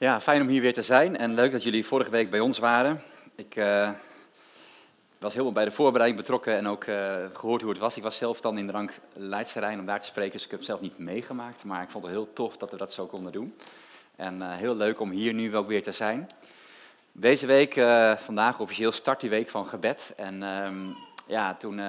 Ja, 0.00 0.20
fijn 0.20 0.42
om 0.42 0.48
hier 0.48 0.60
weer 0.60 0.72
te 0.72 0.82
zijn 0.82 1.16
en 1.16 1.34
leuk 1.34 1.52
dat 1.52 1.62
jullie 1.62 1.86
vorige 1.86 2.10
week 2.10 2.30
bij 2.30 2.40
ons 2.40 2.58
waren. 2.58 3.02
Ik 3.34 3.56
uh, 3.56 3.90
was 5.18 5.32
helemaal 5.32 5.52
bij 5.52 5.64
de 5.64 5.70
voorbereiding 5.70 6.20
betrokken 6.20 6.56
en 6.56 6.68
ook 6.68 6.84
uh, 6.84 7.16
gehoord 7.32 7.60
hoe 7.60 7.70
het 7.70 7.80
was. 7.80 7.96
Ik 7.96 8.02
was 8.02 8.16
zelf 8.16 8.40
dan 8.40 8.58
in 8.58 8.66
de 8.66 8.72
rank 8.72 8.92
Leidse 9.12 9.60
Rijn 9.60 9.78
om 9.78 9.86
daar 9.86 10.00
te 10.00 10.06
spreken, 10.06 10.32
dus 10.32 10.44
ik 10.44 10.50
heb 10.50 10.58
het 10.58 10.68
zelf 10.68 10.80
niet 10.80 10.98
meegemaakt. 10.98 11.64
Maar 11.64 11.82
ik 11.82 11.90
vond 11.90 12.04
het 12.04 12.12
heel 12.12 12.32
tof 12.32 12.56
dat 12.56 12.70
we 12.70 12.76
dat 12.76 12.92
zo 12.92 13.06
konden 13.06 13.32
doen. 13.32 13.54
En 14.16 14.36
uh, 14.36 14.54
heel 14.54 14.74
leuk 14.74 15.00
om 15.00 15.10
hier 15.10 15.32
nu 15.32 15.56
ook 15.56 15.68
weer 15.68 15.82
te 15.82 15.92
zijn. 15.92 16.30
Deze 17.12 17.46
week, 17.46 17.74
vandaag 18.18 18.60
officieel, 18.60 18.92
start 18.92 19.20
die 19.20 19.30
week 19.30 19.50
van 19.50 19.66
gebed. 19.66 20.12
En 20.16 20.42
ehm, 20.42 20.76
ja, 21.26 21.54
toen 21.54 21.80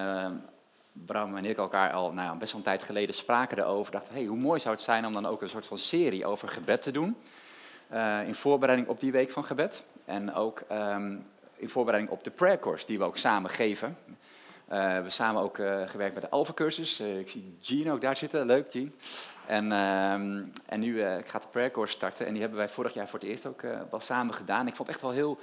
Bram 0.91 1.38
en 1.38 1.46
ik 1.46 1.57
elkaar 1.57 1.91
al 1.91 2.14
nou 2.14 2.38
best 2.38 2.52
wel 2.52 2.62
een 2.62 2.68
tijd 2.68 2.84
geleden 2.84 3.16
spraken 3.16 3.57
erover. 3.57 3.91
Dachten, 3.91 4.14
hey, 4.14 4.25
hoe 4.25 4.38
mooi 4.38 4.59
zou 4.59 4.75
het 4.75 4.84
zijn 4.84 5.05
om 5.05 5.14
dan 5.14 5.25
ook 5.25 5.41
een 5.41 5.50
soort 5.50 5.68
van 5.68 5.78
serie 5.78 6.25
over 6.25 6.50
gebed 6.50 6.82
te 6.82 6.91
doen. 6.91 7.16
Uh, 7.94 8.28
in 8.28 8.36
voorbereiding 8.36 8.89
op 8.89 9.00
die 9.00 9.12
week 9.12 9.31
van 9.31 9.44
gebed. 9.44 9.84
En 10.05 10.34
ook 10.34 10.62
um, 10.72 11.26
in 11.55 11.70
voorbereiding 11.70 12.14
op 12.14 12.23
de 12.23 12.30
prayer 12.30 12.59
course 12.59 12.86
die 12.86 12.98
we 12.98 13.04
ook 13.04 13.17
samen 13.17 13.50
geven. 13.50 13.98
Uh, 14.08 14.14
we 14.67 14.76
hebben 14.76 15.12
samen 15.12 15.41
ook 15.41 15.58
uh, 15.58 15.90
gewerkt 15.90 16.14
bij 16.14 16.22
de 16.22 16.30
Alpha 16.30 16.54
cursus. 16.54 17.00
ik 17.00 17.30
zie 17.30 17.58
Jean 17.59 17.94
ook 17.94 18.02
daar 18.02 18.17
zitten. 18.17 18.45
Leuk, 18.45 18.72
Jean. 18.72 18.94
En, 19.48 19.72
ehm, 19.72 20.44
en 20.66 20.80
nu 20.80 21.02
gaat 21.23 21.41
de 21.41 21.48
prayer 21.52 21.72
course 21.72 21.94
starten. 21.94 22.26
En 22.26 22.31
die 22.31 22.41
hebben 22.41 22.59
wij 22.59 22.70
vorig 22.70 22.94
jaar 22.94 23.08
voor 23.08 23.20
het 23.20 23.27
eerst 23.27 23.45
ook 23.45 23.62
wel 23.90 24.00
samen 24.00 24.34
gedaan. 24.34 24.67
Ik 24.67 24.76
vond 24.76 24.88
het 24.88 24.98
echt 24.98 25.05
wel 25.05 25.16
heel 25.16 25.38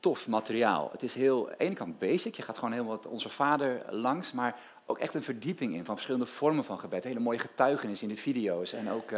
tof 0.00 0.28
materiaal. 0.28 0.88
Het 0.92 1.02
is 1.02 1.14
heel, 1.14 1.48
aan 1.50 1.54
de 1.58 1.64
ene 1.64 1.74
kant 1.74 1.98
basic. 1.98 2.34
Je 2.34 2.42
gaat 2.42 2.58
gewoon 2.58 2.72
helemaal 2.72 3.00
onze 3.08 3.28
vader 3.28 3.82
langs. 3.90 4.32
Maar 4.32 4.58
ook 4.86 4.98
echt 4.98 5.14
een 5.14 5.22
verdieping 5.22 5.74
in 5.74 5.84
van 5.84 5.94
verschillende 5.94 6.26
vormen 6.26 6.64
van 6.64 6.78
gebed. 6.78 7.04
Hele 7.04 7.20
mooie 7.20 7.38
getuigenis 7.38 8.02
in 8.02 8.08
de 8.08 8.16
video's. 8.16 8.72
En 8.72 8.90
ook 8.90 9.10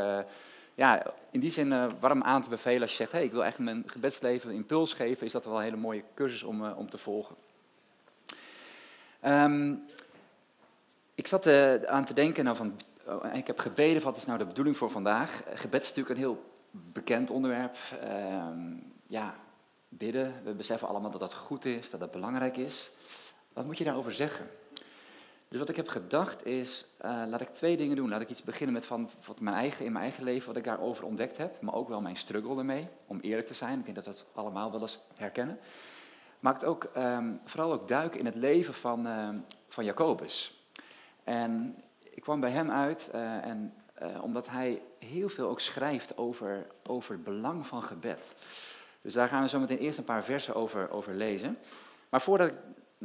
ja, 0.74 1.02
in 1.30 1.40
die 1.40 1.50
zin 1.50 1.72
uh, 1.72 1.86
warm 2.00 2.22
aan 2.22 2.42
te 2.42 2.48
bevelen 2.48 2.82
als 2.82 2.90
je 2.90 2.96
zegt, 2.96 3.12
hey, 3.12 3.24
ik 3.24 3.32
wil 3.32 3.44
echt 3.44 3.58
mijn 3.58 3.82
gebedsleven 3.86 4.50
een 4.50 4.56
impuls 4.56 4.92
geven, 4.92 5.26
is 5.26 5.32
dat 5.32 5.44
wel 5.44 5.56
een 5.56 5.62
hele 5.62 5.76
mooie 5.76 6.04
cursus 6.14 6.42
om, 6.42 6.64
uh, 6.64 6.78
om 6.78 6.90
te 6.90 6.98
volgen. 6.98 7.36
Um, 9.24 9.84
ik 11.14 11.26
zat 11.26 11.46
uh, 11.46 11.74
aan 11.74 12.04
te 12.04 12.14
denken, 12.14 12.44
nou 12.44 12.56
van, 12.56 12.76
ik 13.32 13.46
heb 13.46 13.58
gebeden, 13.58 14.02
wat 14.02 14.16
is 14.16 14.26
nou 14.26 14.38
de 14.38 14.44
bedoeling 14.44 14.76
voor 14.76 14.90
vandaag? 14.90 15.42
Gebed 15.54 15.82
is 15.82 15.88
natuurlijk 15.88 16.14
een 16.14 16.22
heel 16.24 16.44
bekend 16.70 17.30
onderwerp. 17.30 17.76
Um, 18.04 18.92
ja, 19.06 19.34
bidden, 19.88 20.34
we 20.44 20.52
beseffen 20.52 20.88
allemaal 20.88 21.10
dat 21.10 21.20
dat 21.20 21.34
goed 21.34 21.64
is, 21.64 21.90
dat 21.90 22.00
dat 22.00 22.10
belangrijk 22.10 22.56
is. 22.56 22.90
Wat 23.52 23.64
moet 23.64 23.78
je 23.78 23.84
daarover 23.84 24.12
zeggen? 24.12 24.50
Dus 25.52 25.60
wat 25.60 25.70
ik 25.70 25.76
heb 25.76 25.88
gedacht 25.88 26.46
is, 26.46 26.86
uh, 27.04 27.22
laat 27.26 27.40
ik 27.40 27.48
twee 27.48 27.76
dingen 27.76 27.96
doen. 27.96 28.08
Laat 28.08 28.20
ik 28.20 28.28
iets 28.28 28.42
beginnen 28.42 28.74
met 28.74 28.86
van, 28.86 29.10
wat 29.26 29.40
mijn 29.40 29.56
eigen, 29.56 29.84
in 29.84 29.92
mijn 29.92 30.04
eigen 30.04 30.24
leven, 30.24 30.46
wat 30.46 30.56
ik 30.56 30.64
daarover 30.64 31.04
ontdekt 31.04 31.36
heb. 31.36 31.60
Maar 31.60 31.74
ook 31.74 31.88
wel 31.88 32.00
mijn 32.00 32.16
struggle 32.16 32.58
ermee, 32.58 32.88
om 33.06 33.20
eerlijk 33.20 33.46
te 33.46 33.54
zijn. 33.54 33.78
Ik 33.78 33.84
denk 33.84 33.96
dat 33.96 34.04
we 34.04 34.10
het 34.10 34.24
allemaal 34.32 34.70
wel 34.70 34.80
eens 34.80 34.98
herkennen. 35.14 35.58
Maar 36.40 36.54
het 36.54 36.64
ook, 36.64 36.90
um, 36.96 37.40
vooral 37.44 37.72
ook 37.72 37.88
duiken 37.88 38.18
in 38.18 38.26
het 38.26 38.34
leven 38.34 38.74
van, 38.74 39.06
uh, 39.06 39.28
van 39.68 39.84
Jacobus. 39.84 40.62
En 41.24 41.76
ik 42.00 42.22
kwam 42.22 42.40
bij 42.40 42.50
hem 42.50 42.70
uit, 42.70 43.10
uh, 43.14 43.44
en, 43.44 43.74
omdat 44.20 44.48
hij 44.48 44.82
heel 44.98 45.28
veel 45.28 45.48
ook 45.48 45.60
schrijft 45.60 46.16
over, 46.16 46.66
over 46.86 47.12
het 47.12 47.24
belang 47.24 47.66
van 47.66 47.82
gebed. 47.82 48.34
Dus 49.02 49.12
daar 49.12 49.28
gaan 49.28 49.42
we 49.42 49.48
zo 49.48 49.58
meteen 49.58 49.78
eerst 49.78 49.98
een 49.98 50.04
paar 50.04 50.24
versen 50.24 50.54
over, 50.54 50.90
over 50.90 51.14
lezen. 51.14 51.58
Maar 52.08 52.20
voordat 52.20 52.48
ik 52.48 52.54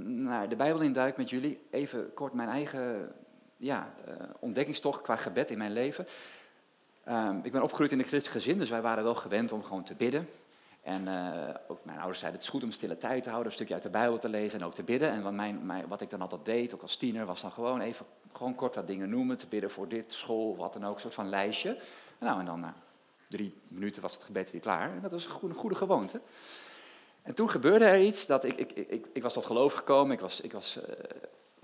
naar 0.03 0.49
de 0.49 0.55
Bijbel 0.55 0.81
induik 0.81 1.17
met 1.17 1.29
jullie, 1.29 1.59
even 1.69 2.13
kort 2.13 2.33
mijn 2.33 2.49
eigen 2.49 3.11
ja, 3.57 3.93
uh, 4.07 4.13
ontdekkingstocht 4.39 5.01
qua 5.01 5.15
gebed 5.15 5.49
in 5.49 5.57
mijn 5.57 5.71
leven. 5.71 6.07
Um, 7.09 7.39
ik 7.43 7.51
ben 7.51 7.63
opgegroeid 7.63 7.91
in 7.91 7.99
een 7.99 8.05
christelijk 8.05 8.43
gezin, 8.43 8.57
dus 8.57 8.69
wij 8.69 8.81
waren 8.81 9.03
wel 9.03 9.15
gewend 9.15 9.51
om 9.51 9.63
gewoon 9.63 9.83
te 9.83 9.95
bidden. 9.95 10.29
En 10.81 11.07
uh, 11.07 11.49
ook 11.67 11.85
mijn 11.85 11.97
ouders 11.97 12.19
zeiden 12.19 12.39
het 12.39 12.49
is 12.49 12.53
goed 12.55 12.63
om 12.63 12.71
stille 12.71 12.97
tijd 12.97 13.23
te 13.23 13.29
houden, 13.29 13.51
een 13.51 13.55
stukje 13.55 13.73
uit 13.73 13.83
de 13.83 13.89
Bijbel 13.89 14.19
te 14.19 14.29
lezen 14.29 14.59
en 14.59 14.65
ook 14.65 14.73
te 14.73 14.83
bidden. 14.83 15.09
En 15.09 15.23
wat, 15.23 15.33
mijn, 15.33 15.87
wat 15.87 16.01
ik 16.01 16.09
dan 16.09 16.21
altijd 16.21 16.45
deed, 16.45 16.73
ook 16.73 16.81
als 16.81 16.95
tiener, 16.95 17.25
was 17.25 17.41
dan 17.41 17.51
gewoon 17.51 17.81
even 17.81 18.05
gewoon 18.33 18.55
kort 18.55 18.75
wat 18.75 18.87
dingen 18.87 19.09
noemen, 19.09 19.37
te 19.37 19.47
bidden 19.47 19.71
voor 19.71 19.87
dit, 19.87 20.13
school, 20.13 20.55
wat 20.55 20.73
dan 20.73 20.85
ook, 20.85 20.93
een 20.93 21.01
soort 21.01 21.13
van 21.13 21.29
lijstje. 21.29 21.81
Nou, 22.19 22.39
en 22.39 22.45
dan 22.45 22.59
na 22.59 22.73
drie 23.27 23.53
minuten 23.67 24.01
was 24.01 24.13
het 24.13 24.23
gebed 24.23 24.51
weer 24.51 24.61
klaar. 24.61 24.91
En 24.91 25.01
dat 25.01 25.11
was 25.11 25.25
een 25.25 25.53
goede 25.53 25.75
gewoonte. 25.75 26.21
En 27.27 27.33
toen 27.33 27.49
gebeurde 27.49 27.85
er 27.85 28.01
iets 28.01 28.25
dat 28.25 28.43
ik, 28.43 28.57
ik, 28.57 28.71
ik, 28.71 29.05
ik 29.13 29.21
was 29.21 29.33
tot 29.33 29.45
geloof 29.45 29.73
gekomen. 29.73 30.13
Ik 30.13 30.19
was, 30.19 30.41
ik 30.41 30.51
was 30.51 30.77
uh, 30.77 30.83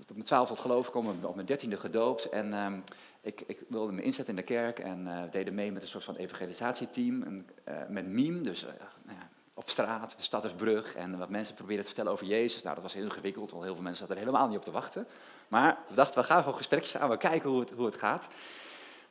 op 0.00 0.10
mijn 0.10 0.24
twaalf 0.24 0.48
tot 0.48 0.58
geloof 0.58 0.86
gekomen, 0.86 1.24
op 1.24 1.34
mijn 1.34 1.46
dertiende 1.46 1.76
gedoopt. 1.76 2.28
En 2.28 2.52
um, 2.64 2.84
ik, 3.20 3.42
ik, 3.46 3.58
wilde 3.68 3.92
me 3.92 4.02
inzetten 4.02 4.34
in 4.34 4.40
de 4.40 4.46
kerk 4.46 4.78
en 4.78 5.06
uh, 5.06 5.22
deden 5.30 5.54
mee 5.54 5.72
met 5.72 5.82
een 5.82 5.88
soort 5.88 6.04
van 6.04 6.16
evangelisatieteam. 6.16 7.22
En, 7.22 7.48
uh, 7.68 7.74
met 7.88 8.06
meme, 8.06 8.40
dus 8.40 8.62
nou 8.62 9.18
op 9.54 9.70
straat, 9.70 10.14
de 10.16 10.22
stad 10.22 10.44
is 10.44 10.52
brug. 10.52 10.94
En 10.94 11.18
wat 11.18 11.28
mensen 11.28 11.54
probeerden 11.54 11.82
te 11.84 11.90
vertellen 11.90 12.12
over 12.12 12.26
Jezus. 12.26 12.62
Nou, 12.62 12.74
dat 12.74 12.84
was 12.84 12.94
heel 12.94 13.04
ingewikkeld, 13.04 13.50
want 13.50 13.64
heel 13.64 13.74
veel 13.74 13.82
mensen 13.82 14.06
zaten 14.06 14.20
er 14.20 14.26
helemaal 14.26 14.48
niet 14.48 14.58
op 14.58 14.64
te 14.64 14.70
wachten. 14.70 15.06
Maar 15.48 15.78
we 15.88 15.94
dachten, 15.94 16.20
we 16.20 16.26
gaan 16.26 16.42
gewoon 16.42 16.56
gesprekken 16.56 16.88
samen, 16.88 17.18
kijken 17.18 17.50
hoe 17.50 17.60
het, 17.60 17.70
hoe 17.70 17.86
het 17.86 17.96
gaat. 17.96 18.26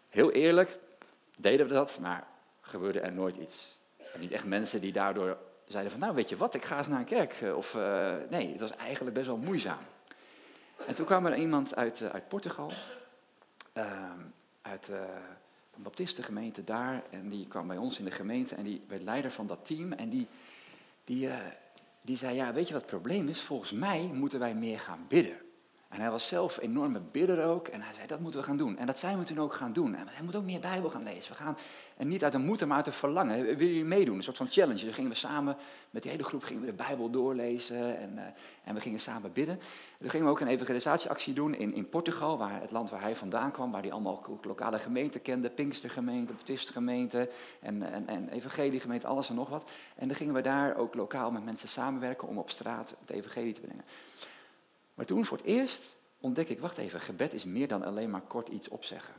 Heel 0.10 0.32
eerlijk, 0.32 0.78
deden 1.38 1.68
we 1.68 1.74
dat, 1.74 1.98
maar 2.02 2.28
gebeurde 2.62 3.00
er 3.00 3.14
nooit 3.14 3.36
iets. 3.36 3.78
En 4.14 4.20
niet 4.20 4.32
echt 4.32 4.46
mensen 4.46 4.82
die 4.82 4.92
daardoor 4.92 5.38
zeiden 5.74 5.92
van, 5.92 6.02
nou 6.02 6.16
weet 6.16 6.30
je 6.30 6.38
wat, 6.38 6.54
ik 6.54 6.66
ga 6.66 6.78
eens 6.78 6.88
naar 6.88 7.00
een 7.00 7.06
kerk. 7.06 7.34
Eh, 7.34 7.56
of 7.56 7.74
uh, 7.74 8.12
nee, 8.30 8.52
het 8.52 8.60
was 8.60 8.76
eigenlijk 8.76 9.16
best 9.16 9.28
wel 9.28 9.38
moeizaam. 9.38 9.84
En 10.88 10.96
toen 10.96 11.06
kwam 11.06 11.26
er 11.26 11.38
iemand 11.38 11.76
uit, 11.76 12.00
uh, 12.00 12.10
uit 12.10 12.28
Portugal, 12.28 12.72
uh, 13.74 14.12
uit 14.62 14.88
een 15.76 15.84
baptistengemeente 15.84 16.64
daar. 16.64 17.04
En 17.10 17.30
die 17.30 17.48
kwam 17.48 17.68
bij 17.68 17.78
ons 17.78 18.00
in 18.00 18.06
de 18.06 18.12
gemeente 18.12 18.56
en 18.56 18.64
die 18.64 18.82
werd 18.88 19.04
leider 19.04 19.32
van 19.32 19.48
dat 19.48 19.66
team. 19.66 19.92
En 19.92 20.10
die, 20.10 20.28
die, 21.04 21.30
die 22.02 22.18
zei, 22.18 22.36
ja 22.36 22.54
weet 22.54 22.68
je 22.68 22.74
wat 22.74 22.82
het 22.82 22.92
probleem 22.92 23.28
is? 23.28 23.42
Volgens 23.42 23.72
mij 23.72 24.02
moeten 24.14 24.40
wij 24.40 24.56
meer 24.56 24.80
gaan 24.80 25.06
bidden. 25.08 25.38
En 25.94 26.02
hij 26.02 26.12
was 26.12 26.28
zelf 26.28 26.58
een 26.58 26.64
enorme 26.64 27.02
bidder 27.12 27.46
ook. 27.46 27.68
En 27.68 27.82
hij 27.82 27.94
zei, 27.94 28.08
dat 28.08 28.20
moeten 28.20 28.40
we 28.40 28.46
gaan 28.46 28.58
doen. 28.58 28.78
En 28.78 28.86
dat 28.86 28.98
zijn 28.98 29.18
we 29.20 29.24
toen 29.24 29.40
ook 29.40 29.54
gaan 29.54 29.74
doen. 29.74 29.96
En 29.96 30.08
hij 30.08 30.24
moet 30.24 30.36
ook 30.36 30.44
meer 30.44 30.60
Bijbel 30.60 30.90
gaan 30.90 31.04
lezen. 31.04 31.32
We 31.32 31.38
gaan, 31.38 31.58
en 31.98 32.08
niet 32.08 32.24
uit 32.24 32.34
een 32.34 32.46
moeten, 32.46 32.68
maar 32.68 32.78
uit 32.78 32.88
een 32.88 32.94
verlangen. 32.94 33.42
Willen 33.42 33.58
jullie 33.58 33.86
meedoen? 33.86 34.16
Een 34.16 34.24
soort 34.24 34.38
van 34.38 34.50
challenge. 34.50 34.86
Dus 34.86 34.94
gingen 34.94 35.10
we 35.10 35.16
samen, 35.16 35.58
met 35.90 36.02
die 36.02 36.12
hele 36.12 36.24
groep, 36.24 36.44
gingen 36.44 36.62
we 36.62 36.68
de 36.68 36.74
Bijbel 36.74 37.10
doorlezen. 37.10 37.98
En, 37.98 38.12
uh, 38.16 38.22
en 38.64 38.74
we 38.74 38.82
gingen 38.82 39.00
samen 39.00 39.32
bidden. 39.34 39.60
Toen 40.00 40.10
gingen 40.10 40.26
we 40.26 40.32
ook 40.32 40.40
een 40.40 40.48
evangelisatieactie 40.48 41.34
doen 41.34 41.56
in, 41.56 41.74
in 41.74 41.90
Portugal. 41.90 42.38
Waar, 42.38 42.62
het 42.62 42.72
land 42.72 42.90
waar 42.90 43.02
hij 43.02 43.16
vandaan 43.16 43.52
kwam. 43.52 43.72
Waar 43.72 43.82
hij 43.82 43.92
allemaal 43.92 44.40
lokale 44.42 44.80
gemeenten 44.80 45.22
kende. 45.22 45.50
Pinkstergemeente, 45.50 46.34
Baptistengemeente. 46.34 47.30
En, 47.60 47.94
en, 47.94 48.08
en 48.08 48.30
evangeliegemeente, 48.30 49.08
alles 49.08 49.30
en 49.30 49.36
nog 49.36 49.50
wat. 49.50 49.72
En 49.96 50.08
dan 50.08 50.18
gingen 50.18 50.34
we 50.34 50.42
daar 50.42 50.76
ook 50.76 50.96
lokaal 50.96 51.32
met 51.32 51.46
mensen 51.46 51.70
samenwerken 51.70 52.28
om 52.28 52.38
op 52.38 52.50
straat 52.50 52.96
het 53.00 53.10
evangelie 53.10 53.54
te 53.54 53.62
brengen. 53.62 53.84
Maar 54.94 55.06
toen 55.06 55.26
voor 55.26 55.38
het 55.38 55.46
eerst 55.46 55.96
ontdek 56.20 56.50
ik, 56.50 56.60
wacht 56.60 56.78
even, 56.78 57.02
gebed 57.02 57.34
is 57.34 57.46
meer 57.46 57.68
dan 57.68 57.84
alleen 57.84 58.10
maar 58.10 58.22
kort 58.22 58.50
iets 58.50 58.68
opzeggen. 58.68 59.14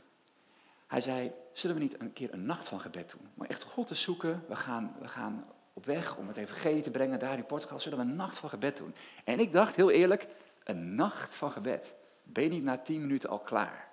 Hij 0.87 1.01
zei, 1.01 1.31
zullen 1.53 1.75
we 1.75 1.81
niet 1.81 2.01
een 2.01 2.13
keer 2.13 2.33
een 2.33 2.45
nacht 2.45 2.67
van 2.67 2.79
gebed 2.79 3.09
doen? 3.09 3.29
Maar 3.33 3.47
echt 3.47 3.63
God 3.63 3.87
te 3.87 3.95
zoeken, 3.95 4.45
we 4.47 4.55
gaan, 4.55 4.95
we 4.99 5.07
gaan 5.07 5.45
op 5.73 5.85
weg 5.85 6.17
om 6.17 6.27
het 6.27 6.37
evangelie 6.37 6.81
te 6.81 6.91
brengen 6.91 7.19
daar 7.19 7.37
in 7.37 7.45
Portugal, 7.45 7.79
zullen 7.79 7.97
we 7.97 8.03
een 8.03 8.15
nacht 8.15 8.37
van 8.37 8.49
gebed 8.49 8.77
doen? 8.77 8.95
En 9.23 9.39
ik 9.39 9.53
dacht 9.53 9.75
heel 9.75 9.91
eerlijk, 9.91 10.27
een 10.63 10.95
nacht 10.95 11.35
van 11.35 11.51
gebed. 11.51 11.93
Ben 12.23 12.43
je 12.43 12.49
niet 12.49 12.63
na 12.63 12.77
tien 12.77 13.01
minuten 13.01 13.29
al 13.29 13.39
klaar? 13.39 13.87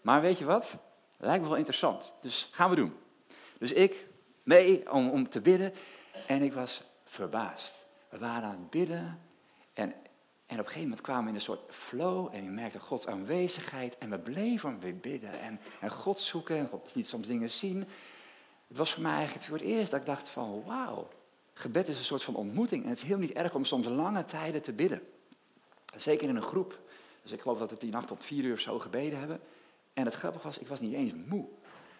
Maar 0.00 0.20
weet 0.20 0.38
je 0.38 0.44
wat? 0.44 0.76
Lijkt 1.16 1.42
me 1.42 1.48
wel 1.48 1.58
interessant. 1.58 2.14
Dus 2.20 2.48
gaan 2.52 2.70
we 2.70 2.76
doen. 2.76 2.96
Dus 3.58 3.72
ik 3.72 4.06
mee 4.42 4.92
om, 4.92 5.08
om 5.08 5.28
te 5.28 5.40
bidden 5.40 5.72
en 6.26 6.42
ik 6.42 6.52
was 6.52 6.82
verbaasd. 7.04 7.86
We 8.08 8.18
waren 8.18 8.48
aan 8.48 8.58
het 8.58 8.70
bidden 8.70 9.20
en 10.46 10.60
op 10.60 10.64
een 10.66 10.72
gegeven 10.72 10.82
moment 10.82 11.00
kwamen 11.00 11.22
we 11.22 11.28
in 11.28 11.34
een 11.34 11.40
soort 11.40 11.74
flow 11.74 12.28
en 12.32 12.44
je 12.44 12.50
merkte 12.50 12.80
Gods 12.80 13.06
aanwezigheid 13.06 13.98
en 13.98 14.10
we 14.10 14.18
bleven 14.18 14.80
weer 14.80 14.96
bidden 14.96 15.40
en, 15.40 15.60
en 15.80 15.90
God 15.90 16.18
zoeken 16.18 16.56
en 16.56 16.68
God 16.68 16.94
liet 16.94 17.08
soms 17.08 17.26
dingen 17.26 17.50
zien. 17.50 17.88
Het 18.68 18.76
was 18.76 18.92
voor 18.92 19.02
mij 19.02 19.12
eigenlijk 19.12 19.44
voor 19.44 19.56
het 19.56 19.66
eerst 19.66 19.90
dat 19.90 20.00
ik 20.00 20.06
dacht 20.06 20.28
van 20.28 20.62
wauw, 20.64 21.08
gebed 21.52 21.88
is 21.88 21.98
een 21.98 22.04
soort 22.04 22.22
van 22.22 22.34
ontmoeting 22.34 22.82
en 22.82 22.88
het 22.88 22.98
is 22.98 23.04
heel 23.04 23.18
niet 23.18 23.32
erg 23.32 23.54
om 23.54 23.64
soms 23.64 23.86
lange 23.86 24.24
tijden 24.24 24.62
te 24.62 24.72
bidden. 24.72 25.02
Zeker 25.96 26.28
in 26.28 26.36
een 26.36 26.42
groep. 26.42 26.78
Dus 27.22 27.32
ik 27.32 27.40
geloof 27.40 27.58
dat 27.58 27.70
we 27.70 27.76
die 27.78 27.90
nacht 27.90 28.06
tot 28.06 28.24
vier 28.24 28.44
uur 28.44 28.58
zo 28.58 28.78
gebeden 28.78 29.18
hebben. 29.18 29.40
En 29.92 30.04
het 30.04 30.14
grappige 30.14 30.46
was, 30.46 30.58
ik 30.58 30.68
was 30.68 30.80
niet 30.80 30.94
eens 30.94 31.12
moe. 31.26 31.46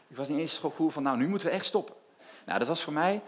Ik 0.07 0.17
was 0.17 0.29
niet 0.29 0.39
eens 0.39 0.55
zo 0.55 0.71
gevoel 0.71 0.89
van 0.89 1.03
nou 1.03 1.17
nu 1.17 1.29
moeten 1.29 1.49
we 1.49 1.55
echt 1.55 1.65
stoppen. 1.65 1.95
Nou 2.47 2.59
dat 2.59 2.69
was 2.69 2.83
voor 2.83 2.93
mij 2.93 3.23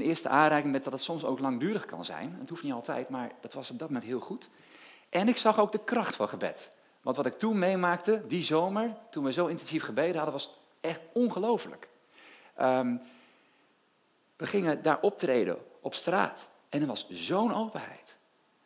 een 0.00 0.06
eerste 0.06 0.28
aanraking 0.28 0.72
met 0.72 0.84
dat 0.84 0.92
het 0.92 1.02
soms 1.02 1.24
ook 1.24 1.38
langdurig 1.38 1.86
kan 1.86 2.04
zijn. 2.04 2.36
Het 2.40 2.48
hoeft 2.48 2.62
niet 2.62 2.72
altijd, 2.72 3.08
maar 3.08 3.30
dat 3.40 3.52
was 3.52 3.70
op 3.70 3.78
dat 3.78 3.88
moment 3.88 4.06
heel 4.06 4.20
goed. 4.20 4.48
En 5.08 5.28
ik 5.28 5.36
zag 5.36 5.58
ook 5.58 5.72
de 5.72 5.84
kracht 5.84 6.16
van 6.16 6.28
gebed. 6.28 6.70
Want 7.02 7.16
wat 7.16 7.26
ik 7.26 7.38
toen 7.38 7.58
meemaakte, 7.58 8.22
die 8.26 8.42
zomer, 8.42 8.96
toen 9.10 9.24
we 9.24 9.32
zo 9.32 9.46
intensief 9.46 9.82
gebeden 9.82 10.14
hadden, 10.14 10.32
was 10.32 10.58
echt 10.80 11.00
ongelooflijk. 11.12 11.88
Um, 12.60 13.00
we 14.36 14.46
gingen 14.46 14.82
daar 14.82 15.00
optreden 15.00 15.58
op 15.80 15.94
straat 15.94 16.48
en 16.68 16.80
er 16.80 16.86
was 16.86 17.08
zo'n 17.10 17.54
openheid. 17.54 18.16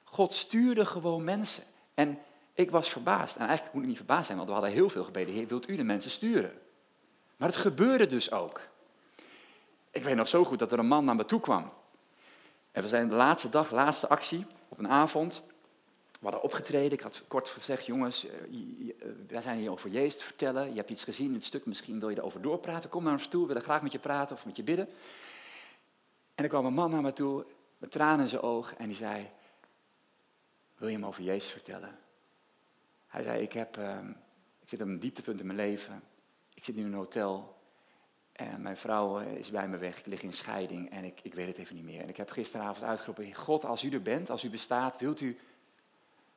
God 0.04 0.32
stuurde 0.32 0.86
gewoon 0.86 1.24
mensen. 1.24 1.64
En 1.94 2.18
ik 2.54 2.70
was 2.70 2.88
verbaasd. 2.88 3.36
En 3.36 3.46
eigenlijk 3.46 3.72
moet 3.72 3.82
ik 3.82 3.88
niet 3.88 3.96
verbaasd 3.96 4.26
zijn, 4.26 4.36
want 4.36 4.48
we 4.48 4.54
hadden 4.54 4.72
heel 4.72 4.90
veel 4.90 5.04
gebeden. 5.04 5.34
Heer, 5.34 5.46
wilt 5.46 5.68
u 5.68 5.76
de 5.76 5.84
mensen 5.84 6.10
sturen? 6.10 6.52
Maar 7.36 7.48
het 7.48 7.56
gebeurde 7.56 8.06
dus 8.06 8.32
ook. 8.32 8.60
Ik 9.92 10.04
weet 10.04 10.16
nog 10.16 10.28
zo 10.28 10.44
goed 10.44 10.58
dat 10.58 10.72
er 10.72 10.78
een 10.78 10.86
man 10.86 11.04
naar 11.04 11.16
me 11.16 11.24
toe 11.24 11.40
kwam. 11.40 11.72
En 12.70 12.82
we 12.82 12.88
zijn 12.88 13.08
de 13.08 13.14
laatste 13.14 13.48
dag, 13.48 13.70
laatste 13.70 14.08
actie, 14.08 14.46
op 14.68 14.78
een 14.78 14.88
avond. 14.88 15.42
We 16.10 16.28
hadden 16.28 16.42
opgetreden. 16.42 16.92
Ik 16.92 17.00
had 17.00 17.22
kort 17.28 17.48
gezegd, 17.48 17.86
jongens, 17.86 18.26
eh, 18.26 18.34
eh, 18.34 19.08
wij 19.28 19.42
zijn 19.42 19.58
hier 19.58 19.70
over 19.70 19.90
Jezus 19.90 20.18
te 20.18 20.24
vertellen. 20.24 20.70
Je 20.70 20.76
hebt 20.76 20.90
iets 20.90 21.04
gezien 21.04 21.26
in 21.26 21.34
het 21.34 21.44
stuk, 21.44 21.66
misschien 21.66 22.00
wil 22.00 22.08
je 22.08 22.16
erover 22.16 22.42
doorpraten. 22.42 22.90
Kom 22.90 23.04
naar 23.04 23.12
ons 23.12 23.26
toe, 23.26 23.40
we 23.40 23.46
willen 23.46 23.62
graag 23.62 23.82
met 23.82 23.92
je 23.92 23.98
praten 23.98 24.36
of 24.36 24.46
met 24.46 24.56
je 24.56 24.62
bidden. 24.62 24.88
En 26.34 26.44
er 26.44 26.48
kwam 26.48 26.64
een 26.64 26.74
man 26.74 26.90
naar 26.90 27.02
me 27.02 27.12
toe, 27.12 27.44
met 27.78 27.90
tranen 27.90 28.20
in 28.20 28.28
zijn 28.28 28.42
oog, 28.42 28.74
en 28.74 28.86
die 28.86 28.96
zei, 28.96 29.30
wil 30.76 30.88
je 30.88 30.94
hem 30.94 31.06
over 31.06 31.22
Jezus 31.22 31.50
vertellen? 31.50 31.98
Hij 33.06 33.22
zei, 33.22 33.42
ik, 33.42 33.52
heb, 33.52 33.76
uh, 33.78 33.98
ik 34.60 34.68
zit 34.68 34.80
op 34.80 34.86
een 34.86 35.00
dieptepunt 35.00 35.40
in 35.40 35.46
mijn 35.46 35.58
leven. 35.58 36.02
Ik 36.54 36.64
zit 36.64 36.74
nu 36.74 36.80
in 36.80 36.86
een 36.86 36.94
hotel. 36.94 37.56
En 38.50 38.62
mijn 38.62 38.76
vrouw 38.76 39.20
eh, 39.20 39.34
is 39.34 39.50
bij 39.50 39.68
me 39.68 39.76
weg. 39.76 39.98
Ik 39.98 40.06
lig 40.06 40.22
in 40.22 40.32
scheiding 40.32 40.90
en 40.90 41.04
ik, 41.04 41.20
ik 41.22 41.34
weet 41.34 41.46
het 41.46 41.58
even 41.58 41.74
niet 41.74 41.84
meer. 41.84 42.00
En 42.00 42.08
ik 42.08 42.16
heb 42.16 42.30
gisteravond 42.30 42.86
uitgeroepen, 42.86 43.34
God, 43.34 43.64
als 43.64 43.82
u 43.84 43.90
er 43.90 44.02
bent, 44.02 44.30
als 44.30 44.44
u 44.44 44.50
bestaat, 44.50 45.00
wilt 45.00 45.20
u, 45.20 45.38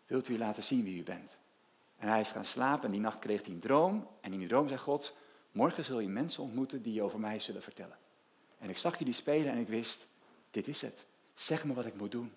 wilt 0.06 0.28
u 0.28 0.38
laten 0.38 0.64
zien 0.64 0.84
wie 0.84 1.00
u 1.00 1.04
bent? 1.04 1.38
En 1.98 2.08
hij 2.08 2.20
is 2.20 2.30
gaan 2.30 2.46
slapen 2.46 2.86
en 2.86 2.92
die 2.92 3.00
nacht 3.00 3.20
kreeg 3.20 3.42
hij 3.42 3.54
een 3.54 3.60
droom. 3.60 4.08
En 4.22 4.34
in 4.34 4.40
die 4.40 4.48
droom 4.48 4.68
zei 4.68 4.80
God, 4.80 5.18
morgen 5.52 5.86
zul 5.86 6.00
je 6.00 6.08
mensen 6.08 6.44
ontmoeten 6.44 6.82
die 6.82 6.94
je 6.94 7.02
over 7.02 7.20
mij 7.20 7.40
zullen 7.40 7.64
vertellen. 7.64 7.98
En 8.58 8.70
ik 8.70 8.78
zag 8.78 8.98
jullie 8.98 9.14
spelen 9.14 9.52
en 9.52 9.58
ik 9.58 9.68
wist, 9.68 10.08
dit 10.52 10.68
is 10.68 10.82
het. 10.82 11.06
Zeg 11.34 11.64
me 11.64 11.74
wat 11.74 11.86
ik 11.86 11.96
moet 11.96 12.12
doen. 12.12 12.34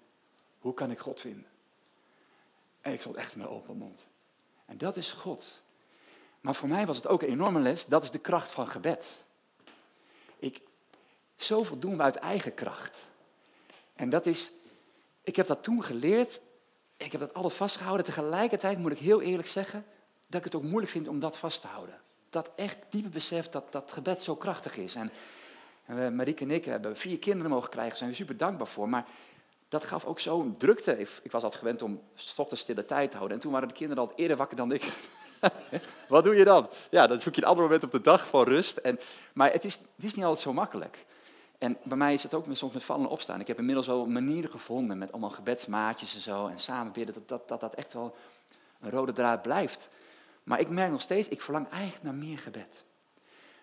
Hoe 0.58 0.74
kan 0.74 0.90
ik 0.90 0.98
God 0.98 1.20
vinden? 1.20 1.46
En 2.80 2.92
ik 2.92 3.00
stond 3.00 3.16
echt 3.16 3.36
met 3.36 3.46
open 3.46 3.76
mond. 3.76 4.08
En 4.66 4.78
dat 4.78 4.96
is 4.96 5.12
God. 5.12 5.60
Maar 6.40 6.54
voor 6.54 6.68
mij 6.68 6.86
was 6.86 6.96
het 6.96 7.06
ook 7.06 7.22
een 7.22 7.28
enorme 7.28 7.60
les. 7.60 7.86
Dat 7.86 8.02
is 8.02 8.10
de 8.10 8.18
kracht 8.18 8.50
van 8.50 8.68
gebed. 8.68 9.26
Zoveel 11.38 11.78
doen 11.78 11.96
we 11.96 12.02
uit 12.02 12.16
eigen 12.16 12.54
kracht. 12.54 13.06
En 13.94 14.10
dat 14.10 14.26
is, 14.26 14.50
ik 15.22 15.36
heb 15.36 15.46
dat 15.46 15.62
toen 15.62 15.84
geleerd. 15.84 16.40
Ik 16.96 17.12
heb 17.12 17.20
dat 17.20 17.34
alles 17.34 17.54
vastgehouden. 17.54 18.06
Tegelijkertijd 18.06 18.78
moet 18.78 18.92
ik 18.92 18.98
heel 18.98 19.20
eerlijk 19.20 19.48
zeggen 19.48 19.84
dat 20.26 20.38
ik 20.38 20.44
het 20.44 20.54
ook 20.54 20.62
moeilijk 20.62 20.92
vind 20.92 21.08
om 21.08 21.18
dat 21.18 21.38
vast 21.38 21.60
te 21.60 21.66
houden. 21.66 22.00
Dat 22.30 22.50
echt 22.56 22.76
diepe 22.90 23.08
besef 23.08 23.48
dat 23.48 23.72
dat 23.72 23.92
gebed 23.92 24.22
zo 24.22 24.36
krachtig 24.36 24.76
is. 24.76 24.94
En, 24.94 25.10
en 25.86 26.20
en 26.36 26.50
ik 26.50 26.64
hebben 26.64 26.96
vier 26.96 27.18
kinderen 27.18 27.50
mogen 27.50 27.70
krijgen, 27.70 27.90
daar 27.90 27.98
zijn 27.98 28.10
we 28.10 28.16
super 28.16 28.36
dankbaar 28.36 28.66
voor. 28.66 28.88
Maar 28.88 29.06
dat 29.68 29.84
gaf 29.84 30.04
ook 30.04 30.20
zo'n 30.20 30.56
drukte. 30.56 30.98
Ik, 30.98 31.08
ik, 31.22 31.30
was 31.30 31.42
altijd 31.42 31.60
gewend 31.60 31.82
om 31.82 32.02
ochtends 32.36 32.62
stille 32.62 32.84
tijd 32.84 33.10
te 33.10 33.16
houden. 33.16 33.36
En 33.36 33.42
toen 33.42 33.52
waren 33.52 33.68
de 33.68 33.74
kinderen 33.74 34.02
al 34.02 34.12
eerder 34.16 34.36
wakker 34.36 34.56
dan 34.56 34.72
ik. 34.72 34.92
Wat 36.08 36.24
doe 36.24 36.34
je 36.34 36.44
dan? 36.44 36.68
Ja, 36.90 37.06
dan 37.06 37.20
zoek 37.20 37.34
je 37.34 37.42
een 37.42 37.48
ander 37.48 37.64
moment 37.64 37.84
op 37.84 37.90
de 37.90 38.00
dag 38.00 38.26
van 38.26 38.44
rust. 38.44 38.76
En, 38.76 39.00
maar 39.32 39.52
het 39.52 39.64
is, 39.64 39.74
het 39.74 40.04
is 40.04 40.14
niet 40.14 40.24
altijd 40.24 40.42
zo 40.42 40.52
makkelijk. 40.52 41.06
En 41.58 41.76
bij 41.82 41.96
mij 41.96 42.14
is 42.14 42.22
het 42.22 42.34
ook 42.34 42.44
soms 42.52 42.72
met 42.72 42.84
vallen 42.84 43.08
opstaan. 43.08 43.40
Ik 43.40 43.46
heb 43.46 43.58
inmiddels 43.58 43.86
wel 43.86 44.06
manieren 44.06 44.50
gevonden 44.50 44.98
met 44.98 45.12
allemaal 45.12 45.30
gebedsmaatjes 45.30 46.14
en 46.14 46.20
zo. 46.20 46.46
En 46.46 46.58
samen 46.58 46.92
bidden, 46.92 47.14
dat 47.14 47.28
dat, 47.28 47.48
dat 47.48 47.60
dat 47.60 47.74
echt 47.74 47.92
wel 47.92 48.16
een 48.80 48.90
rode 48.90 49.12
draad 49.12 49.42
blijft. 49.42 49.88
Maar 50.42 50.60
ik 50.60 50.68
merk 50.68 50.90
nog 50.90 51.00
steeds, 51.00 51.28
ik 51.28 51.42
verlang 51.42 51.68
eigenlijk 51.68 52.02
naar 52.02 52.14
meer 52.14 52.38
gebed. 52.38 52.84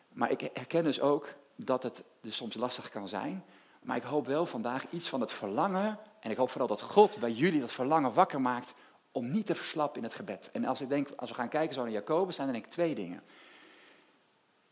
Maar 0.10 0.32
ik 0.32 0.50
herken 0.54 0.84
dus 0.84 1.02
ook 1.02 1.28
dat 1.56 1.84
het 1.84 2.04
dus 2.22 2.36
soms 2.36 2.56
lastig 2.56 2.90
kan 2.90 3.08
zijn. 3.08 3.44
Maar 3.82 3.98
ik 3.98 4.04
hoop 4.04 4.28
wel 4.28 4.46
vandaag 4.46 4.86
iets 4.90 5.10
van 5.10 5.22
het 5.22 5.32
verlangen. 5.32 6.00
En 6.20 6.32
ik 6.32 6.38
hoop 6.38 6.50
vooral 6.50 6.68
dat 6.68 6.82
God 6.82 7.18
bij 7.20 7.32
jullie 7.32 7.60
dat 7.60 7.72
verlangen 7.72 8.14
wakker 8.14 8.42
maakt 8.42 8.74
om 9.12 9.32
niet 9.32 9.46
te 9.46 9.56
verslappen 9.56 9.98
in 9.98 10.04
het 10.04 10.14
gebed. 10.14 10.50
En 10.52 10.66
als 10.66 10.82
ik 10.82 10.90
denk, 10.90 11.10
als 11.16 11.30
we 11.30 11.36
gaan 11.36 11.50
kijken 11.50 11.76
zo 11.76 11.82
naar 11.82 11.92
Jacobus, 11.92 12.36
zijn 12.36 12.48
er 12.48 12.54
denk 12.54 12.66
ik 12.66 12.72
twee 12.72 12.96
dingen. 12.96 13.24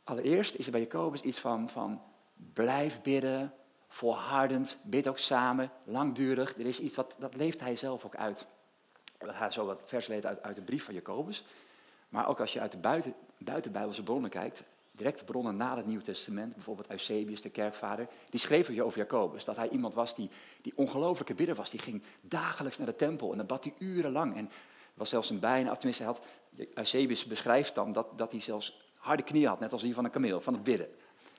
Allereerst 0.04 0.56
is 0.56 0.66
er 0.66 0.72
bij 0.72 0.82
Jacobus 0.82 1.22
iets 1.22 1.40
van, 1.40 1.70
van 1.70 2.02
blijf 2.54 3.02
bidden, 3.02 3.54
volhardend, 3.88 4.78
bid 4.84 5.08
ook 5.08 5.18
samen, 5.18 5.72
langdurig. 5.84 6.58
Er 6.58 6.66
is 6.66 6.80
iets 6.80 6.96
wat, 6.96 7.16
dat 7.20 7.36
leeft 7.36 7.60
hij 7.60 7.76
zelf 7.76 8.06
ook 8.06 8.16
uit. 8.16 8.46
We 9.18 9.34
gaan 9.34 9.52
zo 9.52 9.66
wat 9.66 9.84
vers 9.86 10.08
lezen 10.08 10.30
uit, 10.30 10.44
uit 10.44 10.56
de 10.56 10.62
brief 10.62 10.84
van 10.84 10.94
Jacobus. 10.94 11.46
Maar 12.10 12.28
ook 12.28 12.40
als 12.40 12.54
je 12.54 12.60
uit 12.60 12.72
de 12.72 12.78
buiten, 12.78 13.14
buitenbijbelse 13.38 14.04
bronnen 14.04 14.30
kijkt, 14.30 14.64
directe 14.92 15.24
bronnen 15.24 15.56
na 15.58 15.76
het 15.76 15.86
Nieuwe 15.86 16.04
Testament, 16.04 16.54
bijvoorbeeld 16.54 16.90
Eusebius, 16.90 17.42
de 17.42 17.50
kerkvader, 17.50 18.08
die 18.30 18.40
schreef 18.40 18.68
je 18.68 18.84
over 18.84 18.98
Jacobus. 18.98 19.46
Dat 19.46 19.56
hij 19.56 19.70
iemand 19.70 19.94
was 19.94 20.16
die, 20.16 20.30
die 20.62 20.74
ongelooflijke 20.76 21.34
bidder 21.34 21.56
was. 21.56 21.70
Die 21.70 21.80
ging 21.80 22.04
dagelijks 22.22 22.78
naar 22.78 22.88
de 22.88 22.96
tempel 22.96 23.32
en 23.32 23.38
dan 23.38 23.46
bad 23.46 23.64
hij 23.64 23.74
urenlang. 23.78 24.36
En 24.36 24.50
was 24.94 25.10
zelfs 25.10 25.30
een 25.30 25.40
bijna, 25.40 25.76
tenminste, 25.76 26.04
had, 26.04 26.22
Eusebius 26.74 27.26
beschrijft 27.26 27.76
dan 27.76 27.92
dat, 27.92 28.18
dat 28.18 28.32
hij 28.32 28.42
zelfs 28.42 28.92
harde 28.96 29.24
knieën 29.24 29.48
had, 29.48 29.60
net 29.60 29.74
als 29.74 29.82
die 29.82 29.94
van 29.94 30.06
een 30.06 30.12
kameel, 30.12 30.42
van 30.42 30.54
het 30.54 30.64
bidden. 30.64 30.88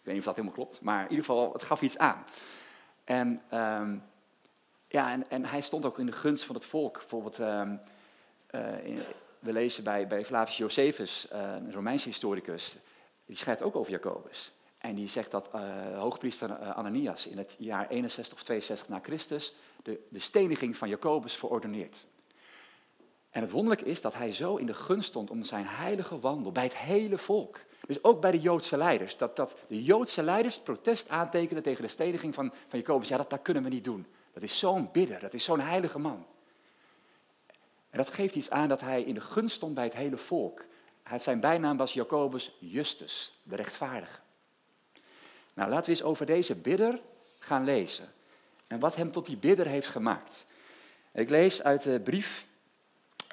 Ik 0.05 0.11
weet 0.11 0.19
niet 0.19 0.29
of 0.29 0.35
dat 0.35 0.45
helemaal 0.45 0.65
klopt, 0.65 0.81
maar 0.81 1.03
in 1.03 1.11
ieder 1.11 1.25
geval, 1.25 1.53
het 1.53 1.63
gaf 1.63 1.83
iets 1.83 1.99
aan. 1.99 2.25
En, 3.05 3.43
um, 3.55 4.03
ja, 4.89 5.13
en, 5.13 5.31
en 5.31 5.45
hij 5.45 5.61
stond 5.61 5.85
ook 5.85 5.99
in 5.99 6.07
de 6.07 6.13
gunst 6.13 6.45
van 6.45 6.55
het 6.55 6.65
volk. 6.65 6.99
Bijvoorbeeld, 6.99 7.39
uh, 7.39 7.71
in, 8.83 9.01
we 9.39 9.53
lezen 9.53 9.85
bij, 9.85 10.07
bij 10.07 10.25
Flavius 10.25 10.57
Josephus, 10.57 11.29
uh, 11.33 11.55
een 11.55 11.73
Romeinse 11.73 12.09
historicus, 12.09 12.77
die 13.27 13.37
schrijft 13.37 13.63
ook 13.63 13.77
over 13.77 13.93
Jacobus. 13.93 14.53
En 14.79 14.95
die 14.95 15.09
zegt 15.09 15.31
dat 15.31 15.51
uh, 15.55 15.99
hoogpriester 15.99 16.59
Ananias 16.59 17.27
in 17.27 17.39
het 17.39 17.55
jaar 17.59 17.89
61 17.89 18.35
of 18.35 18.43
62 18.43 18.89
na 18.89 19.01
Christus 19.03 19.55
de, 19.83 20.01
de 20.09 20.19
steniging 20.19 20.77
van 20.77 20.89
Jacobus 20.89 21.35
verordeneert. 21.35 22.05
En 23.31 23.41
het 23.41 23.51
wonderlijke 23.51 23.91
is 23.91 24.01
dat 24.01 24.15
hij 24.15 24.35
zo 24.35 24.57
in 24.57 24.67
de 24.67 24.75
gunst 24.75 25.09
stond 25.09 25.31
om 25.31 25.45
zijn 25.45 25.67
heilige 25.67 26.19
wandel 26.21 26.53
bij 26.53 26.65
het 26.65 26.77
hele 26.77 27.19
volk. 27.19 27.61
Dus 27.87 28.05
ook 28.05 28.21
bij 28.21 28.31
de 28.31 28.41
Joodse 28.41 28.77
leiders. 28.77 29.17
Dat, 29.17 29.37
dat 29.37 29.57
de 29.69 29.83
Joodse 29.83 30.23
leiders 30.23 30.59
protest 30.59 31.09
aantekenen 31.09 31.63
tegen 31.63 31.83
de 31.83 31.89
steniging 31.89 32.35
van, 32.35 32.53
van 32.69 32.79
Jacobus. 32.79 33.09
Ja, 33.09 33.17
dat, 33.17 33.31
dat 33.31 33.43
kunnen 33.43 33.63
we 33.63 33.69
niet 33.69 33.85
doen. 33.85 34.07
Dat 34.33 34.43
is 34.43 34.59
zo'n 34.59 34.89
bidder, 34.93 35.21
dat 35.21 35.35
is 35.35 35.45
zo'n 35.45 35.61
heilige 35.61 35.99
man. 35.99 36.27
En 37.91 37.99
dat 37.99 38.11
geeft 38.11 38.35
iets 38.35 38.51
aan 38.51 38.69
dat 38.69 38.81
hij 38.81 39.03
in 39.03 39.15
de 39.15 39.21
gunst 39.21 39.55
stond 39.55 39.75
bij 39.75 39.85
het 39.85 39.95
hele 39.95 40.17
volk. 40.17 40.65
Zijn 41.17 41.41
bijnaam 41.41 41.77
was 41.77 41.93
Jacobus 41.93 42.57
Justus, 42.59 43.39
de 43.43 43.57
rechtvaardige. 43.57 44.19
Nou, 45.55 45.71
laten 45.71 45.85
we 45.85 45.91
eens 45.91 46.03
over 46.03 46.27
deze 46.27 46.55
bidder 46.55 47.01
gaan 47.39 47.65
lezen. 47.65 48.13
En 48.67 48.79
wat 48.79 48.95
hem 48.95 49.11
tot 49.11 49.27
die 49.27 49.37
bidder 49.37 49.67
heeft 49.67 49.89
gemaakt. 49.89 50.45
Ik 51.13 51.31
lees 51.31 51.63
uit 51.63 51.83
de 51.83 52.01
brief 52.01 52.47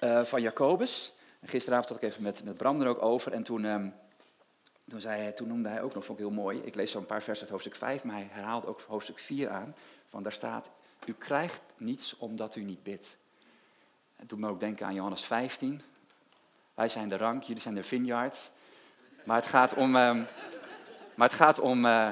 uh, 0.03 0.23
van 0.23 0.41
Jacobus. 0.41 1.13
Gisteravond 1.45 1.89
had 1.89 1.97
ik 1.97 2.03
even 2.03 2.23
met, 2.23 2.43
met 2.43 2.57
Bram 2.57 2.83
ook 2.83 3.01
over. 3.01 3.31
En 3.31 3.43
toen, 3.43 3.65
um, 3.65 3.93
toen, 4.91 5.11
hij, 5.11 5.31
toen 5.31 5.47
noemde 5.47 5.69
hij 5.69 5.81
ook 5.81 5.93
nog, 5.93 6.05
vond 6.05 6.19
heel 6.19 6.31
mooi. 6.31 6.61
Ik 6.63 6.75
lees 6.75 6.91
zo 6.91 6.97
een 6.97 7.05
paar 7.05 7.21
versen 7.21 7.41
uit 7.41 7.51
hoofdstuk 7.51 7.75
5, 7.75 8.03
maar 8.03 8.15
hij 8.15 8.27
herhaalt 8.31 8.65
ook 8.65 8.81
hoofdstuk 8.87 9.19
4 9.19 9.49
aan. 9.49 9.75
Van 10.09 10.23
daar 10.23 10.31
staat, 10.31 10.71
u 11.05 11.13
krijgt 11.13 11.61
niets 11.77 12.17
omdat 12.17 12.55
u 12.55 12.61
niet 12.61 12.83
bidt. 12.83 13.17
Het 14.15 14.29
doet 14.29 14.39
me 14.39 14.49
ook 14.49 14.59
denken 14.59 14.85
aan 14.85 14.93
Johannes 14.93 15.23
15. 15.23 15.81
Wij 16.73 16.89
zijn 16.89 17.09
de 17.09 17.17
rank, 17.17 17.43
jullie 17.43 17.61
zijn 17.61 17.73
de 17.73 17.83
vineyard. 17.83 18.51
Maar 19.23 19.35
het 19.35 19.47
gaat 19.47 19.73
om, 19.73 19.95
uh, 19.95 20.13
maar 21.15 21.27
het 21.27 21.33
gaat 21.33 21.59
om, 21.59 21.85
uh, 21.85 22.11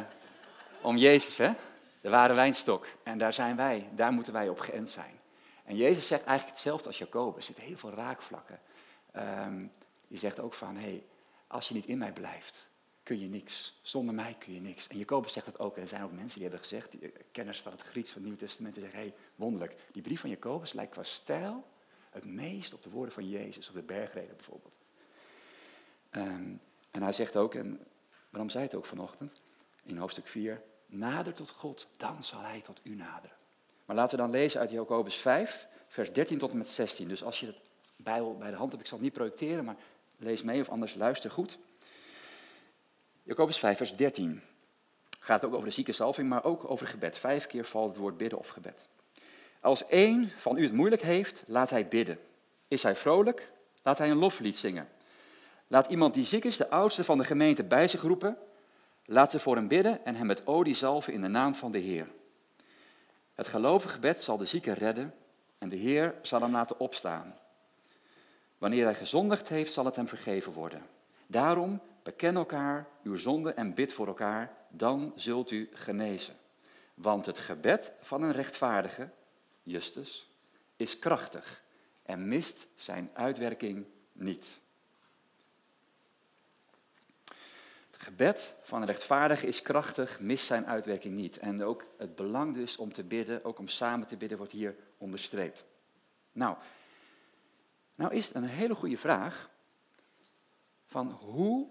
om 0.81 0.97
Jezus, 0.97 1.37
hè? 1.37 1.51
de 2.01 2.09
ware 2.09 2.33
wijnstok. 2.33 2.87
En 3.03 3.17
daar 3.17 3.33
zijn 3.33 3.55
wij, 3.55 3.89
daar 3.91 4.11
moeten 4.11 4.33
wij 4.33 4.49
op 4.49 4.59
geënt 4.59 4.89
zijn. 4.89 5.19
En 5.65 5.75
Jezus 5.75 6.07
zegt 6.07 6.23
eigenlijk 6.23 6.57
hetzelfde 6.57 6.87
als 6.87 6.97
Jacobus. 6.97 7.37
Er 7.37 7.43
zitten 7.43 7.63
heel 7.63 7.77
veel 7.77 7.93
raakvlakken. 7.93 8.59
Um, 9.17 9.71
die 10.07 10.17
zegt 10.17 10.39
ook 10.39 10.53
van, 10.53 10.75
hé, 10.75 10.81
hey, 10.81 11.03
als 11.47 11.67
je 11.67 11.73
niet 11.73 11.85
in 11.85 11.97
mij 11.97 12.11
blijft, 12.11 12.68
kun 13.09 13.19
je 13.19 13.29
niks. 13.29 13.79
Zonder 13.81 14.15
mij 14.15 14.35
kun 14.39 14.53
je 14.53 14.61
niks. 14.61 14.87
En 14.87 14.97
Jacobus 14.97 15.33
zegt 15.33 15.45
dat 15.45 15.59
ook. 15.59 15.77
Er 15.77 15.87
zijn 15.87 16.03
ook 16.03 16.11
mensen 16.11 16.39
die 16.39 16.41
hebben 16.41 16.59
gezegd, 16.59 16.91
die, 16.91 17.13
kenners 17.31 17.61
van 17.61 17.71
het 17.71 17.81
Grieks, 17.81 18.11
van 18.11 18.21
het 18.21 18.29
Nieuwe 18.29 18.45
Testament, 18.45 18.73
die 18.73 18.83
zeggen, 18.83 19.01
hé, 19.01 19.07
hey, 19.07 19.15
wonderlijk. 19.35 19.75
Die 19.91 20.01
brief 20.01 20.19
van 20.19 20.29
Jacobus 20.29 20.73
lijkt 20.73 20.91
qua 20.91 21.03
stijl 21.03 21.63
het 22.09 22.25
meest 22.25 22.73
op 22.73 22.83
de 22.83 22.89
woorden 22.89 23.13
van 23.13 23.29
Jezus, 23.29 23.67
op 23.67 23.73
de 23.73 23.81
bergreden 23.81 24.35
bijvoorbeeld. 24.35 24.77
Um, 26.11 26.61
en 26.91 27.01
hij 27.01 27.11
zegt 27.11 27.35
ook, 27.37 27.55
en 27.55 27.85
waarom 28.29 28.49
zei 28.49 28.63
het 28.63 28.75
ook 28.75 28.85
vanochtend, 28.85 29.41
in 29.83 29.97
hoofdstuk 29.97 30.27
4, 30.27 30.61
nader 30.85 31.33
tot 31.33 31.49
God, 31.49 31.93
dan 31.97 32.23
zal 32.23 32.41
hij 32.41 32.61
tot 32.61 32.79
u 32.83 32.95
naderen. 32.95 33.37
Maar 33.85 33.95
laten 33.95 34.17
we 34.17 34.23
dan 34.23 34.31
lezen 34.31 34.59
uit 34.59 34.71
Jacobus 34.71 35.15
5, 35.15 35.67
vers 35.87 36.13
13 36.13 36.37
tot 36.37 36.51
en 36.51 36.57
met 36.57 36.67
16. 36.67 37.07
Dus 37.07 37.23
als 37.23 37.39
je 37.39 37.45
het 37.45 37.59
Bijbel 37.95 38.37
bij 38.37 38.49
de 38.49 38.57
hand 38.57 38.69
hebt, 38.69 38.83
ik 38.83 38.89
zal 38.89 38.97
het 38.97 39.07
niet 39.07 39.17
projecteren, 39.17 39.65
maar 39.65 39.77
lees 40.17 40.43
mee 40.43 40.61
of 40.61 40.69
anders 40.69 40.95
luister 40.95 41.31
goed. 41.31 41.59
Jacobus 43.29 43.59
5, 43.59 43.77
vers 43.77 43.95
13. 43.95 44.41
Gaat 45.19 45.45
ook 45.45 45.53
over 45.53 45.65
de 45.65 45.73
zieke 45.73 45.91
salving, 45.91 46.29
maar 46.29 46.43
ook 46.43 46.69
over 46.69 46.87
gebed. 46.87 47.17
Vijf 47.17 47.47
keer 47.47 47.65
valt 47.65 47.89
het 47.89 47.97
woord 47.97 48.17
bidden 48.17 48.39
of 48.39 48.47
gebed. 48.47 48.87
Als 49.59 49.87
één 49.87 50.31
van 50.37 50.57
u 50.57 50.63
het 50.63 50.73
moeilijk 50.73 51.01
heeft, 51.01 51.43
laat 51.47 51.69
hij 51.69 51.87
bidden. 51.87 52.19
Is 52.67 52.83
hij 52.83 52.95
vrolijk, 52.95 53.51
laat 53.83 53.97
hij 53.97 54.09
een 54.09 54.17
loflied 54.17 54.57
zingen. 54.57 54.89
Laat 55.67 55.87
iemand 55.87 56.13
die 56.13 56.23
ziek 56.23 56.45
is, 56.45 56.57
de 56.57 56.69
oudste 56.69 57.03
van 57.03 57.17
de 57.17 57.23
gemeente, 57.23 57.63
bij 57.63 57.87
zich 57.87 58.01
roepen. 58.01 58.37
Laat 59.05 59.31
ze 59.31 59.39
voor 59.39 59.55
hem 59.55 59.67
bidden 59.67 60.05
en 60.05 60.15
hem 60.15 60.25
met 60.25 60.47
olie 60.47 60.75
zalven 60.75 61.13
in 61.13 61.21
de 61.21 61.27
naam 61.27 61.55
van 61.55 61.71
de 61.71 61.79
Heer. 61.79 62.07
Het 63.33 63.47
gelovige 63.47 63.93
gebed 63.93 64.23
zal 64.23 64.37
de 64.37 64.45
zieke 64.45 64.73
redden 64.73 65.13
en 65.57 65.69
de 65.69 65.75
Heer 65.75 66.15
zal 66.21 66.41
hem 66.41 66.51
laten 66.51 66.79
opstaan. 66.79 67.35
Wanneer 68.57 68.85
hij 68.85 68.95
gezondigd 68.95 69.49
heeft, 69.49 69.73
zal 69.73 69.85
het 69.85 69.95
hem 69.95 70.07
vergeven 70.07 70.53
worden. 70.53 70.85
Daarom 71.27 71.81
beken 72.03 72.35
elkaar 72.35 72.87
uw 73.03 73.15
zonde 73.15 73.53
en 73.53 73.73
bid 73.73 73.93
voor 73.93 74.07
elkaar, 74.07 74.55
dan 74.69 75.13
zult 75.15 75.51
u 75.51 75.69
genezen. 75.73 76.35
Want 76.93 77.25
het 77.25 77.37
gebed 77.37 77.91
van 77.99 78.23
een 78.23 78.31
rechtvaardige, 78.31 79.09
Justus, 79.63 80.29
is 80.75 80.99
krachtig 80.99 81.63
en 82.03 82.27
mist 82.27 82.67
zijn 82.75 83.09
uitwerking 83.13 83.85
niet. 84.11 84.59
Het 87.91 88.01
gebed 88.07 88.55
van 88.61 88.81
een 88.81 88.87
rechtvaardige 88.87 89.47
is 89.47 89.61
krachtig, 89.61 90.19
mist 90.19 90.45
zijn 90.45 90.65
uitwerking 90.65 91.15
niet. 91.15 91.37
En 91.37 91.63
ook 91.63 91.85
het 91.97 92.15
belang 92.15 92.53
dus 92.53 92.77
om 92.77 92.93
te 92.93 93.03
bidden, 93.03 93.43
ook 93.45 93.59
om 93.59 93.67
samen 93.67 94.07
te 94.07 94.17
bidden, 94.17 94.37
wordt 94.37 94.53
hier 94.53 94.75
onderstreept. 94.97 95.65
Nou, 96.31 96.57
nou 97.95 98.13
is 98.13 98.27
het 98.27 98.35
een 98.35 98.43
hele 98.43 98.75
goede 98.75 98.97
vraag 98.97 99.49
van 100.85 101.11
hoe 101.11 101.67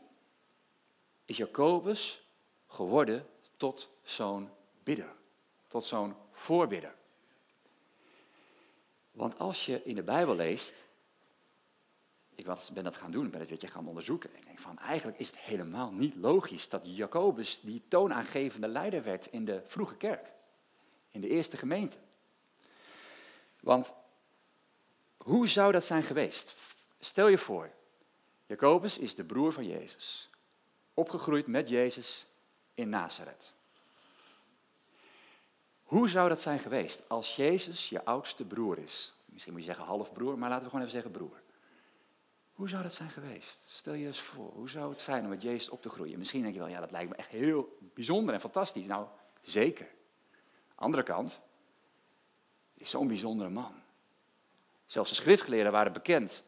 is 1.29 1.37
Jacobus 1.37 2.27
geworden 2.67 3.27
tot 3.57 3.89
zo'n 4.03 4.51
bidder, 4.83 5.15
tot 5.67 5.85
zo'n 5.85 6.15
voorbidder. 6.33 6.95
Want 9.11 9.39
als 9.39 9.67
je 9.67 9.85
in 9.85 9.95
de 9.95 10.03
Bijbel 10.03 10.35
leest, 10.35 10.75
ik 12.35 12.47
ben 12.73 12.85
dat 12.85 12.97
gaan 12.97 13.11
doen, 13.11 13.25
ik 13.25 13.31
ben 13.31 13.41
het 13.41 13.49
beetje 13.49 13.69
gaan 13.69 13.89
onderzoeken. 13.89 14.37
Ik 14.37 14.47
denk 14.47 14.59
van, 14.59 14.79
eigenlijk 14.79 15.19
is 15.19 15.27
het 15.27 15.39
helemaal 15.39 15.93
niet 15.93 16.15
logisch 16.15 16.69
dat 16.69 16.97
Jacobus 16.97 17.61
die 17.61 17.83
toonaangevende 17.89 18.69
leider 18.69 19.03
werd 19.03 19.27
in 19.27 19.45
de 19.45 19.63
vroege 19.67 19.97
kerk. 19.97 20.33
In 21.11 21.21
de 21.21 21.29
eerste 21.29 21.57
gemeente. 21.57 21.99
Want 23.61 23.95
hoe 25.17 25.49
zou 25.49 25.73
dat 25.73 25.85
zijn 25.85 26.03
geweest? 26.03 26.55
Stel 26.99 27.29
je 27.29 27.39
voor, 27.39 27.71
Jacobus 28.47 28.99
is 28.99 29.15
de 29.15 29.25
broer 29.25 29.53
van 29.53 29.67
Jezus. 29.67 30.28
Opgegroeid 30.99 31.47
met 31.47 31.69
Jezus 31.69 32.27
in 32.75 32.89
Nazareth. 32.89 33.53
Hoe 35.83 36.09
zou 36.09 36.29
dat 36.29 36.41
zijn 36.41 36.59
geweest 36.59 37.03
als 37.09 37.37
Jezus 37.37 37.89
je 37.89 38.05
oudste 38.05 38.45
broer 38.45 38.79
is? 38.79 39.15
Misschien 39.25 39.53
moet 39.53 39.63
je 39.63 39.69
zeggen 39.69 39.85
halfbroer, 39.85 40.39
maar 40.39 40.49
laten 40.49 40.65
we 40.65 40.71
gewoon 40.71 40.87
even 40.87 41.01
zeggen 41.01 41.11
broer. 41.11 41.43
Hoe 42.53 42.69
zou 42.69 42.83
dat 42.83 42.93
zijn 42.93 43.11
geweest? 43.11 43.59
Stel 43.67 43.93
je 43.93 44.07
eens 44.07 44.21
voor, 44.21 44.51
hoe 44.53 44.71
zou 44.71 44.91
het 44.91 44.99
zijn 44.99 45.23
om 45.23 45.29
met 45.29 45.43
Jezus 45.43 45.69
op 45.69 45.83
te 45.83 45.89
groeien? 45.89 46.19
Misschien 46.19 46.43
denk 46.43 46.55
je 46.55 46.61
wel, 46.61 46.69
ja, 46.69 46.81
dat 46.81 46.91
lijkt 46.91 47.11
me 47.11 47.17
echt 47.17 47.31
heel 47.31 47.79
bijzonder 47.95 48.35
en 48.35 48.41
fantastisch. 48.41 48.87
Nou, 48.87 49.07
zeker. 49.43 49.89
Andere 50.75 51.03
kant, 51.03 51.41
is 52.75 52.91
zo'n 52.91 53.09
bijzondere 53.09 53.51
man. 53.51 53.73
Zelfs 54.87 55.11
de 55.11 55.17
schriftgeleerden 55.17 55.73
waren 55.73 55.93
bekend, 55.93 56.43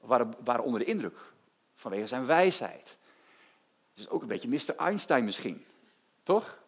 waren, 0.00 0.34
waren 0.44 0.64
onder 0.64 0.80
de 0.80 0.86
indruk 0.86 1.32
vanwege 1.74 2.06
zijn 2.06 2.26
wijsheid. 2.26 2.98
Is 4.00 4.08
ook 4.08 4.22
een 4.22 4.28
beetje 4.28 4.48
Mr. 4.48 4.76
Einstein 4.76 5.24
misschien, 5.24 5.64
toch? 6.22 6.58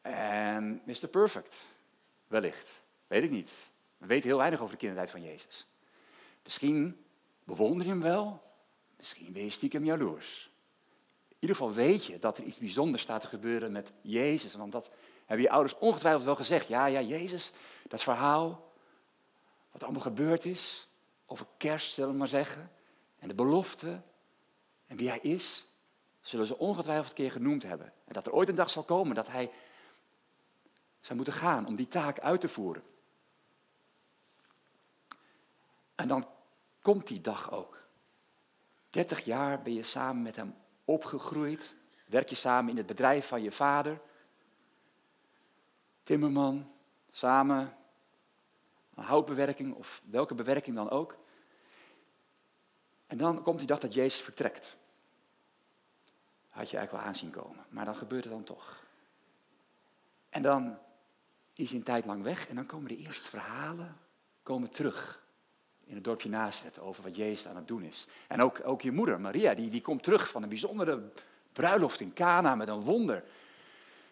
En 0.00 0.82
Mr. 0.84 1.08
Perfect, 1.08 1.56
wellicht. 2.26 2.80
Weet 3.06 3.22
ik 3.22 3.30
niet. 3.30 3.70
We 3.98 4.06
weten 4.06 4.28
heel 4.28 4.38
weinig 4.38 4.60
over 4.60 4.72
de 4.72 4.78
kindertijd 4.78 5.10
van 5.10 5.22
Jezus. 5.22 5.66
Misschien 6.42 7.04
bewonder 7.44 7.86
je 7.86 7.92
hem 7.92 8.02
wel, 8.02 8.42
misschien 8.96 9.32
ben 9.32 9.44
je 9.44 9.50
stiekem 9.50 9.84
jaloers. 9.84 10.50
In 11.28 11.36
ieder 11.38 11.56
geval 11.56 11.72
weet 11.72 12.04
je 12.04 12.18
dat 12.18 12.38
er 12.38 12.44
iets 12.44 12.56
bijzonders 12.56 13.02
staat 13.02 13.20
te 13.20 13.26
gebeuren 13.26 13.72
met 13.72 13.92
Jezus. 14.00 14.54
Want 14.54 14.72
dat 14.72 14.90
hebben 15.26 15.46
je 15.46 15.52
ouders 15.52 15.78
ongetwijfeld 15.78 16.24
wel 16.24 16.36
gezegd. 16.36 16.68
Ja, 16.68 16.86
ja, 16.86 17.00
Jezus, 17.00 17.52
dat 17.88 18.02
verhaal, 18.02 18.72
wat 19.70 19.82
allemaal 19.82 20.02
gebeurd 20.02 20.44
is, 20.44 20.88
over 21.26 21.46
kerst, 21.56 21.94
zullen 21.94 22.10
we 22.12 22.18
maar 22.18 22.28
zeggen, 22.28 22.70
en 23.18 23.28
de 23.28 23.34
belofte, 23.34 24.00
en 24.86 24.96
wie 24.96 25.08
hij 25.08 25.18
is, 25.18 25.66
zullen 26.20 26.46
ze 26.46 26.58
ongetwijfeld 26.58 27.08
een 27.08 27.14
keer 27.14 27.30
genoemd 27.30 27.62
hebben. 27.62 27.86
En 27.86 28.12
dat 28.12 28.26
er 28.26 28.32
ooit 28.32 28.48
een 28.48 28.54
dag 28.54 28.70
zal 28.70 28.82
komen 28.82 29.14
dat 29.14 29.28
hij 29.28 29.50
zou 31.00 31.14
moeten 31.14 31.34
gaan 31.34 31.66
om 31.66 31.76
die 31.76 31.88
taak 31.88 32.20
uit 32.20 32.40
te 32.40 32.48
voeren. 32.48 32.82
En 35.94 36.08
dan 36.08 36.28
komt 36.82 37.06
die 37.06 37.20
dag 37.20 37.52
ook. 37.52 37.82
30 38.90 39.24
jaar 39.24 39.62
ben 39.62 39.74
je 39.74 39.82
samen 39.82 40.22
met 40.22 40.36
hem 40.36 40.56
opgegroeid. 40.84 41.74
Werk 42.06 42.28
je 42.28 42.34
samen 42.34 42.70
in 42.70 42.76
het 42.76 42.86
bedrijf 42.86 43.26
van 43.26 43.42
je 43.42 43.52
vader. 43.52 44.00
Timmerman, 46.02 46.72
samen. 47.10 47.76
Een 48.94 49.04
houtbewerking 49.04 49.74
of 49.74 50.02
welke 50.04 50.34
bewerking 50.34 50.76
dan 50.76 50.90
ook. 50.90 51.16
En 53.06 53.18
dan 53.18 53.42
komt 53.42 53.58
die 53.58 53.68
dag 53.68 53.78
dat 53.78 53.94
Jezus 53.94 54.20
vertrekt. 54.20 54.76
Had 56.50 56.70
je 56.70 56.76
eigenlijk 56.76 56.90
wel 56.90 57.12
aanzien 57.12 57.30
komen, 57.30 57.64
maar 57.68 57.84
dan 57.84 57.96
gebeurt 57.96 58.24
het 58.24 58.32
dan 58.32 58.44
toch. 58.44 58.84
En 60.28 60.42
dan 60.42 60.78
is 61.54 61.68
hij 61.68 61.78
een 61.78 61.84
tijd 61.84 62.04
lang 62.04 62.22
weg 62.22 62.48
en 62.48 62.54
dan 62.54 62.66
komen 62.66 62.88
de 62.88 62.96
eerste 62.96 63.28
verhalen 63.28 63.96
komen 64.42 64.70
terug 64.70 65.22
in 65.84 65.94
het 65.94 66.04
dorpje 66.04 66.28
Nazareth 66.28 66.78
over 66.80 67.02
wat 67.02 67.16
Jezus 67.16 67.46
aan 67.46 67.56
het 67.56 67.68
doen 67.68 67.82
is. 67.82 68.06
En 68.28 68.42
ook, 68.42 68.60
ook 68.64 68.82
je 68.82 68.92
moeder, 68.92 69.20
Maria, 69.20 69.54
die, 69.54 69.70
die 69.70 69.80
komt 69.80 70.02
terug 70.02 70.28
van 70.28 70.42
een 70.42 70.48
bijzondere 70.48 71.10
bruiloft 71.52 72.00
in 72.00 72.12
Cana 72.12 72.54
met 72.54 72.68
een 72.68 72.80
wonder. 72.80 73.16
Dan 73.16 73.26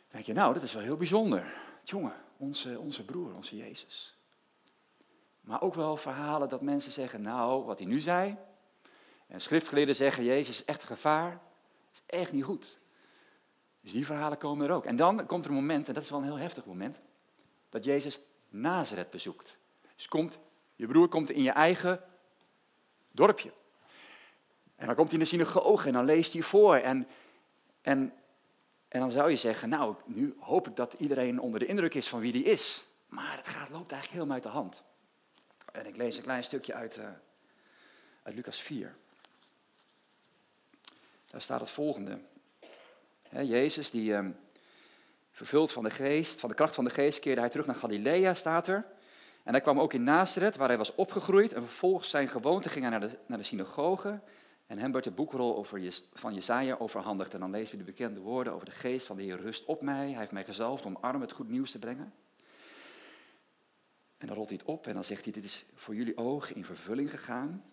denk 0.08 0.24
je, 0.24 0.32
nou, 0.32 0.54
dat 0.54 0.62
is 0.62 0.72
wel 0.72 0.82
heel 0.82 0.96
bijzonder. 0.96 1.54
Jongen, 1.84 2.14
onze, 2.36 2.78
onze 2.78 3.04
broer, 3.04 3.34
onze 3.34 3.56
Jezus. 3.56 4.16
Maar 5.40 5.62
ook 5.62 5.74
wel 5.74 5.96
verhalen 5.96 6.48
dat 6.48 6.62
mensen 6.62 6.92
zeggen, 6.92 7.22
nou, 7.22 7.64
wat 7.64 7.78
hij 7.78 7.88
nu 7.88 8.00
zei. 8.00 8.36
En 9.26 9.40
schriftgeleerden 9.40 9.94
zeggen, 9.94 10.24
Jezus 10.24 10.60
is 10.60 10.64
echt 10.64 10.84
gevaar. 10.84 11.40
Dat 11.90 12.02
is 12.06 12.18
echt 12.18 12.32
niet 12.32 12.44
goed. 12.44 12.78
Dus 13.80 13.92
die 13.92 14.06
verhalen 14.06 14.38
komen 14.38 14.66
er 14.66 14.74
ook. 14.74 14.84
En 14.84 14.96
dan 14.96 15.26
komt 15.26 15.44
er 15.44 15.50
een 15.50 15.56
moment, 15.56 15.88
en 15.88 15.94
dat 15.94 16.02
is 16.02 16.10
wel 16.10 16.18
een 16.18 16.24
heel 16.24 16.38
heftig 16.38 16.64
moment, 16.64 16.98
dat 17.68 17.84
Jezus 17.84 18.20
Nazareth 18.48 19.10
bezoekt. 19.10 19.58
Dus 19.94 20.08
komt 20.08 20.38
je 20.78 20.86
broer 20.86 21.08
komt 21.08 21.30
in 21.30 21.42
je 21.42 21.50
eigen 21.50 22.02
dorpje. 23.10 23.52
En 24.76 24.86
dan 24.86 24.94
komt 24.94 25.10
hij 25.10 25.18
in 25.18 25.24
de 25.24 25.30
synagoge 25.30 25.86
en 25.86 25.92
dan 25.92 26.04
leest 26.04 26.32
hij 26.32 26.42
voor. 26.42 26.76
En, 26.76 27.08
en, 27.80 28.12
en 28.88 29.00
dan 29.00 29.10
zou 29.10 29.30
je 29.30 29.36
zeggen, 29.36 29.68
nou, 29.68 29.94
nu 30.04 30.36
hoop 30.40 30.68
ik 30.68 30.76
dat 30.76 30.92
iedereen 30.92 31.40
onder 31.40 31.60
de 31.60 31.66
indruk 31.66 31.94
is 31.94 32.08
van 32.08 32.20
wie 32.20 32.32
die 32.32 32.44
is. 32.44 32.84
Maar 33.08 33.36
het 33.36 33.48
gaat, 33.48 33.70
loopt 33.70 33.92
eigenlijk 33.92 34.12
helemaal 34.12 34.34
uit 34.34 34.42
de 34.42 34.48
hand. 34.48 34.82
En 35.72 35.86
ik 35.86 35.96
lees 35.96 36.16
een 36.16 36.22
klein 36.22 36.44
stukje 36.44 36.74
uit, 36.74 36.96
uh, 36.96 37.08
uit 38.22 38.34
Lucas 38.34 38.60
4. 38.60 38.96
Daar 41.30 41.40
staat 41.40 41.60
het 41.60 41.70
volgende. 41.70 42.18
Jezus, 43.30 43.90
die 43.90 44.10
uh, 44.10 44.26
vervuld 45.30 45.72
van 45.72 45.84
de 45.84 45.90
geest, 45.90 46.40
van 46.40 46.48
de 46.48 46.54
kracht 46.54 46.74
van 46.74 46.84
de 46.84 46.90
geest, 46.90 47.18
keerde 47.18 47.40
hij 47.40 47.50
terug 47.50 47.66
naar 47.66 47.74
Galilea, 47.74 48.34
staat 48.34 48.68
er. 48.68 48.86
En 49.42 49.52
hij 49.52 49.62
kwam 49.62 49.80
ook 49.80 49.92
in 49.92 50.02
Nazareth, 50.02 50.56
waar 50.56 50.68
hij 50.68 50.78
was 50.78 50.94
opgegroeid. 50.94 51.52
En 51.52 51.62
vervolgens 51.62 52.10
zijn 52.10 52.28
gewoonte 52.28 52.68
ging 52.68 52.88
hij 52.88 52.98
naar 52.98 53.08
de, 53.08 53.18
naar 53.26 53.38
de 53.38 53.44
synagoge. 53.44 54.20
En 54.66 54.78
hem 54.78 54.92
werd 54.92 55.04
de 55.04 55.10
boekrol 55.10 55.56
over, 55.56 56.02
van 56.12 56.34
Jesaja 56.34 56.76
overhandigd. 56.78 57.34
En 57.34 57.40
dan 57.40 57.50
lezen 57.50 57.72
we 57.78 57.84
de 57.84 57.90
bekende 57.90 58.20
woorden 58.20 58.52
over 58.52 58.66
de 58.66 58.72
geest 58.72 59.06
van 59.06 59.16
de 59.16 59.22
Heer 59.22 59.40
rust 59.40 59.64
op 59.64 59.82
mij. 59.82 60.08
Hij 60.08 60.18
heeft 60.18 60.32
mij 60.32 60.44
gezalfd 60.44 60.84
om 60.84 60.96
armen 61.00 61.20
het 61.20 61.32
goed 61.32 61.48
nieuws 61.48 61.70
te 61.70 61.78
brengen. 61.78 62.12
En 64.18 64.26
dan 64.26 64.36
rolt 64.36 64.48
hij 64.48 64.58
het 64.58 64.66
op 64.66 64.86
en 64.86 64.94
dan 64.94 65.04
zegt 65.04 65.24
hij, 65.24 65.32
dit 65.32 65.44
is 65.44 65.66
voor 65.74 65.94
jullie 65.94 66.16
ogen 66.16 66.56
in 66.56 66.64
vervulling 66.64 67.10
gegaan. 67.10 67.64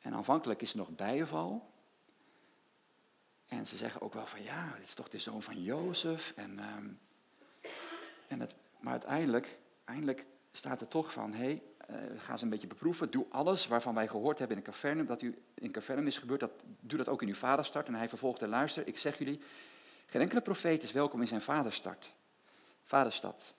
En 0.00 0.14
aanvankelijk 0.14 0.62
is 0.62 0.70
er 0.70 0.76
nog 0.76 0.90
bijval. 0.90 1.70
En 3.48 3.66
ze 3.66 3.76
zeggen 3.76 4.00
ook 4.00 4.14
wel 4.14 4.26
van, 4.26 4.42
ja, 4.42 4.72
dit 4.76 4.86
is 4.86 4.94
toch 4.94 5.08
de 5.08 5.18
zoon 5.18 5.42
van 5.42 5.62
Jozef. 5.62 6.32
En, 6.36 6.58
um, 6.58 6.98
en 8.28 8.40
het, 8.40 8.54
maar 8.80 8.92
uiteindelijk 8.92 9.58
eindelijk 9.88 10.26
staat 10.52 10.80
er 10.80 10.88
toch 10.88 11.12
van, 11.12 11.32
hé, 11.32 11.44
hey, 11.44 11.62
uh, 11.90 12.20
ga 12.20 12.36
ze 12.36 12.44
een 12.44 12.50
beetje 12.50 12.66
beproeven. 12.66 13.10
Doe 13.10 13.26
alles 13.30 13.66
waarvan 13.66 13.94
wij 13.94 14.08
gehoord 14.08 14.38
hebben 14.38 14.56
in 14.56 14.62
cavernum, 14.62 15.06
dat 15.06 15.22
u 15.22 15.42
in 15.54 15.70
cavernum 15.70 16.06
is 16.06 16.18
gebeurd, 16.18 16.40
dat, 16.40 16.52
doe 16.80 16.98
dat 16.98 17.08
ook 17.08 17.22
in 17.22 17.28
uw 17.28 17.34
vaderstad. 17.34 17.86
En 17.86 17.94
hij 17.94 18.08
vervolgde, 18.08 18.48
luister, 18.48 18.86
ik 18.86 18.98
zeg 18.98 19.18
jullie, 19.18 19.40
geen 20.06 20.20
enkele 20.20 20.40
profeet 20.40 20.82
is 20.82 20.92
welkom 20.92 21.20
in 21.20 21.26
zijn 21.26 21.40
vaderstad, 21.40 22.12
vaderstad. 22.82 23.54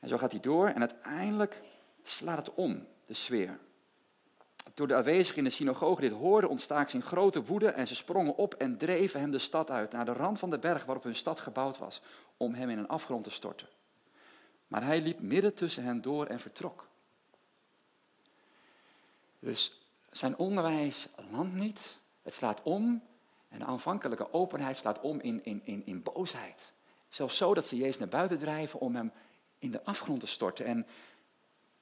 En 0.00 0.08
zo 0.08 0.18
gaat 0.18 0.32
hij 0.32 0.40
door 0.40 0.68
en 0.68 0.80
uiteindelijk 0.80 1.62
slaat 2.02 2.46
het 2.46 2.54
om, 2.54 2.86
de 3.06 3.14
sfeer. 3.14 3.58
Toen 4.74 4.88
de 4.88 4.94
aanwezigen 4.94 5.38
in 5.38 5.44
de 5.44 5.50
synagoge 5.50 6.00
dit 6.00 6.12
hoorden, 6.12 6.50
ontstaken 6.50 6.90
ze 6.90 6.96
in 6.96 7.02
grote 7.02 7.44
woede 7.44 7.68
en 7.68 7.86
ze 7.86 7.94
sprongen 7.94 8.36
op 8.36 8.54
en 8.54 8.78
dreven 8.78 9.20
hem 9.20 9.30
de 9.30 9.38
stad 9.38 9.70
uit, 9.70 9.92
naar 9.92 10.04
de 10.04 10.12
rand 10.12 10.38
van 10.38 10.50
de 10.50 10.58
berg 10.58 10.84
waarop 10.84 11.04
hun 11.04 11.14
stad 11.14 11.40
gebouwd 11.40 11.78
was, 11.78 12.02
om 12.36 12.54
hem 12.54 12.70
in 12.70 12.78
een 12.78 12.88
afgrond 12.88 13.24
te 13.24 13.30
storten. 13.30 13.68
Maar 14.68 14.84
hij 14.84 15.00
liep 15.00 15.20
midden 15.20 15.54
tussen 15.54 15.84
hen 15.84 16.02
door 16.02 16.26
en 16.26 16.40
vertrok. 16.40 16.88
Dus 19.38 19.80
zijn 20.10 20.36
onderwijs 20.36 21.08
landt 21.30 21.54
niet. 21.54 22.00
Het 22.22 22.34
slaat 22.34 22.62
om. 22.62 23.02
En 23.48 23.58
de 23.58 23.64
aanvankelijke 23.64 24.32
openheid 24.32 24.76
slaat 24.76 25.00
om 25.00 25.20
in, 25.20 25.44
in, 25.44 25.60
in, 25.64 25.86
in 25.86 26.02
boosheid. 26.02 26.72
Zelfs 27.08 27.36
zo 27.36 27.54
dat 27.54 27.66
ze 27.66 27.76
Jezus 27.76 27.98
naar 27.98 28.08
buiten 28.08 28.38
drijven 28.38 28.80
om 28.80 28.94
hem 28.94 29.12
in 29.58 29.70
de 29.70 29.84
afgrond 29.84 30.20
te 30.20 30.26
storten. 30.26 30.64
En, 30.64 30.86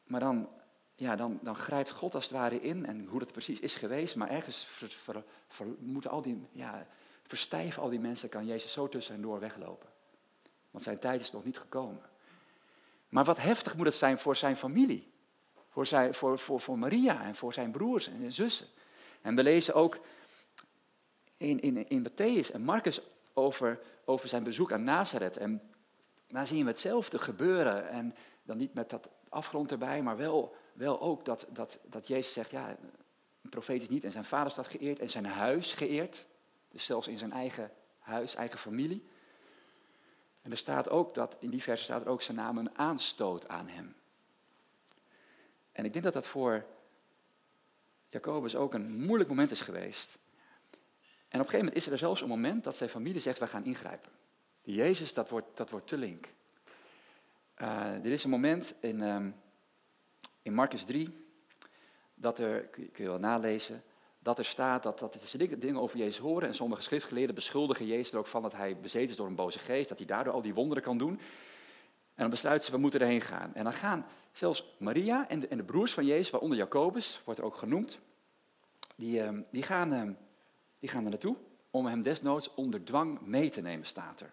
maar 0.05 0.21
dan, 0.21 0.49
ja, 1.01 1.17
dan, 1.17 1.39
dan 1.43 1.57
grijpt 1.57 1.91
God 1.91 2.15
als 2.15 2.25
het 2.25 2.33
ware 2.33 2.61
in. 2.61 2.87
En 2.87 3.07
hoe 3.07 3.19
dat 3.19 3.33
precies 3.33 3.61
is 3.61 3.75
geweest. 3.75 4.17
Maar 4.17 4.29
ergens 4.29 4.67
moeten 5.79 6.11
al 6.11 6.23
die 6.23 6.47
ja, 6.53 6.87
verstijven 7.23 7.83
al 7.83 7.89
die 7.89 8.01
mensen, 8.01 8.29
kan 8.29 8.47
Jezus 8.47 8.73
zo 8.73 8.89
tussen 8.89 9.23
door 9.23 9.41
weglopen. 9.41 9.89
Want 10.71 10.85
zijn 10.85 10.99
tijd 10.99 11.21
is 11.21 11.33
nog 11.33 11.45
niet 11.45 11.59
gekomen. 11.59 12.03
Maar 13.09 13.25
wat 13.25 13.43
heftig 13.43 13.77
moet 13.77 13.87
het 13.87 13.95
zijn 13.95 14.19
voor 14.19 14.37
zijn 14.37 14.57
familie. 14.57 15.13
Voor, 15.69 15.87
zijn, 15.87 16.15
voor, 16.15 16.39
voor, 16.39 16.61
voor 16.61 16.79
Maria 16.79 17.23
en 17.23 17.35
voor 17.35 17.53
zijn 17.53 17.71
broers 17.71 18.09
en 18.09 18.33
zussen. 18.33 18.67
En 19.21 19.35
we 19.35 19.43
lezen 19.43 19.75
ook 19.75 19.99
in, 21.37 21.61
in, 21.61 21.89
in 21.89 22.09
Matthäus 22.09 22.53
en 22.53 22.63
Marcus 22.63 23.01
over, 23.35 23.81
over 24.05 24.29
zijn 24.29 24.45
bezoek 24.45 24.73
aan 24.73 24.85
Nazareth. 24.85 25.37
En 25.37 25.63
daar 26.29 26.47
zien 26.47 26.65
we 26.65 26.71
hetzelfde 26.71 27.19
gebeuren. 27.19 27.89
En 27.89 28.15
dan 28.43 28.57
niet 28.57 28.75
met 28.75 28.91
dat 28.91 29.09
afgrond 29.29 29.71
erbij, 29.71 30.03
maar 30.03 30.17
wel, 30.17 30.57
wel 30.81 31.01
ook 31.01 31.25
dat, 31.25 31.47
dat, 31.51 31.81
dat 31.85 32.09
Jezus 32.09 32.33
zegt, 32.33 32.51
ja, 32.51 32.77
een 33.43 33.51
profeet 33.51 33.83
is 33.83 33.89
niet 33.89 34.05
in 34.05 34.11
zijn 34.11 34.25
vaderstad 34.25 34.67
geëerd 34.67 34.99
en 34.99 35.11
zijn 35.11 35.25
huis 35.25 35.75
geëerd. 35.75 36.27
Dus 36.69 36.85
zelfs 36.85 37.09
in 37.09 37.19
zijn 37.19 37.33
eigen 37.33 37.71
huis, 37.99 38.35
eigen 38.35 38.59
familie. 38.59 39.05
En 40.43 40.51
er 40.51 40.57
staat 40.57 40.89
ook 40.89 41.15
dat, 41.15 41.37
in 41.41 41.51
die 41.51 41.63
verse 41.63 41.85
staat 41.85 42.03
er 42.03 42.09
ook 42.09 42.23
zijn 42.23 42.37
naam 42.37 42.59
een 42.59 42.79
aanstoot 42.79 43.49
aan 43.49 43.69
hem. 43.69 43.95
En 45.73 45.85
ik 45.85 45.93
denk 45.93 46.05
dat 46.05 46.15
dat 46.15 46.27
voor 46.27 46.65
Jacobus 48.09 48.57
ook 48.57 48.75
een 48.75 49.05
moeilijk 49.05 49.29
moment 49.29 49.51
is 49.51 49.61
geweest. 49.61 50.19
En 51.29 51.41
op 51.41 51.47
een 51.47 51.51
gegeven 51.51 51.59
moment 51.59 51.77
is 51.77 51.87
er 51.87 51.99
zelfs 51.99 52.21
een 52.21 52.29
moment 52.29 52.65
dat 52.65 52.77
zijn 52.77 52.91
familie 52.91 53.21
zegt, 53.21 53.39
we 53.39 53.47
gaan 53.47 53.65
ingrijpen. 53.65 54.13
Jezus, 54.63 55.13
dat 55.13 55.29
wordt, 55.29 55.57
dat 55.57 55.71
wordt 55.71 55.87
te 55.87 55.99
link. 55.99 56.29
Uh, 57.59 58.05
er 58.05 58.07
is 58.13 58.25
een 58.25 58.31
moment 58.31 58.75
in, 58.81 59.01
um, 59.01 59.35
in 60.43 60.55
Marcus 60.55 60.85
3, 60.85 61.29
dat 62.15 62.39
er, 62.39 62.61
kun 62.61 62.91
je, 62.95 63.03
wel 63.03 63.19
nalezen, 63.19 63.83
dat 64.19 64.39
er 64.39 64.45
staat 64.45 64.83
dat, 64.83 64.99
dat 64.99 65.21
ze 65.21 65.59
dingen 65.59 65.81
over 65.81 65.99
Jezus 65.99 66.19
horen. 66.19 66.49
En 66.49 66.55
sommige 66.55 66.83
schriftgeleerden 66.83 67.35
beschuldigen 67.35 67.87
Jezus 67.87 68.13
er 68.13 68.19
ook 68.19 68.27
van 68.27 68.43
dat 68.43 68.53
hij 68.53 68.77
bezeten 68.81 69.11
is 69.11 69.17
door 69.17 69.27
een 69.27 69.35
boze 69.35 69.59
geest, 69.59 69.89
dat 69.89 69.99
hij 69.99 70.07
daardoor 70.07 70.33
al 70.33 70.43
die 70.43 70.55
wonderen 70.55 70.83
kan 70.83 70.99
doen. 70.99 71.21
En 72.15 72.27
dan 72.27 72.31
besluiten 72.31 72.67
ze, 72.67 72.73
we 72.73 72.79
moeten 72.81 73.01
erheen 73.01 73.21
gaan. 73.21 73.55
En 73.55 73.65
dan 73.65 73.73
gaan 73.73 74.07
zelfs 74.33 74.75
Maria 74.79 75.29
en 75.29 75.41
de, 75.41 75.49
en 75.49 75.57
de 75.57 75.65
broers 75.65 75.93
van 75.93 76.05
Jezus, 76.05 76.31
waaronder 76.31 76.59
Jacobus, 76.59 77.21
wordt 77.25 77.41
er 77.41 77.47
ook 77.47 77.57
genoemd, 77.57 77.99
die, 78.97 79.23
ehm, 79.23 79.43
die, 79.51 79.63
gaan, 79.63 79.93
ehm, 79.93 80.13
die 80.79 80.89
gaan 80.89 81.05
er 81.05 81.11
naartoe 81.11 81.37
om 81.71 81.87
hem 81.87 82.03
desnoods 82.03 82.55
onder 82.55 82.85
dwang 82.85 83.21
mee 83.21 83.51
te 83.51 83.61
nemen, 83.61 83.87
staat 83.87 84.21
er. 84.21 84.33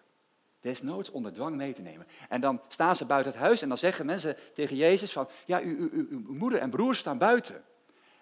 Desnoods 0.60 1.10
onder 1.10 1.32
dwang 1.32 1.56
mee 1.56 1.72
te 1.72 1.82
nemen. 1.82 2.06
En 2.28 2.40
dan 2.40 2.60
staan 2.68 2.96
ze 2.96 3.04
buiten 3.04 3.32
het 3.32 3.40
huis 3.40 3.62
en 3.62 3.68
dan 3.68 3.78
zeggen 3.78 4.06
mensen 4.06 4.36
tegen 4.54 4.76
Jezus 4.76 5.12
van, 5.12 5.28
ja, 5.46 5.60
uw, 5.60 5.90
uw, 5.90 6.06
uw 6.10 6.34
moeder 6.34 6.58
en 6.58 6.70
broers 6.70 6.98
staan 6.98 7.18
buiten. 7.18 7.64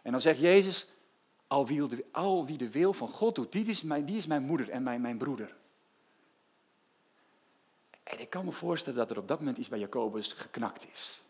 En 0.02 0.12
dan 0.12 0.20
zegt 0.20 0.38
Jezus, 0.38 0.86
al 1.46 1.66
wie, 1.66 1.88
de, 1.88 2.04
al 2.12 2.46
wie 2.46 2.58
de 2.58 2.70
wil 2.70 2.92
van 2.92 3.08
God 3.08 3.34
doet, 3.34 3.52
die 3.52 3.66
is 3.66 3.82
mijn, 3.82 4.04
die 4.04 4.16
is 4.16 4.26
mijn 4.26 4.42
moeder 4.42 4.70
en 4.70 4.82
mijn, 4.82 5.00
mijn 5.00 5.18
broeder. 5.18 5.56
En 8.02 8.20
ik 8.20 8.30
kan 8.30 8.44
me 8.44 8.52
voorstellen 8.52 8.98
dat 8.98 9.10
er 9.10 9.18
op 9.18 9.28
dat 9.28 9.38
moment 9.38 9.58
iets 9.58 9.68
bij 9.68 9.78
Jacobus 9.78 10.32
geknakt 10.32 10.86
is. 10.92 11.22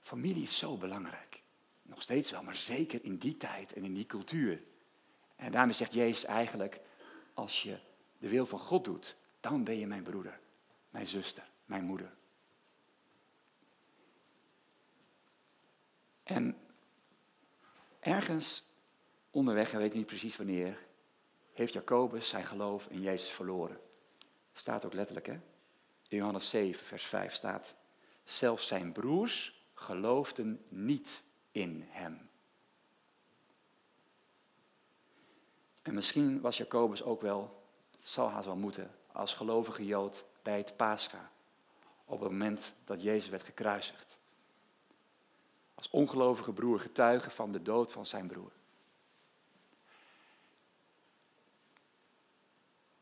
Familie 0.00 0.42
is 0.42 0.58
zo 0.58 0.76
belangrijk. 0.76 1.42
Nog 1.82 2.02
steeds 2.02 2.30
wel, 2.30 2.42
maar 2.42 2.56
zeker 2.56 3.04
in 3.04 3.16
die 3.16 3.36
tijd 3.36 3.72
en 3.72 3.84
in 3.84 3.94
die 3.94 4.06
cultuur. 4.06 4.62
En 5.36 5.52
daarmee 5.52 5.74
zegt 5.74 5.92
Jezus 5.92 6.24
eigenlijk, 6.24 6.80
als 7.34 7.62
je 7.62 7.78
de 8.20 8.28
wil 8.28 8.46
van 8.46 8.58
God 8.58 8.84
doet, 8.84 9.16
dan 9.40 9.64
ben 9.64 9.78
je 9.78 9.86
mijn 9.86 10.02
broeder, 10.02 10.40
mijn 10.90 11.06
zuster, 11.06 11.50
mijn 11.64 11.84
moeder. 11.84 12.12
En 16.22 16.56
ergens 18.00 18.64
onderweg, 19.30 19.70
hij 19.70 19.80
weet 19.80 19.94
niet 19.94 20.06
precies 20.06 20.36
wanneer, 20.36 20.86
heeft 21.52 21.72
Jacobus 21.72 22.28
zijn 22.28 22.46
geloof 22.46 22.86
in 22.86 23.00
Jezus 23.00 23.30
verloren. 23.30 23.80
Staat 24.52 24.84
ook 24.84 24.92
letterlijk, 24.92 25.26
hè? 25.26 25.40
In 26.08 26.16
Johannes 26.16 26.50
7, 26.50 26.84
vers 26.84 27.04
5 27.04 27.32
staat, 27.32 27.76
zelfs 28.24 28.66
zijn 28.66 28.92
broers 28.92 29.64
geloofden 29.74 30.64
niet 30.68 31.22
in 31.52 31.84
hem. 31.88 32.28
En 35.82 35.94
misschien 35.94 36.40
was 36.40 36.56
Jacobus 36.56 37.02
ook 37.02 37.20
wel, 37.20 37.59
het 38.00 38.08
zal 38.08 38.30
haast 38.30 38.46
wel 38.46 38.56
moeten, 38.56 38.94
als 39.12 39.34
gelovige 39.34 39.86
Jood 39.86 40.24
bij 40.42 40.56
het 40.56 40.76
Pascha. 40.76 41.30
Op 42.04 42.20
het 42.20 42.30
moment 42.30 42.72
dat 42.84 43.02
Jezus 43.02 43.28
werd 43.30 43.42
gekruisigd. 43.42 44.18
Als 45.74 45.90
ongelovige 45.90 46.52
broer 46.52 46.80
getuige 46.80 47.30
van 47.30 47.52
de 47.52 47.62
dood 47.62 47.92
van 47.92 48.06
zijn 48.06 48.26
broer. 48.26 48.52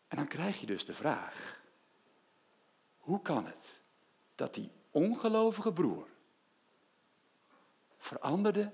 En 0.08 0.16
dan 0.16 0.26
krijg 0.26 0.60
je 0.60 0.66
dus 0.66 0.84
de 0.84 0.94
vraag: 0.94 1.60
hoe 2.98 3.22
kan 3.22 3.46
het 3.46 3.80
dat 4.34 4.54
die 4.54 4.70
ongelovige 4.90 5.72
broer 5.72 6.08
veranderde 7.96 8.72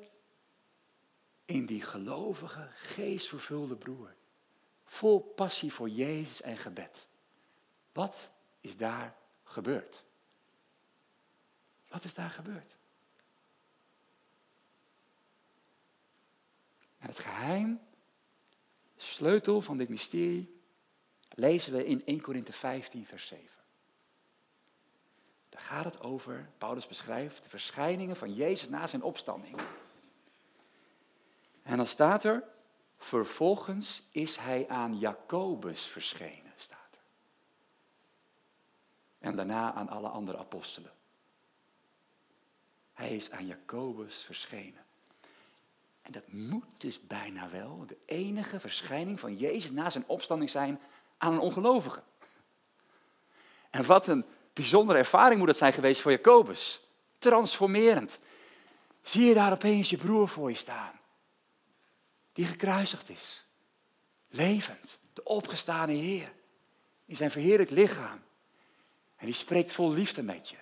in 1.44 1.66
die 1.66 1.82
gelovige, 1.82 2.68
geestvervulde 2.72 3.76
broer. 3.76 4.14
Vol 4.94 5.20
passie 5.20 5.72
voor 5.72 5.88
Jezus 5.88 6.42
en 6.42 6.57
gebed. 6.57 7.09
Wat 7.92 8.30
is 8.61 8.76
daar 8.76 9.16
gebeurd? 9.42 10.04
Wat 11.88 12.04
is 12.04 12.14
daar 12.14 12.30
gebeurd? 12.30 12.76
En 16.98 17.09
het 17.09 17.18
geheim, 17.18 17.80
sleutel 18.96 19.61
van 19.61 19.76
dit 19.76 19.88
mysterie, 19.88 20.61
lezen 21.28 21.72
we 21.72 21.87
in 21.87 22.04
1 22.04 22.20
Korinthe 22.20 22.52
15, 22.52 23.07
vers 23.07 23.26
7. 23.26 23.46
Daar 25.48 25.62
gaat 25.62 25.85
het 25.85 26.00
over, 26.00 26.50
Paulus 26.59 26.87
beschrijft 26.87 27.42
de 27.42 27.48
verschijningen 27.48 28.16
van 28.16 28.35
Jezus 28.35 28.68
na 28.68 28.87
zijn 28.87 29.02
opstanding. 29.02 29.61
En 31.62 31.76
dan 31.76 31.87
staat 31.87 32.24
er, 32.24 32.52
vervolgens 33.05 34.03
is 34.11 34.37
hij 34.37 34.69
aan 34.69 34.99
Jacobus 34.99 35.87
verschenen, 35.87 36.53
staat 36.57 36.79
er. 36.90 36.99
En 39.19 39.37
daarna 39.37 39.73
aan 39.73 39.88
alle 39.88 40.09
andere 40.09 40.38
apostelen. 40.38 40.93
Hij 42.93 43.17
is 43.17 43.31
aan 43.31 43.47
Jacobus 43.47 44.23
verschenen. 44.23 44.85
En 46.03 46.12
dat 46.12 46.33
moet 46.33 46.64
dus 46.79 47.07
bijna 47.07 47.51
wel 47.51 47.85
de 47.87 47.97
enige 48.05 48.61
verschijning 48.61 49.21
van 49.21 49.37
Jezus 49.37 49.71
na 49.71 49.90
zijn 49.90 50.05
opstanding 50.07 50.51
zijn 50.51 50.81
aan 51.19 51.33
een 51.33 51.38
ongelovige. 51.38 52.03
En 53.71 53.87
wat 53.87 54.07
een 54.07 54.25
bijzondere 54.53 54.99
ervaring 54.99 55.38
moet 55.38 55.49
het 55.49 55.57
zijn 55.57 55.73
geweest 55.73 56.01
voor 56.01 56.11
Jacobus. 56.11 56.81
Transformerend. 57.19 58.19
Zie 59.03 59.25
je 59.25 59.35
daar 59.35 59.53
opeens 59.53 59.90
je 59.90 59.97
broer 59.97 60.29
voor 60.29 60.51
je 60.51 60.57
staan 60.57 61.03
die 62.35 62.44
gekruisigd 62.44 63.09
is. 63.09 63.47
Levend, 64.29 64.99
de 65.12 65.25
opgestane 65.25 65.92
Heer, 65.92 66.33
in 67.05 67.16
zijn 67.16 67.31
verheerlijk 67.31 67.70
lichaam. 67.70 68.23
En 69.16 69.27
die 69.27 69.35
spreekt 69.35 69.73
vol 69.73 69.92
liefde 69.92 70.23
met 70.23 70.49
je. 70.49 70.57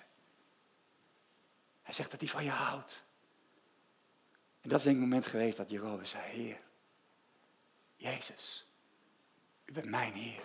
Hij 1.81 1.93
zegt 1.93 2.11
dat 2.11 2.19
hij 2.19 2.29
van 2.29 2.43
je 2.43 2.49
houdt. 2.49 3.03
En 4.61 4.69
dat 4.69 4.77
is 4.77 4.83
denk 4.83 4.95
ik 4.95 5.01
het 5.01 5.11
moment 5.11 5.29
geweest 5.29 5.57
dat 5.57 5.69
Jehovah 5.69 6.05
zei, 6.05 6.23
Heer, 6.31 6.59
Jezus, 7.95 8.65
u 9.65 9.71
bent 9.71 9.85
mijn 9.85 10.13
Heer. 10.13 10.41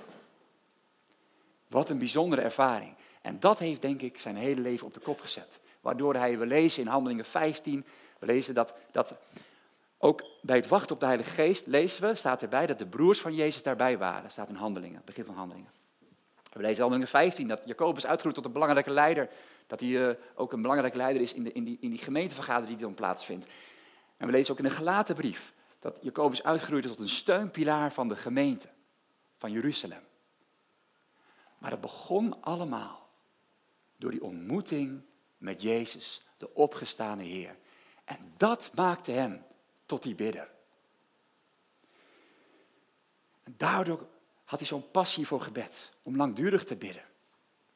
Wat 1.66 1.90
een 1.90 1.98
bijzondere 1.98 2.42
ervaring. 2.42 2.94
En 3.22 3.40
dat 3.40 3.58
heeft 3.58 3.82
denk 3.82 4.02
ik 4.02 4.18
zijn 4.18 4.36
hele 4.36 4.60
leven 4.60 4.86
op 4.86 4.94
de 4.94 5.00
kop 5.00 5.20
gezet. 5.20 5.60
Waardoor 5.80 6.14
hij, 6.14 6.38
we 6.38 6.46
lezen 6.46 6.82
in 6.82 6.88
Handelingen 6.88 7.24
15, 7.24 7.86
we 8.18 8.26
lezen 8.26 8.54
dat, 8.54 8.74
dat 8.92 9.14
ook 9.98 10.24
bij 10.42 10.56
het 10.56 10.68
wachten 10.68 10.94
op 10.94 11.00
de 11.00 11.06
Heilige 11.06 11.30
Geest 11.30 11.66
lezen 11.66 12.08
we, 12.08 12.14
staat 12.14 12.42
erbij 12.42 12.66
dat 12.66 12.78
de 12.78 12.86
broers 12.86 13.20
van 13.20 13.34
Jezus 13.34 13.62
daarbij 13.62 13.98
waren. 13.98 14.30
Staat 14.30 14.48
in 14.48 14.54
Handelingen, 14.54 15.02
begin 15.04 15.24
van 15.24 15.34
Handelingen. 15.34 15.70
We 16.52 16.60
lezen 16.60 16.80
Handelingen 16.80 17.08
15 17.08 17.48
dat 17.48 17.62
Jacobus 17.64 18.06
uitgroeit 18.06 18.34
tot 18.34 18.44
een 18.44 18.52
belangrijke 18.52 18.90
leider. 18.92 19.28
Dat 19.66 19.80
hij 19.80 19.88
uh, 19.88 20.10
ook 20.34 20.52
een 20.52 20.62
belangrijke 20.62 20.96
leider 20.96 21.22
is 21.22 21.34
in, 21.34 21.44
de, 21.44 21.52
in, 21.52 21.64
die, 21.64 21.78
in 21.80 21.90
die 21.90 21.98
gemeentevergadering 21.98 22.76
die 22.76 22.86
dan 22.86 22.94
plaatsvindt. 22.94 23.46
En 24.16 24.26
we 24.26 24.32
lezen 24.32 24.52
ook 24.52 24.58
in 24.58 24.64
de 24.64 24.70
gelaten 24.70 25.14
brief 25.14 25.52
dat 25.78 25.98
Jacobus 26.00 26.42
uitgroeide 26.42 26.88
tot 26.88 27.00
een 27.00 27.08
steunpilaar 27.08 27.92
van 27.92 28.08
de 28.08 28.16
gemeente 28.16 28.68
van 29.36 29.52
Jeruzalem. 29.52 30.02
Maar 31.58 31.70
het 31.70 31.80
begon 31.80 32.42
allemaal 32.42 33.08
door 33.96 34.10
die 34.10 34.22
ontmoeting 34.22 35.02
met 35.38 35.62
Jezus, 35.62 36.22
de 36.36 36.54
opgestane 36.54 37.22
Heer. 37.22 37.56
En 38.04 38.32
dat 38.36 38.70
maakte 38.74 39.10
hem 39.10 39.44
tot 39.88 40.02
die 40.02 40.14
bidder. 40.14 40.50
En 43.42 43.54
daardoor 43.56 44.06
had 44.44 44.58
hij 44.58 44.68
zo'n 44.68 44.90
passie 44.90 45.26
voor 45.26 45.40
gebed, 45.40 45.92
om 46.02 46.16
langdurig 46.16 46.64
te 46.64 46.76
bidden. 46.76 47.04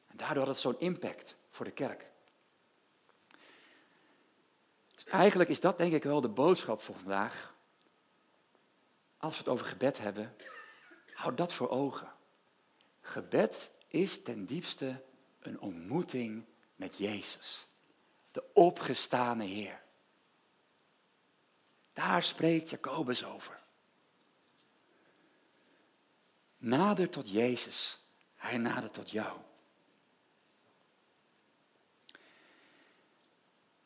En 0.07 0.17
daardoor 0.17 0.45
had 0.45 0.47
het 0.47 0.57
zo'n 0.57 0.79
impact 0.79 1.35
voor 1.49 1.65
de 1.65 1.71
kerk. 1.71 2.05
Dus 4.95 5.05
eigenlijk 5.05 5.49
is 5.49 5.59
dat 5.59 5.77
denk 5.77 5.93
ik 5.93 6.03
wel 6.03 6.21
de 6.21 6.27
boodschap 6.27 6.81
voor 6.81 6.95
vandaag. 6.95 7.53
Als 9.17 9.33
we 9.33 9.39
het 9.39 9.47
over 9.47 9.65
gebed 9.65 9.97
hebben, 9.99 10.35
Houd 11.23 11.37
dat 11.37 11.53
voor 11.53 11.69
ogen. 11.69 12.11
Gebed 13.01 13.71
is 13.87 14.23
ten 14.23 14.45
diepste 14.45 15.03
een 15.39 15.59
ontmoeting 15.59 16.45
met 16.75 16.97
Jezus, 16.97 17.67
de 18.31 18.43
opgestane 18.53 19.43
Heer. 19.43 19.82
Daar 21.93 22.23
spreekt 22.23 22.69
Jacobus 22.69 23.25
over. 23.25 23.61
Nader 26.57 27.09
tot 27.09 27.31
Jezus, 27.31 27.99
hij 28.35 28.57
nadert 28.57 28.93
tot 28.93 29.09
jou. 29.09 29.39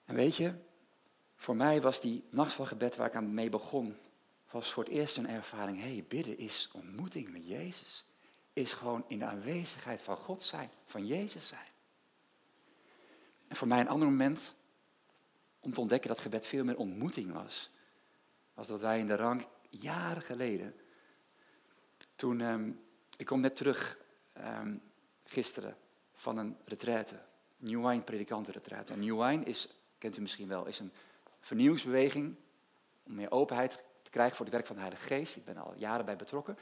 En 0.05 0.15
weet 0.15 0.35
je, 0.35 0.53
voor 1.35 1.55
mij 1.55 1.81
was 1.81 2.01
die 2.01 2.23
nacht 2.29 2.53
van 2.53 2.67
gebed 2.67 2.95
waar 2.95 3.07
ik 3.07 3.15
aan 3.15 3.33
mee 3.33 3.49
begon, 3.49 3.97
was 4.51 4.71
voor 4.71 4.83
het 4.83 4.93
eerst 4.93 5.17
een 5.17 5.29
ervaring. 5.29 5.77
Hé, 5.79 5.93
hey, 5.93 6.05
bidden 6.07 6.37
is 6.37 6.69
ontmoeting 6.73 7.31
met 7.31 7.47
Jezus. 7.47 8.05
Is 8.53 8.73
gewoon 8.73 9.05
in 9.07 9.19
de 9.19 9.25
aanwezigheid 9.25 10.01
van 10.01 10.17
God 10.17 10.41
zijn, 10.41 10.69
van 10.85 11.05
Jezus 11.05 11.47
zijn. 11.47 11.67
En 13.47 13.55
voor 13.55 13.67
mij 13.67 13.79
een 13.79 13.87
ander 13.87 14.07
moment 14.07 14.55
om 15.59 15.73
te 15.73 15.81
ontdekken 15.81 16.09
dat 16.09 16.19
gebed 16.19 16.47
veel 16.47 16.63
meer 16.63 16.77
ontmoeting 16.77 17.33
was. 17.33 17.69
Was 18.57 18.67
dat 18.67 18.81
wij 18.81 18.99
in 18.99 19.07
de 19.07 19.15
rang 19.15 19.47
jaren 19.69 20.21
geleden, 20.21 20.75
toen, 22.15 22.41
um, 22.41 22.79
ik 23.17 23.25
kom 23.25 23.39
net 23.39 23.55
terug 23.55 23.97
um, 24.37 24.81
gisteren 25.23 25.77
van 26.13 26.37
een 26.37 26.57
retraite, 26.65 27.19
New 27.57 27.87
Wine 27.87 28.01
predikantenretraite. 28.01 28.93
En 28.93 28.99
New 28.99 29.23
Wine 29.23 29.43
is, 29.43 29.69
kent 29.97 30.17
u 30.17 30.21
misschien 30.21 30.47
wel, 30.47 30.65
is 30.65 30.79
een 30.79 30.91
vernieuwingsbeweging 31.39 32.35
om 33.03 33.15
meer 33.15 33.31
openheid 33.31 33.83
te 34.01 34.09
krijgen 34.09 34.35
voor 34.35 34.45
het 34.45 34.53
werk 34.53 34.67
van 34.67 34.75
de 34.75 34.81
Heilige 34.81 35.05
Geest. 35.05 35.35
Ik 35.35 35.45
ben 35.45 35.57
al 35.57 35.73
jaren 35.75 36.05
bij 36.05 36.15
betrokken. 36.15 36.57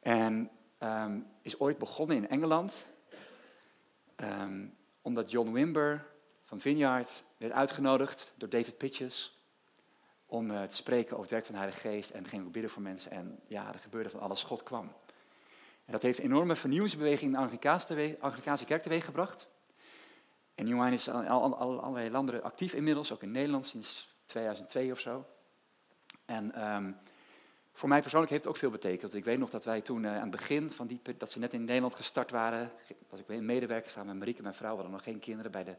En 0.00 0.50
um, 0.82 1.26
is 1.42 1.60
ooit 1.60 1.78
begonnen 1.78 2.16
in 2.16 2.28
Engeland, 2.28 2.86
omdat 5.02 5.30
John 5.30 5.52
Wimber 5.52 6.06
van 6.44 6.60
Vineyard 6.60 7.24
werd 7.36 7.52
uitgenodigd 7.52 8.32
door 8.36 8.48
David 8.48 8.78
Pitches 8.78 9.39
om 10.30 10.50
uh, 10.50 10.62
te 10.62 10.76
spreken 10.76 11.10
over 11.10 11.22
het 11.22 11.30
werk 11.30 11.44
van 11.44 11.54
de 11.54 11.60
Heilige 11.60 11.88
Geest. 11.88 12.10
En 12.10 12.26
ging 12.26 12.46
ook 12.46 12.52
bidden 12.52 12.70
voor 12.70 12.82
mensen. 12.82 13.10
En 13.10 13.40
ja, 13.46 13.72
er 13.72 13.78
gebeurde 13.78 14.10
van 14.10 14.20
alles. 14.20 14.42
God 14.42 14.62
kwam. 14.62 14.92
En 15.84 15.92
dat 15.92 16.02
heeft 16.02 16.18
een 16.18 16.24
enorme 16.24 16.56
vernieuwingsbeweging 16.56 17.22
in 17.22 17.32
de 17.32 18.16
Anglikaanse 18.20 18.64
kerk 18.64 18.82
teweeg 18.82 19.04
gebracht. 19.04 19.48
En 20.54 20.64
New 20.64 20.92
is 20.92 21.08
in 21.08 21.14
al, 21.14 21.56
al, 21.56 21.80
allerlei 21.80 22.10
landen 22.10 22.42
actief 22.42 22.74
inmiddels, 22.74 23.12
ook 23.12 23.22
in 23.22 23.30
Nederland 23.30 23.66
sinds 23.66 24.16
2002 24.26 24.92
of 24.92 25.00
zo. 25.00 25.26
En 26.24 26.64
um, 26.74 26.96
voor 27.72 27.88
mij 27.88 28.00
persoonlijk 28.00 28.30
heeft 28.30 28.44
het 28.44 28.52
ook 28.52 28.58
veel 28.58 28.70
betekend. 28.70 29.14
Ik 29.14 29.24
weet 29.24 29.38
nog 29.38 29.50
dat 29.50 29.64
wij 29.64 29.80
toen 29.80 30.02
uh, 30.02 30.14
aan 30.14 30.20
het 30.20 30.30
begin 30.30 30.70
van 30.70 30.86
die, 30.86 31.00
dat 31.16 31.30
ze 31.30 31.38
net 31.38 31.52
in 31.52 31.64
Nederland 31.64 31.94
gestart 31.94 32.30
waren, 32.30 32.72
was 33.08 33.20
ik 33.20 33.28
een 33.28 33.44
medewerker 33.44 33.90
samen 33.90 34.08
met 34.08 34.18
Marieke, 34.18 34.42
mijn 34.42 34.54
vrouw, 34.54 34.70
we 34.70 34.74
hadden 34.74 34.92
nog 34.92 35.02
geen 35.02 35.18
kinderen 35.18 35.50
bij 35.50 35.64
de 35.64 35.74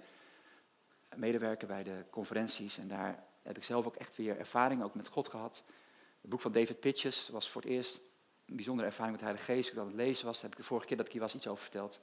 medewerker 1.15 1.67
bij 1.67 1.83
de 1.83 2.03
conferenties. 2.09 2.77
En 2.77 2.87
daar 2.87 3.23
heb 3.41 3.57
ik 3.57 3.63
zelf 3.63 3.85
ook 3.85 3.95
echt 3.95 4.15
weer 4.15 4.37
ervaring 4.37 4.83
ook 4.83 4.95
met 4.95 5.07
God 5.07 5.27
gehad. 5.27 5.63
Het 6.21 6.29
boek 6.29 6.41
van 6.41 6.51
David 6.51 6.79
Pitches 6.79 7.29
was 7.29 7.49
voor 7.49 7.61
het 7.61 7.69
eerst 7.69 8.01
een 8.45 8.55
bijzondere 8.55 8.87
ervaring 8.87 9.11
met 9.11 9.19
de 9.19 9.31
Heilige 9.31 9.53
Geest. 9.53 9.69
Toen 9.69 9.77
ik 9.77 9.83
aan 9.83 9.97
het 9.97 10.07
lezen 10.07 10.25
was, 10.25 10.33
daar 10.33 10.43
heb 10.43 10.51
ik 10.51 10.57
de 10.57 10.67
vorige 10.67 10.87
keer 10.87 10.97
dat 10.97 11.05
ik 11.05 11.11
hier 11.11 11.21
was 11.21 11.35
iets 11.35 11.47
over 11.47 11.63
verteld. 11.63 11.99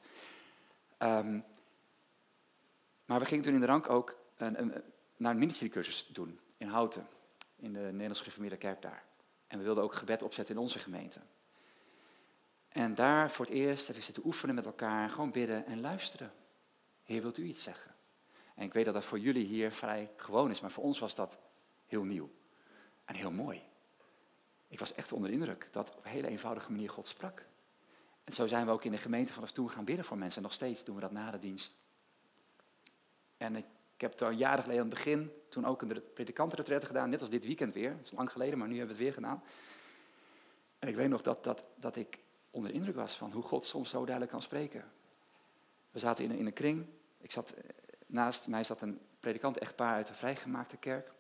Um, 0.98 1.44
maar 3.05 3.18
we 3.18 3.24
gingen 3.24 3.44
toen 3.44 3.55
in 3.55 3.61
de 3.61 3.66
rank 3.66 3.90
ook 3.90 4.14
een, 4.37 4.61
een, 4.61 4.83
naar 5.16 5.33
een 5.33 5.38
ministeriecursus 5.38 6.07
doen 6.07 6.40
in 6.57 6.68
Houten, 6.68 7.09
in 7.57 7.72
de 7.72 7.79
Nederlands 7.79 8.18
gereformeerde 8.18 8.57
kerk 8.57 8.83
daar. 8.83 9.05
En 9.46 9.59
we 9.59 9.64
wilden 9.64 9.85
ook 9.85 9.94
gebed 9.94 10.22
opzetten 10.22 10.55
in 10.55 10.61
onze 10.61 10.79
gemeente. 10.79 11.20
En 12.68 12.94
daar 12.94 13.31
voor 13.31 13.44
het 13.44 13.55
eerst 13.55 13.79
hebben 13.79 13.96
we 13.96 14.12
zitten 14.12 14.27
oefenen 14.27 14.55
met 14.55 14.66
elkaar, 14.66 15.11
gewoon 15.11 15.31
bidden 15.31 15.66
en 15.66 15.81
luisteren. 15.81 16.33
Heer, 17.03 17.22
wilt 17.22 17.38
u 17.38 17.44
iets 17.44 17.62
zeggen? 17.62 17.94
En 18.59 18.64
ik 18.64 18.73
weet 18.73 18.85
dat 18.85 18.94
dat 18.94 19.05
voor 19.05 19.18
jullie 19.18 19.47
hier 19.47 19.73
vrij 19.73 20.11
gewoon 20.16 20.51
is, 20.51 20.61
maar 20.61 20.71
voor 20.71 20.85
ons 20.85 20.99
was 20.99 21.14
dat 21.14 21.38
heel 21.87 22.05
nieuw 22.05 22.31
en 23.05 23.14
heel 23.14 23.31
mooi. 23.31 23.62
Ik 24.68 24.79
was 24.79 24.94
echt 24.94 25.12
onder 25.12 25.31
de 25.31 25.37
indruk 25.37 25.68
dat 25.73 25.97
op 25.97 26.05
een 26.05 26.11
hele 26.11 26.29
eenvoudige 26.29 26.71
manier 26.71 26.90
God 26.90 27.07
sprak. 27.07 27.44
En 28.25 28.33
zo 28.33 28.47
zijn 28.47 28.66
we 28.66 28.73
ook 28.73 28.85
in 28.85 28.90
de 28.90 28.99
gemeente 28.99 29.33
vanaf 29.33 29.51
toen 29.51 29.71
gaan 29.71 29.85
bidden 29.85 30.05
voor 30.05 30.18
mensen. 30.18 30.37
En 30.37 30.42
nog 30.42 30.53
steeds 30.53 30.85
doen 30.85 30.94
we 30.94 31.01
dat 31.01 31.12
na 31.12 31.31
de 31.31 31.38
dienst. 31.38 31.75
En 33.37 33.57
ik, 33.57 33.64
heb 33.97 34.23
al 34.23 34.31
jaren 34.31 34.62
geleden 34.62 34.83
aan 34.83 34.88
het 34.88 34.99
begin, 34.99 35.33
toen 35.49 35.64
ook 35.64 35.83
een 35.83 36.03
predikantenretreat 36.14 36.85
gedaan, 36.85 37.11
net 37.11 37.21
als 37.21 37.31
dit 37.31 37.44
weekend 37.44 37.75
weer. 37.75 37.90
Dat 37.97 38.05
is 38.05 38.11
lang 38.11 38.33
geleden, 38.33 38.59
maar 38.59 38.68
nu 38.68 38.77
hebben 38.79 38.97
we 38.97 39.03
het 39.03 39.14
weer 39.14 39.23
gedaan. 39.23 39.42
En 40.79 40.88
ik 40.88 40.97
weet 40.97 41.09
nog 41.09 41.23
dat, 41.23 41.44
dat, 41.44 41.64
dat 41.75 41.97
ik 41.97 42.18
onder 42.51 42.71
de 42.71 42.77
indruk 42.77 42.94
was 42.94 43.16
van 43.16 43.33
hoe 43.33 43.42
God 43.42 43.64
soms 43.64 43.90
zo 43.90 44.03
duidelijk 44.03 44.31
kan 44.31 44.42
spreken. 44.42 44.90
We 45.90 45.99
zaten 45.99 46.25
in 46.25 46.31
een, 46.31 46.38
in 46.38 46.47
een 46.47 46.53
kring. 46.53 46.87
Ik 47.21 47.33
zat, 47.33 47.51
eh, 47.51 47.64
naast 48.09 48.47
mij 48.47 48.64
zat 48.64 48.81
een 48.81 49.01
predikant-echtpaar 49.21 49.94
uit 49.94 50.09
een 50.09 50.14
vrijgemaakte 50.14 50.77
kerk. 50.77 51.12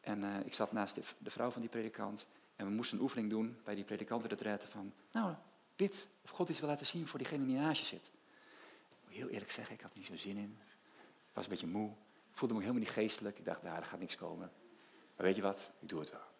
En 0.00 0.22
uh, 0.22 0.40
ik 0.44 0.54
zat 0.54 0.72
naast 0.72 0.94
de, 0.94 1.02
de, 1.18 1.30
vrouw 1.30 1.50
van 1.50 1.60
die 1.60 1.70
predikant. 1.70 2.26
En 2.56 2.66
we 2.66 2.72
moesten 2.72 2.96
een 2.96 3.02
oefening 3.02 3.30
doen 3.30 3.60
bij 3.64 3.74
die 3.74 3.84
predikantenretreat 3.84 4.64
van... 4.64 4.92
Nou, 5.12 5.34
bid 5.76 6.08
of 6.24 6.30
God 6.30 6.48
iets 6.48 6.60
wil 6.60 6.68
laten 6.68 6.86
zien 6.86 7.06
voor 7.06 7.18
diegene 7.18 7.46
die 7.46 7.56
naast 7.56 7.80
je 7.80 7.86
zit. 7.86 8.10
Moet 9.04 9.14
heel 9.14 9.28
eerlijk 9.28 9.50
zeggen, 9.50 9.74
ik 9.74 9.80
had 9.80 9.90
er 9.90 9.96
niet 9.96 10.06
zo 10.06 10.16
zin 10.16 10.36
in. 10.36 10.58
Ik 11.32 11.32
was 11.32 11.44
een 11.44 11.50
beetje 11.50 11.66
moe. 11.66 11.90
Ik 12.30 12.38
voelde 12.38 12.54
me 12.54 12.60
helemaal 12.60 12.82
niet 12.82 12.90
geestelijk. 12.90 13.38
Ik 13.38 13.44
dacht, 13.44 13.62
nou, 13.62 13.76
er 13.76 13.84
gaat 13.84 13.98
niks 13.98 14.16
komen. 14.16 14.52
Maar 15.16 15.26
weet 15.26 15.36
je 15.36 15.42
wat? 15.42 15.70
Ik 15.80 15.88
doe 15.88 16.00
het 16.00 16.10
wel. 16.10 16.30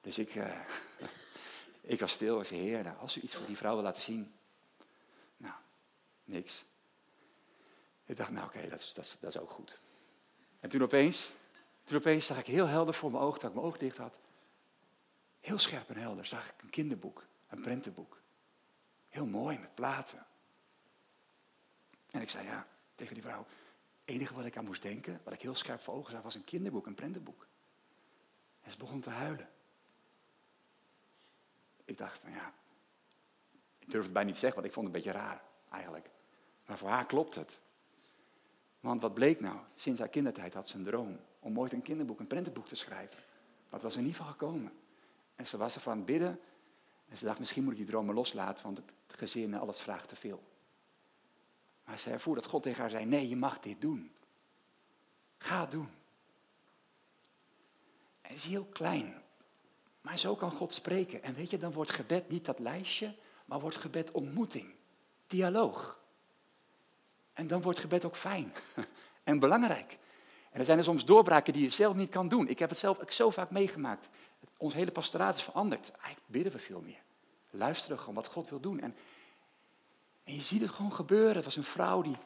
Dus 0.00 0.18
ik, 0.18 0.34
uh, 0.34 0.60
ik 1.94 2.00
was 2.00 2.12
stil. 2.12 2.40
Ik 2.40 2.46
zei, 2.46 2.60
heer, 2.60 2.82
nou, 2.82 2.98
als 2.98 3.16
u 3.16 3.20
iets 3.20 3.34
voor 3.34 3.46
die 3.46 3.56
vrouw 3.56 3.74
wil 3.74 3.82
laten 3.82 4.02
zien. 4.02 4.34
Nou, 5.36 5.54
niks. 6.24 6.64
Ik 8.04 8.16
dacht, 8.16 8.30
nou 8.30 8.46
oké, 8.46 8.68
dat, 8.68 8.80
is, 8.80 8.94
dat, 8.94 9.34
is, 9.34 9.38
ook 9.38 9.50
goed. 9.50 9.78
En 10.60 10.68
toen 10.68 10.82
opeens, 10.82 11.32
toen 11.84 11.96
opeens 11.96 12.26
zag 12.26 12.38
ik 12.38 12.46
heel 12.46 12.66
helder 12.66 12.94
voor 12.94 13.10
mijn 13.10 13.22
oog, 13.22 13.38
dat 13.38 13.50
ik 13.50 13.54
mijn 13.54 13.66
oog 13.66 13.78
dicht 13.78 13.96
had. 13.96 14.16
Heel 15.40 15.58
scherp 15.58 15.88
en 15.88 15.96
helder 15.96 16.26
zag 16.26 16.48
ik 16.48 16.62
een 16.62 16.70
kinderboek, 16.70 17.26
een 17.48 17.60
prentenboek. 17.60 18.20
Heel 19.08 19.26
mooi, 19.26 19.58
met 19.58 19.74
platen. 19.74 20.26
En 22.10 22.20
ik 22.20 22.28
zei, 22.28 22.46
ja, 22.46 22.66
tegen 22.94 23.14
die 23.14 23.22
vrouw, 23.22 23.38
het 23.38 24.14
enige 24.14 24.34
wat 24.34 24.44
ik 24.44 24.56
aan 24.56 24.64
moest 24.64 24.82
denken, 24.82 25.20
wat 25.24 25.32
ik 25.32 25.40
heel 25.40 25.54
scherp 25.54 25.80
voor 25.80 25.94
ogen 25.94 26.12
zag, 26.12 26.22
was 26.22 26.34
een 26.34 26.44
kinderboek, 26.44 26.86
een 26.86 26.94
prentenboek. 26.94 27.46
En 28.62 28.70
ze 28.70 28.78
begon 28.78 29.00
te 29.00 29.10
huilen. 29.10 29.48
Ik 31.84 31.98
dacht 31.98 32.18
van 32.18 32.30
ja, 32.30 32.52
ik 33.78 33.90
durfde 33.90 33.98
het 33.98 34.12
bijna 34.12 34.26
niet 34.28 34.34
te 34.34 34.40
zeggen, 34.40 34.60
want 34.60 34.66
ik 34.66 34.74
vond 34.74 34.86
het 34.86 34.96
een 34.96 35.02
beetje 35.02 35.18
raar 35.18 35.42
eigenlijk. 35.70 36.10
Maar 36.66 36.78
voor 36.78 36.88
haar 36.88 37.06
klopt 37.06 37.34
het. 37.34 37.60
Want 38.84 39.02
wat 39.02 39.14
bleek 39.14 39.40
nou? 39.40 39.58
Sinds 39.76 40.00
haar 40.00 40.08
kindertijd 40.08 40.54
had 40.54 40.68
ze 40.68 40.76
een 40.76 40.84
droom 40.84 41.20
om 41.38 41.58
ooit 41.58 41.72
een 41.72 41.82
kinderboek, 41.82 42.20
een 42.20 42.26
prentenboek 42.26 42.68
te 42.68 42.74
schrijven. 42.74 43.22
Wat 43.68 43.82
was 43.82 43.96
er 43.96 44.02
niet 44.02 44.16
van 44.16 44.26
gekomen. 44.26 44.72
En 45.34 45.46
ze 45.46 45.56
was 45.56 45.74
ervan 45.74 46.04
bidden. 46.04 46.40
En 47.08 47.18
ze 47.18 47.24
dacht, 47.24 47.38
misschien 47.38 47.62
moet 47.62 47.72
ik 47.72 47.78
die 47.78 47.86
dromen 47.86 48.14
loslaten, 48.14 48.64
want 48.64 48.76
het 48.76 48.92
gezin 49.06 49.54
en 49.54 49.60
alles 49.60 49.80
vraagt 49.80 50.08
te 50.08 50.16
veel. 50.16 50.42
Maar 51.84 51.98
ze 51.98 52.10
ervoer 52.10 52.34
dat 52.34 52.46
God 52.46 52.62
tegen 52.62 52.80
haar 52.80 52.90
zei, 52.90 53.04
nee, 53.04 53.28
je 53.28 53.36
mag 53.36 53.60
dit 53.60 53.80
doen. 53.80 54.12
Ga 55.38 55.60
het 55.60 55.70
doen. 55.70 55.88
Het 58.20 58.36
is 58.36 58.44
heel 58.44 58.64
klein. 58.64 59.22
Maar 60.00 60.18
zo 60.18 60.36
kan 60.36 60.50
God 60.50 60.72
spreken. 60.72 61.22
En 61.22 61.34
weet 61.34 61.50
je, 61.50 61.58
dan 61.58 61.72
wordt 61.72 61.90
gebed 61.90 62.28
niet 62.28 62.44
dat 62.44 62.58
lijstje, 62.58 63.14
maar 63.44 63.60
wordt 63.60 63.76
gebed 63.76 64.10
ontmoeting. 64.10 64.74
Dialoog. 65.26 66.02
En 67.34 67.46
dan 67.46 67.62
wordt 67.62 67.78
gebed 67.78 68.04
ook 68.04 68.16
fijn 68.16 68.52
en 69.24 69.38
belangrijk. 69.38 69.98
En 70.50 70.60
er 70.60 70.66
zijn 70.66 70.78
er 70.78 70.84
soms 70.84 71.04
doorbraken 71.04 71.52
die 71.52 71.62
je 71.62 71.68
zelf 71.68 71.94
niet 71.96 72.10
kan 72.10 72.28
doen. 72.28 72.48
Ik 72.48 72.58
heb 72.58 72.68
het 72.68 72.78
zelf 72.78 73.00
ook 73.00 73.12
zo 73.12 73.30
vaak 73.30 73.50
meegemaakt. 73.50 74.08
Ons 74.56 74.74
hele 74.74 74.90
pastoraat 74.90 75.36
is 75.36 75.42
veranderd. 75.42 75.90
Eigenlijk 75.90 76.26
bidden 76.26 76.52
we 76.52 76.58
veel 76.58 76.80
meer. 76.80 77.02
Luisteren 77.50 77.98
gewoon 77.98 78.14
wat 78.14 78.26
God 78.26 78.50
wil 78.50 78.60
doen. 78.60 78.80
En 78.80 78.96
en 80.24 80.34
je 80.34 80.40
ziet 80.40 80.60
het 80.60 80.70
gewoon 80.70 80.92
gebeuren. 80.92 81.34
Het 81.34 81.44
was 81.44 81.56
een 81.56 81.64
vrouw 81.64 82.02
die 82.02 82.16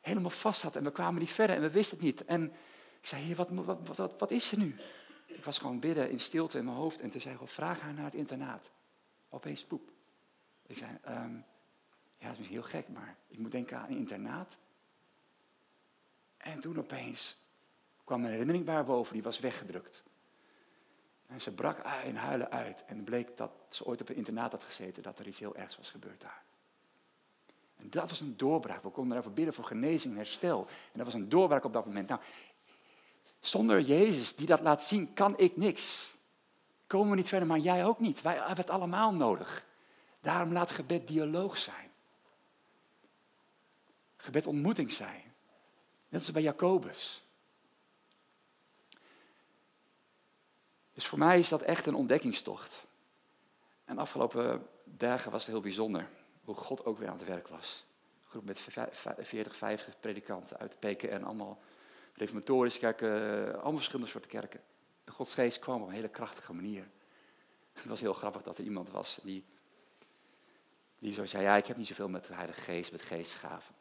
helemaal 0.00 0.30
vast 0.30 0.60
zat 0.60 0.76
en 0.76 0.84
we 0.84 0.92
kwamen 0.92 1.20
niet 1.20 1.30
verder 1.30 1.56
en 1.56 1.62
we 1.62 1.70
wisten 1.70 1.96
het 1.96 2.06
niet. 2.06 2.24
En 2.24 2.52
ik 3.00 3.06
zei, 3.06 3.22
heer, 3.22 3.36
wat, 3.36 3.48
wat, 3.96 4.14
wat, 4.18 4.30
is 4.30 4.52
er 4.52 4.58
nu? 4.58 4.74
Ik 5.26 5.44
was 5.44 5.58
gewoon 5.58 5.80
bidden 5.80 6.10
in 6.10 6.20
stilte 6.20 6.58
in 6.58 6.64
mijn 6.64 6.76
hoofd 6.76 7.00
en 7.00 7.10
toen 7.10 7.20
zei 7.20 7.36
God, 7.36 7.50
vraag 7.50 7.80
haar 7.80 7.94
naar 7.94 8.04
het 8.04 8.14
internaat. 8.14 8.70
Opeens 9.28 9.64
poep. 9.64 9.90
Ik 10.66 10.76
zei, 10.78 10.90
um, 11.08 11.44
ja, 12.24 12.30
dat 12.30 12.38
is 12.38 12.48
heel 12.48 12.62
gek, 12.62 12.88
maar 12.88 13.16
ik 13.28 13.38
moet 13.38 13.50
denken 13.50 13.78
aan 13.78 13.90
een 13.90 13.96
internaat. 13.96 14.56
En 16.36 16.60
toen 16.60 16.78
opeens 16.78 17.44
kwam 18.04 18.24
een 18.24 18.30
herinnering 18.30 18.64
bij 18.64 18.84
boven, 18.84 19.12
die 19.12 19.22
was 19.22 19.38
weggedrukt. 19.38 20.04
En 21.26 21.40
ze 21.40 21.54
brak 21.54 21.78
in 22.04 22.16
huilen 22.16 22.50
uit 22.50 22.84
en 22.84 23.04
bleek 23.04 23.36
dat 23.36 23.50
ze 23.68 23.84
ooit 23.84 24.00
op 24.00 24.08
een 24.08 24.16
internaat 24.16 24.52
had 24.52 24.64
gezeten, 24.64 25.02
dat 25.02 25.18
er 25.18 25.26
iets 25.26 25.38
heel 25.38 25.56
ergs 25.56 25.76
was 25.76 25.90
gebeurd 25.90 26.20
daar. 26.20 26.42
En 27.76 27.90
dat 27.90 28.08
was 28.08 28.20
een 28.20 28.36
doorbraak. 28.36 28.82
We 28.82 28.90
konden 28.90 29.14
daarvoor 29.14 29.32
bidden 29.32 29.54
voor 29.54 29.64
genezing 29.64 30.12
en 30.12 30.18
herstel. 30.18 30.66
En 30.68 30.98
dat 30.98 31.04
was 31.04 31.14
een 31.14 31.28
doorbraak 31.28 31.64
op 31.64 31.72
dat 31.72 31.86
moment. 31.86 32.08
Nou, 32.08 32.20
zonder 33.40 33.80
Jezus 33.80 34.36
die 34.36 34.46
dat 34.46 34.60
laat 34.60 34.82
zien, 34.82 35.12
kan 35.14 35.38
ik 35.38 35.56
niks. 35.56 36.14
Ik 36.82 36.90
komen 36.90 37.10
we 37.10 37.16
niet 37.16 37.28
verder, 37.28 37.48
maar 37.48 37.58
jij 37.58 37.84
ook 37.84 38.00
niet. 38.00 38.22
Wij 38.22 38.34
hebben 38.34 38.56
het 38.56 38.70
allemaal 38.70 39.14
nodig. 39.14 39.64
Daarom 40.20 40.52
laat 40.52 40.70
gebed 40.70 41.08
dialoog 41.08 41.58
zijn. 41.58 41.92
Gebed 44.24 44.46
ontmoeting 44.46 44.92
zijn. 44.92 45.22
Net 46.08 46.20
als 46.20 46.30
bij 46.30 46.42
Jacobus. 46.42 47.24
Dus 50.92 51.06
voor 51.06 51.18
mij 51.18 51.38
is 51.38 51.48
dat 51.48 51.62
echt 51.62 51.86
een 51.86 51.94
ontdekkingstocht. 51.94 52.84
En 53.84 53.94
de 53.94 54.00
afgelopen 54.00 54.66
dagen 54.84 55.30
was 55.30 55.42
het 55.42 55.50
heel 55.50 55.62
bijzonder 55.62 56.08
hoe 56.44 56.54
God 56.54 56.84
ook 56.84 56.98
weer 56.98 57.08
aan 57.08 57.18
het 57.18 57.26
werk 57.26 57.48
was. 57.48 57.84
Een 58.22 58.28
groep 58.28 58.44
met 58.44 58.60
40, 59.18 59.56
50 59.56 60.00
predikanten 60.00 60.58
uit 60.58 60.76
de 60.78 60.88
PKN, 60.88 61.22
allemaal 61.22 61.62
reformatorische 62.14 62.78
kerken, 62.78 63.52
allemaal 63.52 63.72
verschillende 63.72 64.10
soorten 64.10 64.30
kerken. 64.30 64.60
En 65.04 65.12
Gods 65.12 65.34
geest 65.34 65.58
kwam 65.58 65.82
op 65.82 65.88
een 65.88 65.94
hele 65.94 66.08
krachtige 66.08 66.52
manier. 66.52 66.88
Het 67.72 67.84
was 67.84 68.00
heel 68.00 68.14
grappig 68.14 68.42
dat 68.42 68.58
er 68.58 68.64
iemand 68.64 68.90
was 68.90 69.18
die, 69.22 69.44
die 70.98 71.12
zo 71.12 71.24
zei, 71.24 71.42
ja, 71.42 71.56
ik 71.56 71.66
heb 71.66 71.76
niet 71.76 71.86
zoveel 71.86 72.08
met 72.08 72.24
de 72.24 72.34
Heilige 72.34 72.60
Geest, 72.60 72.92
met 72.92 73.02
geestgaven. 73.02 73.74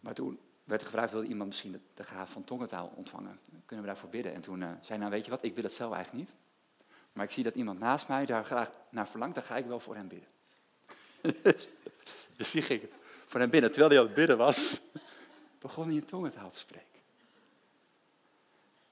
Maar 0.00 0.14
toen 0.14 0.40
werd 0.64 0.80
er 0.80 0.86
gevraagd, 0.86 1.12
wilde 1.12 1.26
iemand 1.26 1.48
misschien 1.48 1.72
de, 1.72 1.80
de 1.94 2.04
gave 2.04 2.32
van 2.32 2.44
tongentaal 2.44 2.92
ontvangen? 2.94 3.38
Kunnen 3.66 3.84
we 3.84 3.90
daarvoor 3.90 4.10
bidden? 4.10 4.34
En 4.34 4.40
toen 4.40 4.60
uh, 4.60 4.70
zei 4.80 4.98
nou 4.98 5.10
weet 5.10 5.24
je 5.24 5.30
wat, 5.30 5.44
ik 5.44 5.54
wil 5.54 5.64
het 5.64 5.72
zelf 5.72 5.92
eigenlijk 5.92 6.28
niet. 6.28 6.36
Maar 7.12 7.24
ik 7.24 7.30
zie 7.30 7.44
dat 7.44 7.54
iemand 7.54 7.78
naast 7.78 8.08
mij 8.08 8.26
daar 8.26 8.44
graag 8.44 8.70
naar 8.88 9.08
verlangt, 9.08 9.34
dan 9.34 9.44
ga 9.44 9.56
ik 9.56 9.66
wel 9.66 9.80
voor 9.80 9.94
hem 9.94 10.08
bidden. 10.08 10.28
dus 12.36 12.50
die 12.50 12.62
ging 12.62 12.82
voor 13.26 13.40
hem 13.40 13.50
binnen. 13.50 13.70
Terwijl 13.70 13.90
hij 13.90 14.00
aan 14.00 14.06
het 14.06 14.14
bidden 14.14 14.38
was, 14.38 14.80
begon 15.58 15.86
hij 15.86 15.94
in 15.94 16.04
tongentaal 16.04 16.50
te 16.50 16.58
spreken. 16.58 16.86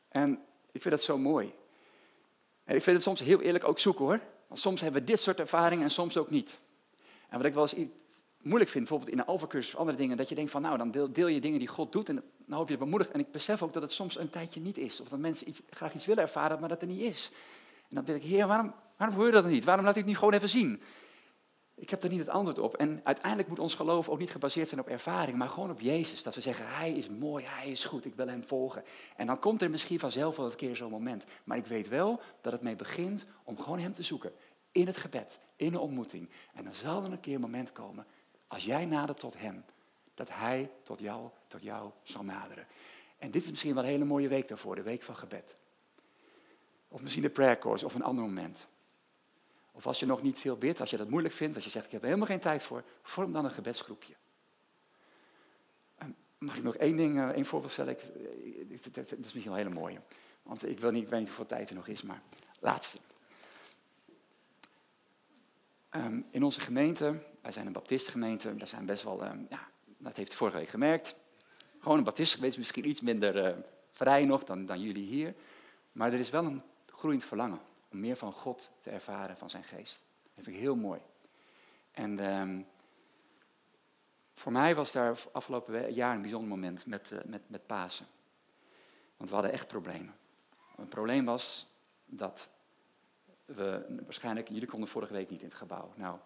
En 0.09 0.45
ik 0.73 0.83
vind 0.83 0.95
dat 0.95 1.03
zo 1.03 1.19
mooi. 1.19 1.55
En 2.65 2.77
ik 2.77 2.83
vind 2.83 2.97
het 2.97 3.05
soms 3.05 3.21
heel 3.21 3.41
eerlijk 3.41 3.69
ook 3.69 3.79
zoeken 3.79 4.05
hoor. 4.05 4.21
Want 4.47 4.61
soms 4.61 4.81
hebben 4.81 5.01
we 5.01 5.07
dit 5.07 5.21
soort 5.21 5.41
ervaringen 5.41 5.85
en 5.85 5.91
soms 5.91 6.17
ook 6.17 6.31
niet. 6.31 6.59
En 7.29 7.37
wat 7.37 7.47
ik 7.47 7.55
wel 7.55 7.63
eens 7.63 7.89
moeilijk 8.45 8.71
vind, 8.71 8.89
bijvoorbeeld 8.89 9.13
in 9.13 9.19
een 9.19 9.27
alfacursus 9.27 9.75
of 9.75 9.81
andere 9.81 9.99
dingen, 9.99 10.17
dat 10.17 10.29
je 10.29 10.35
denkt 10.35 10.51
van 10.51 10.63
nou, 10.63 10.79
dan 10.79 10.91
deel, 11.13 11.27
je 11.27 11.41
dingen 11.41 11.59
die 11.59 11.69
God 11.69 11.93
doet 11.93 12.09
en 12.09 12.23
dan 12.47 12.59
hoop 12.59 12.69
je 12.69 12.75
het 12.75 12.85
bemoedigd. 12.85 13.11
En 13.11 13.21
ik 13.21 13.31
besef 13.31 13.63
ook 13.63 13.73
dat 13.73 13.83
het 13.83 13.93
soms 13.93 14.19
een 14.19 14.31
tijdje 14.31 14.61
niet 14.61 14.79
is. 14.79 15.01
Of 15.01 15.09
dat 15.09 15.19
mensen 15.19 15.49
iets, 15.49 15.63
graag 15.71 15.95
iets 15.95 16.07
willen 16.07 16.23
ervaren, 16.23 16.61
maar 16.61 16.69
dat 16.69 16.81
er 16.81 16.87
niet 16.87 17.01
is. 17.01 17.31
En 17.89 17.95
dan 17.95 18.05
denk 18.05 18.23
ik, 18.23 18.29
heer, 18.29 18.47
waarom, 18.47 18.75
waarom 18.97 19.25
je 19.25 19.31
dat 19.31 19.47
niet? 19.47 19.65
Waarom 19.65 19.85
laat 19.85 19.95
u 19.95 19.99
het 19.99 20.07
niet 20.07 20.19
gewoon 20.19 20.35
even 20.35 20.49
zien? 20.49 20.83
Ik 21.77 21.91
heb 21.91 22.03
er 22.03 22.09
niet 22.09 22.19
het 22.19 22.29
antwoord 22.29 22.59
op. 22.59 22.77
En 22.77 23.01
uiteindelijk 23.05 23.49
moet 23.49 23.59
ons 23.59 23.75
geloof 23.75 24.09
ook 24.09 24.19
niet 24.19 24.31
gebaseerd 24.31 24.69
zijn 24.69 24.81
op 24.81 24.89
ervaring, 24.89 25.39
maar 25.39 25.49
gewoon 25.49 25.71
op 25.71 25.81
Jezus. 25.81 26.23
Dat 26.23 26.35
we 26.35 26.41
zeggen, 26.41 26.67
Hij 26.69 26.93
is 26.93 27.09
mooi, 27.09 27.45
Hij 27.45 27.71
is 27.71 27.85
goed, 27.85 28.05
ik 28.05 28.15
wil 28.15 28.27
Hem 28.29 28.45
volgen. 28.45 28.83
En 29.17 29.27
dan 29.27 29.39
komt 29.39 29.63
er 29.63 29.71
misschien 29.71 29.99
vanzelf 29.99 30.37
wel 30.37 30.47
een 30.47 30.57
keer 30.57 30.77
zo'n 30.77 30.91
moment. 30.91 31.25
Maar 31.45 31.57
ik 31.57 31.67
weet 31.67 31.89
wel 31.89 32.21
dat 32.41 32.53
het 32.53 32.63
mee 32.63 32.77
begint 32.77 33.27
om 33.45 33.59
gewoon 33.59 33.79
Hem 33.79 33.93
te 33.93 34.03
zoeken. 34.03 34.33
In 34.73 34.87
het 34.87 34.97
gebed, 34.97 35.39
in 35.57 35.71
de 35.71 35.81
ontmoeting. 35.81 36.31
En 36.55 36.65
dan 36.65 36.75
zal 36.75 37.05
er 37.05 37.13
een 37.13 37.21
keer 37.21 37.35
een 37.35 37.41
moment 37.41 37.73
komen, 37.73 38.07
als 38.55 38.65
jij 38.65 38.85
nadert 38.85 39.19
tot 39.19 39.39
Hem, 39.39 39.65
dat 40.15 40.29
Hij 40.29 40.71
tot 40.83 40.99
jou, 40.99 41.29
tot 41.47 41.63
jou 41.63 41.91
zal 42.03 42.25
naderen. 42.25 42.67
En 43.19 43.31
dit 43.31 43.43
is 43.43 43.51
misschien 43.51 43.75
wel 43.75 43.83
een 43.83 43.89
hele 43.89 44.05
mooie 44.05 44.29
week 44.29 44.49
daarvoor, 44.49 44.75
de 44.75 44.83
week 44.83 45.03
van 45.03 45.17
gebed. 45.17 45.57
Of 46.89 47.03
misschien 47.03 47.23
de 47.23 47.31
prayer 47.31 47.59
course 47.59 47.85
of 47.85 47.95
een 47.95 48.03
ander 48.03 48.25
moment. 48.25 48.67
Of 49.73 49.87
als 49.87 50.01
je 50.01 50.07
nog 50.07 50.23
niet 50.23 50.41
veel 50.41 50.57
bidt, 50.57 50.81
als 50.81 50.91
je 50.91 50.97
dat 50.97 51.09
moeilijk 51.09 51.35
vindt, 51.35 51.55
als 51.55 51.65
je 51.65 51.71
zegt 51.71 51.87
ik 51.87 51.93
heb 51.93 52.01
er 52.01 52.07
helemaal 52.07 52.29
geen 52.29 52.41
tijd 52.41 52.63
voor, 52.63 52.85
vorm 53.03 53.33
dan 53.33 53.45
een 53.45 53.51
gebedsgroepje. 53.51 54.15
Mag 56.39 56.57
ik 56.57 56.63
nog 56.63 56.77
één 56.77 56.97
ding, 56.97 57.19
eh, 57.19 57.29
één 57.29 57.45
voorbeeld 57.45 57.73
stellen? 57.73 57.99
Eh, 57.99 58.79
dat 58.93 59.13
is 59.13 59.19
misschien 59.19 59.43
wel 59.45 59.53
een 59.53 59.67
hele 59.67 59.81
mooie. 59.81 60.01
Want 60.43 60.69
ik, 60.69 60.81
wil 60.81 60.91
niet, 60.91 61.03
ik 61.03 61.09
weet 61.09 61.19
niet 61.19 61.29
hoeveel 61.29 61.47
tijd 61.47 61.69
er 61.69 61.75
nog 61.75 61.87
is, 61.87 62.03
maar 62.03 62.23
laatste. 62.61 62.99
Ehm, 65.95 66.21
in 66.31 66.43
onze 66.43 66.61
gemeente, 66.61 67.23
wij 67.41 67.53
zijn 67.53 67.67
een 67.67 67.73
baptistengemeente, 67.73 68.55
daar 68.55 68.69
zijn 68.69 68.87
best 68.87 69.03
wel, 69.03 69.25
um, 69.25 69.47
ja, 69.51 69.69
dat 69.99 70.17
heeft 70.17 70.35
vorige 70.35 70.57
week 70.57 70.69
gemerkt. 70.69 71.17
Gewoon 71.79 71.99
een 71.99 72.05
baptistengemeente, 72.05 72.59
misschien 72.59 72.89
iets 72.89 73.01
minder 73.01 73.47
uh, 73.47 73.63
vrij 73.91 74.25
nog 74.25 74.45
dan, 74.45 74.67
dan 74.67 74.81
jullie 74.81 75.07
hier. 75.07 75.35
Maar 75.93 76.13
er 76.13 76.19
is 76.19 76.31
wel 76.31 76.45
een 76.45 76.63
groeiend 76.87 77.25
verlangen 77.25 77.61
om 77.91 78.01
meer 78.01 78.17
van 78.17 78.33
God 78.33 78.71
te 78.81 78.91
ervaren, 78.91 79.37
van 79.37 79.51
zijn 79.51 79.65
geest. 79.65 80.07
Dat 80.35 80.45
vind 80.45 80.57
ik 80.57 80.63
heel 80.63 80.77
mooi. 80.77 81.01
En 81.91 82.19
ehm, 82.19 82.63
voor 84.33 84.53
mij 84.53 84.75
was 84.75 84.93
daar 84.93 85.19
afgelopen 85.33 85.93
jaar 85.93 86.15
een 86.15 86.23
bijzonder 86.23 86.49
moment 86.49 86.87
met, 86.87 87.11
uh, 87.11 87.19
met, 87.25 87.43
met 87.47 87.67
Pasen. 87.67 88.07
Want 89.17 89.29
we 89.29 89.35
hadden 89.37 89.53
echt 89.53 89.67
problemen. 89.67 90.15
Een 90.77 90.89
probleem 90.89 91.25
was 91.25 91.67
dat 92.05 92.49
we 93.45 93.97
waarschijnlijk, 94.05 94.49
jullie 94.49 94.69
konden 94.69 94.89
vorige 94.89 95.13
week 95.13 95.31
niet 95.31 95.41
in 95.41 95.47
het 95.49 95.57
gebouw. 95.57 95.93
Nou, 95.97 96.19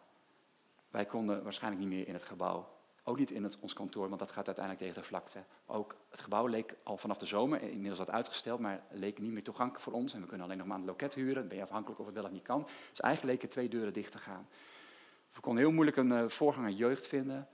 wij 0.91 1.05
konden 1.05 1.43
waarschijnlijk 1.43 1.83
niet 1.85 1.93
meer 1.93 2.09
in 2.09 2.15
het 2.15 2.25
gebouw 2.25 2.79
ook 3.09 3.19
niet 3.19 3.31
in 3.31 3.43
het, 3.43 3.57
ons 3.61 3.73
kantoor, 3.73 4.09
want 4.09 4.21
dat 4.21 4.31
gaat 4.31 4.47
uiteindelijk 4.47 4.85
tegen 4.85 5.03
de 5.03 5.09
vlakte. 5.09 5.45
Ook 5.67 5.97
het 6.11 6.21
gebouw 6.21 6.47
leek 6.47 6.75
al 6.83 6.97
vanaf 6.97 7.19
de 7.19 7.27
zomer, 7.27 7.63
inmiddels 7.63 7.99
wat 7.99 8.11
uitgesteld, 8.11 8.61
maar 8.61 8.83
leek 8.91 9.19
niet 9.19 9.33
meer 9.33 9.43
toegankelijk 9.43 9.85
voor 9.85 9.93
ons. 9.93 10.15
En 10.15 10.21
we 10.21 10.27
kunnen 10.27 10.47
alleen 10.47 10.59
nog 10.59 10.67
maar 10.67 10.79
een 10.79 10.85
loket 10.85 11.15
huren. 11.15 11.35
Dan 11.35 11.49
ben 11.49 11.57
je 11.57 11.63
afhankelijk 11.63 12.01
of 12.01 12.07
het 12.07 12.15
wel 12.15 12.25
of 12.25 12.31
niet 12.31 12.43
kan. 12.43 12.63
Dus 12.91 13.01
eigenlijk 13.01 13.35
leken 13.35 13.49
twee 13.49 13.69
deuren 13.69 13.93
dicht 13.93 14.13
te 14.13 14.19
gaan. 14.19 14.49
We 15.33 15.41
konden 15.41 15.63
heel 15.63 15.73
moeilijk 15.73 15.97
een 15.97 16.13
uh, 16.13 16.29
voorganger 16.29 16.71
jeugd 16.71 17.07
vinden. 17.07 17.49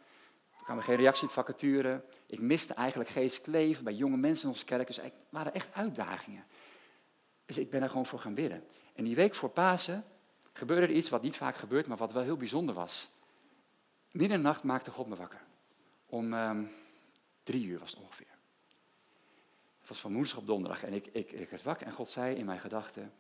We 0.59 0.65
kwamen 0.65 0.83
geen 0.83 0.97
reactie 0.97 1.27
op 1.27 1.33
vacature. 1.33 2.05
Ik 2.27 2.41
miste 2.41 2.75
eigenlijk 2.75 3.11
geestelijk 3.11 3.53
leven 3.53 3.85
bij 3.85 3.95
jonge 3.95 4.17
mensen 4.17 4.45
in 4.45 4.53
onze 4.53 4.65
kerk. 4.65 4.87
Dus 4.87 5.01
het 5.01 5.13
waren 5.29 5.55
echt 5.55 5.75
uitdagingen. 5.75 6.45
Dus 7.45 7.59
ik 7.59 7.71
ben 7.71 7.83
er 7.83 7.89
gewoon 7.89 8.07
voor 8.07 8.19
gaan 8.19 8.35
bidden. 8.35 8.65
En 8.95 9.05
die 9.05 9.15
week 9.15 9.35
voor 9.35 9.49
Pasen 9.49 10.05
gebeurde 10.53 10.87
er 10.87 10.93
iets 10.93 11.09
wat 11.09 11.23
niet 11.23 11.37
vaak 11.37 11.57
gebeurt, 11.57 11.87
maar 11.87 11.97
wat 11.97 12.13
wel 12.13 12.23
heel 12.23 12.37
bijzonder 12.37 12.75
was. 12.75 13.11
Midden 14.11 14.37
in 14.37 14.43
de 14.43 14.49
nacht 14.49 14.63
maakte 14.63 14.91
God 14.91 15.07
me 15.07 15.17
wakker. 15.17 15.43
Om 16.07 16.33
um, 16.33 16.71
drie 17.43 17.67
uur 17.67 17.79
was 17.79 17.91
het 17.91 18.01
ongeveer. 18.01 18.35
Het 19.79 19.89
was 19.89 20.01
van 20.01 20.15
woensdag 20.15 20.39
op 20.39 20.47
donderdag 20.47 20.83
en 20.83 20.93
ik, 20.93 21.07
ik, 21.07 21.33
ik 21.33 21.51
werd 21.51 21.63
wakker 21.63 21.87
en 21.87 21.93
God 21.93 22.09
zei 22.09 22.37
in 22.37 22.45
mijn 22.45 22.61
gedachten, 22.61 23.13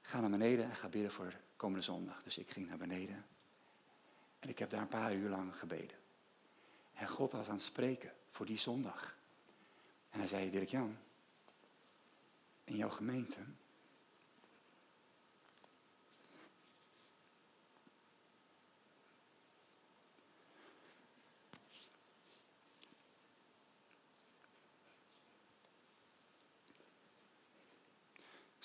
ga 0.00 0.20
naar 0.20 0.30
beneden 0.30 0.64
en 0.64 0.76
ga 0.76 0.88
bidden 0.88 1.10
voor 1.10 1.34
komende 1.56 1.84
zondag. 1.84 2.22
Dus 2.22 2.38
ik 2.38 2.50
ging 2.50 2.68
naar 2.68 2.78
beneden 2.78 3.26
en 4.38 4.48
ik 4.48 4.58
heb 4.58 4.70
daar 4.70 4.80
een 4.80 4.88
paar 4.88 5.14
uur 5.14 5.28
lang 5.28 5.58
gebeden. 5.58 5.96
En 6.94 7.08
God 7.08 7.32
was 7.32 7.46
aan 7.46 7.54
het 7.54 7.62
spreken 7.62 8.12
voor 8.30 8.46
die 8.46 8.58
zondag. 8.58 9.16
En 10.10 10.18
hij 10.18 10.28
zei, 10.28 10.50
Dirk 10.50 10.68
Jan, 10.68 10.96
in 12.64 12.76
jouw 12.76 12.90
gemeente 12.90 13.38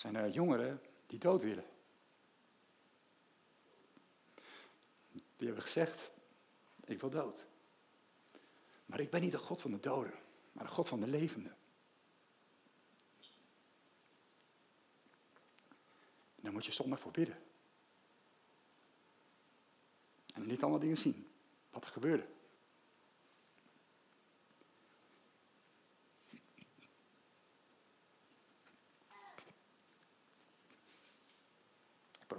zijn 0.04 0.16
er 0.16 0.30
jongeren 0.30 0.82
die 1.08 1.20
dood 1.20 1.44
willen. 1.44 1.66
Die 5.12 5.48
hebben 5.48 5.64
gezegd, 5.64 6.12
ik 6.84 7.00
wil 7.00 7.10
dood. 7.10 7.48
Maar 8.86 9.00
ik 9.00 9.10
ben 9.10 9.22
niet 9.22 9.32
de 9.32 9.38
God 9.38 9.62
van 9.62 9.72
de 9.72 9.80
doden, 9.80 10.14
maar 10.52 10.64
de 10.64 10.72
God 10.72 10.88
van 10.88 11.00
de 11.00 11.08
levenden. 11.08 11.58
Daar 16.36 16.54
moet 16.54 16.66
je 16.66 16.72
zondag 16.72 17.00
voor 17.00 17.12
bidden. 17.12 17.38
En 20.34 20.46
niet 20.46 20.62
allemaal 20.62 20.80
dingen 20.80 20.98
zien, 20.98 21.28
wat 21.70 21.86
er 21.86 21.92
gebeurde. 21.92 22.28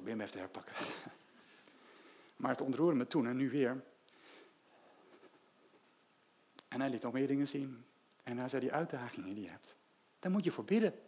Probeer 0.04 0.20
hem 0.20 0.28
even 0.28 0.32
te 0.32 0.38
herpakken. 0.38 0.74
Maar 2.36 2.50
het 2.50 2.60
ontroerde 2.60 2.96
me 2.96 3.06
toen 3.06 3.26
en 3.26 3.36
nu 3.36 3.50
weer. 3.50 3.84
En 6.68 6.80
hij 6.80 6.90
liet 6.90 7.02
nog 7.02 7.12
meer 7.12 7.26
dingen 7.26 7.48
zien. 7.48 7.84
En 8.22 8.38
hij 8.38 8.48
zei, 8.48 8.60
die 8.60 8.72
uitdagingen 8.72 9.34
die 9.34 9.44
je 9.44 9.50
hebt, 9.50 9.74
daar 10.18 10.30
moet 10.30 10.44
je 10.44 10.50
voor 10.50 10.64
bidden. 10.64 11.00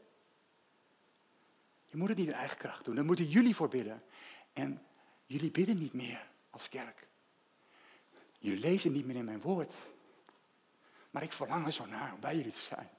Je 1.85 1.97
moet 1.97 2.09
het 2.09 2.19
niet 2.19 2.27
in 2.27 2.33
eigen 2.33 2.57
kracht 2.57 2.85
doen, 2.85 2.95
daar 2.95 3.05
moeten 3.05 3.25
jullie 3.25 3.57
voor 3.57 3.69
bidden. 3.69 4.03
En 4.53 4.87
jullie 5.27 5.51
bidden 5.51 5.79
niet 5.79 5.93
meer 5.93 6.29
als 6.51 6.69
kerk. 6.69 7.07
Jullie 8.39 8.61
lezen 8.61 8.93
niet 8.93 9.07
meer 9.07 9.17
in 9.17 9.25
mijn 9.25 9.41
woord. 9.41 9.75
Maar 11.11 11.23
ik 11.23 11.33
verlang 11.33 11.67
er 11.67 11.73
zo 11.73 11.87
naar 11.87 12.13
om 12.13 12.21
bij 12.21 12.37
jullie 12.37 12.53
te 12.53 12.61
zijn. 12.61 12.91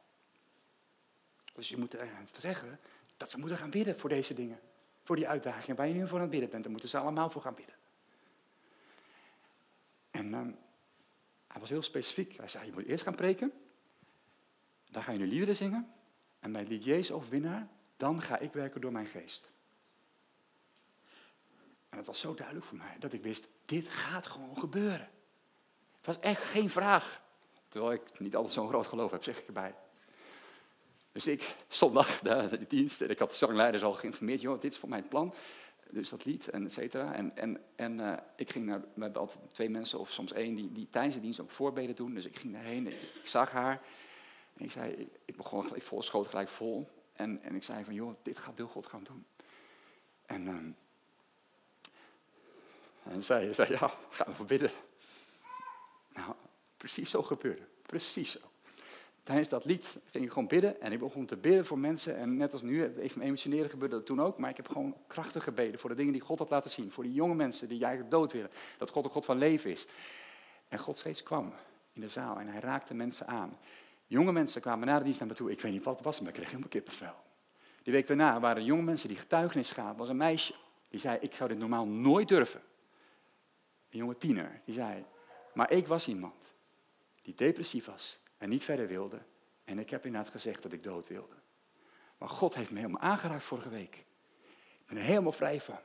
Dus 1.53 1.69
je 1.69 1.77
moet 1.77 1.95
zeggen 2.39 2.79
dat 3.17 3.31
ze 3.31 3.39
moeten 3.39 3.57
gaan 3.57 3.69
bidden 3.69 3.99
voor 3.99 4.09
deze 4.09 4.33
dingen 4.33 4.59
voor 5.07 5.15
die 5.15 5.27
uitdaging 5.27 5.77
waar 5.77 5.87
je 5.87 5.93
nu 5.93 6.07
voor 6.07 6.15
aan 6.15 6.21
het 6.21 6.31
bidden 6.31 6.49
bent. 6.49 6.63
Dan 6.63 6.71
moeten 6.71 6.89
ze 6.89 6.97
allemaal 6.97 7.29
voor 7.29 7.41
gaan 7.41 7.55
bidden. 7.55 7.75
En 10.11 10.27
uh, 10.27 10.39
hij 11.47 11.59
was 11.59 11.69
heel 11.69 11.81
specifiek. 11.81 12.37
Hij 12.37 12.47
zei, 12.47 12.65
je 12.65 12.71
moet 12.71 12.85
eerst 12.85 13.03
gaan 13.03 13.15
preken. 13.15 13.51
Dan 14.89 15.03
ga 15.03 15.11
je 15.11 15.17
nu 15.17 15.27
liederen 15.27 15.55
zingen. 15.55 15.93
En 16.39 16.51
bij 16.51 16.61
het 16.61 16.69
lied 16.69 16.83
Jezus 16.83 17.11
overwinnaar, 17.11 17.67
dan 17.97 18.21
ga 18.21 18.37
ik 18.37 18.53
werken 18.53 18.81
door 18.81 18.91
mijn 18.91 19.07
geest. 19.07 19.51
En 21.89 21.97
het 21.97 22.05
was 22.05 22.19
zo 22.19 22.33
duidelijk 22.33 22.65
voor 22.65 22.77
mij 22.77 22.95
dat 22.99 23.13
ik 23.13 23.23
wist, 23.23 23.47
dit 23.65 23.87
gaat 23.87 24.27
gewoon 24.27 24.57
gebeuren. 24.57 25.09
Het 25.95 26.05
was 26.05 26.19
echt 26.19 26.43
geen 26.43 26.69
vraag. 26.69 27.21
Terwijl 27.67 27.93
ik 27.93 28.19
niet 28.19 28.35
altijd 28.35 28.53
zo'n 28.53 28.67
groot 28.67 28.87
geloof 28.87 29.11
heb, 29.11 29.23
zeg 29.23 29.39
ik 29.39 29.47
erbij. 29.47 29.75
Dus 31.17 31.27
ik, 31.27 31.55
zondag, 31.67 32.19
de, 32.19 32.65
dienst, 32.67 33.01
en 33.01 33.09
ik 33.09 33.19
had 33.19 33.29
de 33.29 33.35
zangleiders 33.35 33.83
al 33.83 33.93
geïnformeerd, 33.93 34.41
joh, 34.41 34.61
dit 34.61 34.71
is 34.71 34.77
voor 34.77 34.89
mij 34.89 34.97
het 34.97 35.09
plan. 35.09 35.33
Dus 35.89 36.09
dat 36.09 36.25
lied 36.25 36.49
en 36.49 36.65
et 36.65 36.73
cetera. 36.73 37.13
En, 37.13 37.37
en, 37.37 37.61
en 37.75 37.99
uh, 37.99 38.13
ik 38.35 38.49
ging 38.49 38.65
naar, 38.65 38.81
we 38.93 39.13
altijd 39.13 39.39
twee 39.51 39.69
mensen 39.69 39.99
of 39.99 40.11
soms 40.11 40.31
één 40.31 40.55
die, 40.55 40.71
die 40.71 40.87
tijdens 40.89 41.15
de 41.15 41.21
dienst 41.21 41.39
ook 41.39 41.51
voorbeden 41.51 41.95
doen. 41.95 42.13
Dus 42.13 42.25
ik 42.25 42.35
ging 42.35 42.53
daarheen, 42.53 42.87
ik, 42.87 42.93
ik 42.93 43.27
zag 43.27 43.51
haar. 43.51 43.81
En 44.53 44.65
ik 44.65 44.71
zei, 44.71 45.09
ik, 45.25 45.35
begon, 45.35 45.75
ik 45.75 45.83
vol, 45.83 46.01
schoot 46.01 46.27
gelijk 46.27 46.49
vol. 46.49 46.89
En, 47.13 47.41
en 47.43 47.55
ik 47.55 47.63
zei 47.63 47.83
van, 47.83 47.93
joh, 47.93 48.15
dit 48.23 48.37
gaat, 48.37 48.55
wil 48.55 48.67
God 48.67 48.85
gaan 48.85 49.03
doen. 49.03 49.25
En, 50.25 50.47
um, 50.47 50.75
en 53.03 53.23
zij 53.23 53.53
zei, 53.53 53.71
ja, 53.71 53.91
gaan 54.09 54.27
we 54.27 54.33
voor 54.33 54.45
bidden. 54.45 54.71
Nou, 56.13 56.33
precies 56.77 57.09
zo 57.09 57.23
gebeurde. 57.23 57.67
Precies 57.81 58.31
zo. 58.31 58.39
Tijdens 59.27 59.49
dat 59.49 59.65
lied 59.65 59.97
ging 60.11 60.23
ik 60.23 60.31
gewoon 60.31 60.47
bidden 60.47 60.81
en 60.81 60.91
ik 60.91 60.99
begon 60.99 61.25
te 61.25 61.37
bidden 61.37 61.65
voor 61.65 61.79
mensen. 61.79 62.17
En 62.17 62.37
net 62.37 62.53
als 62.53 62.61
nu, 62.61 62.93
even 62.97 63.21
emotioneren 63.21 63.69
gebeurde 63.69 63.95
dat 63.95 64.05
toen 64.05 64.21
ook. 64.21 64.37
Maar 64.37 64.49
ik 64.49 64.57
heb 64.57 64.67
gewoon 64.67 64.95
krachtig 65.07 65.43
gebeden 65.43 65.79
voor 65.79 65.89
de 65.89 65.95
dingen 65.95 66.11
die 66.11 66.21
God 66.21 66.39
had 66.39 66.49
laten 66.49 66.69
zien. 66.69 66.91
Voor 66.91 67.03
die 67.03 67.13
jonge 67.13 67.35
mensen 67.35 67.67
die 67.67 67.83
eigenlijk 67.83 68.11
dood 68.11 68.31
willen. 68.31 68.49
Dat 68.77 68.89
God 68.89 69.05
een 69.05 69.11
God 69.11 69.25
van 69.25 69.37
leven 69.37 69.71
is. 69.71 69.87
En 70.67 70.79
Gods 70.79 71.01
geest 71.01 71.23
kwam 71.23 71.53
in 71.93 72.01
de 72.01 72.07
zaal 72.07 72.39
en 72.39 72.47
hij 72.47 72.59
raakte 72.59 72.93
mensen 72.93 73.27
aan. 73.27 73.57
Jonge 74.05 74.31
mensen 74.31 74.61
kwamen 74.61 74.87
na 74.87 74.97
de 74.97 75.03
dienst 75.03 75.19
naar 75.19 75.27
me 75.27 75.35
toe. 75.35 75.51
Ik 75.51 75.61
weet 75.61 75.71
niet 75.71 75.83
wat 75.83 75.95
het 75.95 76.05
was, 76.05 76.19
maar 76.19 76.29
ik 76.29 76.33
kreeg 76.33 76.47
helemaal 76.47 76.69
kippenvel. 76.69 77.15
Die 77.83 77.93
week 77.93 78.07
daarna 78.07 78.39
waren 78.39 78.63
jonge 78.63 78.81
mensen 78.81 79.07
die 79.07 79.17
getuigenis 79.17 79.71
gaven. 79.71 79.97
was 79.97 80.09
een 80.09 80.17
meisje 80.17 80.53
die 80.89 80.99
zei, 80.99 81.17
ik 81.21 81.35
zou 81.35 81.49
dit 81.49 81.57
normaal 81.57 81.87
nooit 81.87 82.27
durven. 82.27 82.61
Een 83.89 83.97
jonge 83.97 84.17
tiener, 84.17 84.61
die 84.65 84.73
zei, 84.73 85.05
maar 85.53 85.71
ik 85.71 85.87
was 85.87 86.07
iemand 86.07 86.53
die 87.21 87.33
depressief 87.33 87.85
was 87.85 88.19
en 88.37 88.49
niet 88.49 88.63
verder 88.63 88.87
wilde. 88.87 89.21
En 89.63 89.79
ik 89.79 89.89
heb 89.89 90.05
inderdaad 90.05 90.31
gezegd 90.31 90.63
dat 90.63 90.71
ik 90.71 90.83
dood 90.83 91.07
wilde. 91.07 91.35
Maar 92.17 92.29
God 92.29 92.55
heeft 92.55 92.71
me 92.71 92.79
helemaal 92.79 93.01
aangeraakt 93.01 93.43
vorige 93.43 93.69
week. 93.69 93.95
Ik 94.79 94.85
ben 94.85 94.97
er 94.97 95.03
helemaal 95.03 95.31
vrij 95.31 95.61
van. 95.61 95.79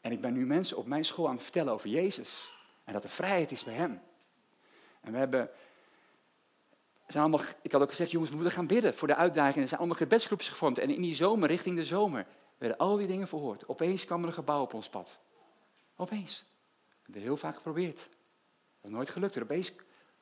En 0.00 0.12
ik 0.12 0.20
ben 0.20 0.32
nu 0.32 0.46
mensen 0.46 0.76
op 0.76 0.86
mijn 0.86 1.04
school 1.04 1.28
aan 1.28 1.34
het 1.34 1.42
vertellen 1.42 1.72
over 1.72 1.88
Jezus. 1.88 2.50
En 2.84 2.92
dat 2.92 3.04
er 3.04 3.10
vrijheid 3.10 3.50
is 3.50 3.64
bij 3.64 3.74
Hem. 3.74 4.00
En 5.00 5.12
we 5.12 5.18
hebben. 5.18 5.50
Zijn 7.06 7.22
allemaal, 7.24 7.46
ik 7.62 7.72
had 7.72 7.82
ook 7.82 7.88
gezegd, 7.88 8.10
jongens, 8.10 8.30
we 8.30 8.36
moeten 8.36 8.54
gaan 8.54 8.66
bidden 8.66 8.94
voor 8.94 9.08
de 9.08 9.14
uitdagingen. 9.14 9.62
Er 9.62 9.68
zijn 9.68 9.80
allemaal 9.80 9.98
gebedsgroepjes 9.98 10.48
gevormd. 10.48 10.78
En 10.78 10.90
in 10.90 11.02
die 11.02 11.14
zomer, 11.14 11.48
richting 11.48 11.76
de 11.76 11.84
zomer, 11.84 12.26
werden 12.58 12.78
al 12.78 12.96
die 12.96 13.06
dingen 13.06 13.28
verhoord. 13.28 13.68
Opeens 13.68 14.04
kwam 14.04 14.22
er 14.22 14.28
een 14.28 14.32
gebouw 14.32 14.62
op 14.62 14.74
ons 14.74 14.88
pad. 14.88 15.18
Opeens. 15.96 16.44
We 16.86 17.02
hebben 17.02 17.22
heel 17.22 17.36
vaak 17.36 17.56
geprobeerd. 17.56 17.96
Dat 17.96 18.90
is 18.90 18.90
nooit 18.90 19.10
gelukt. 19.10 19.42
Opeens 19.42 19.72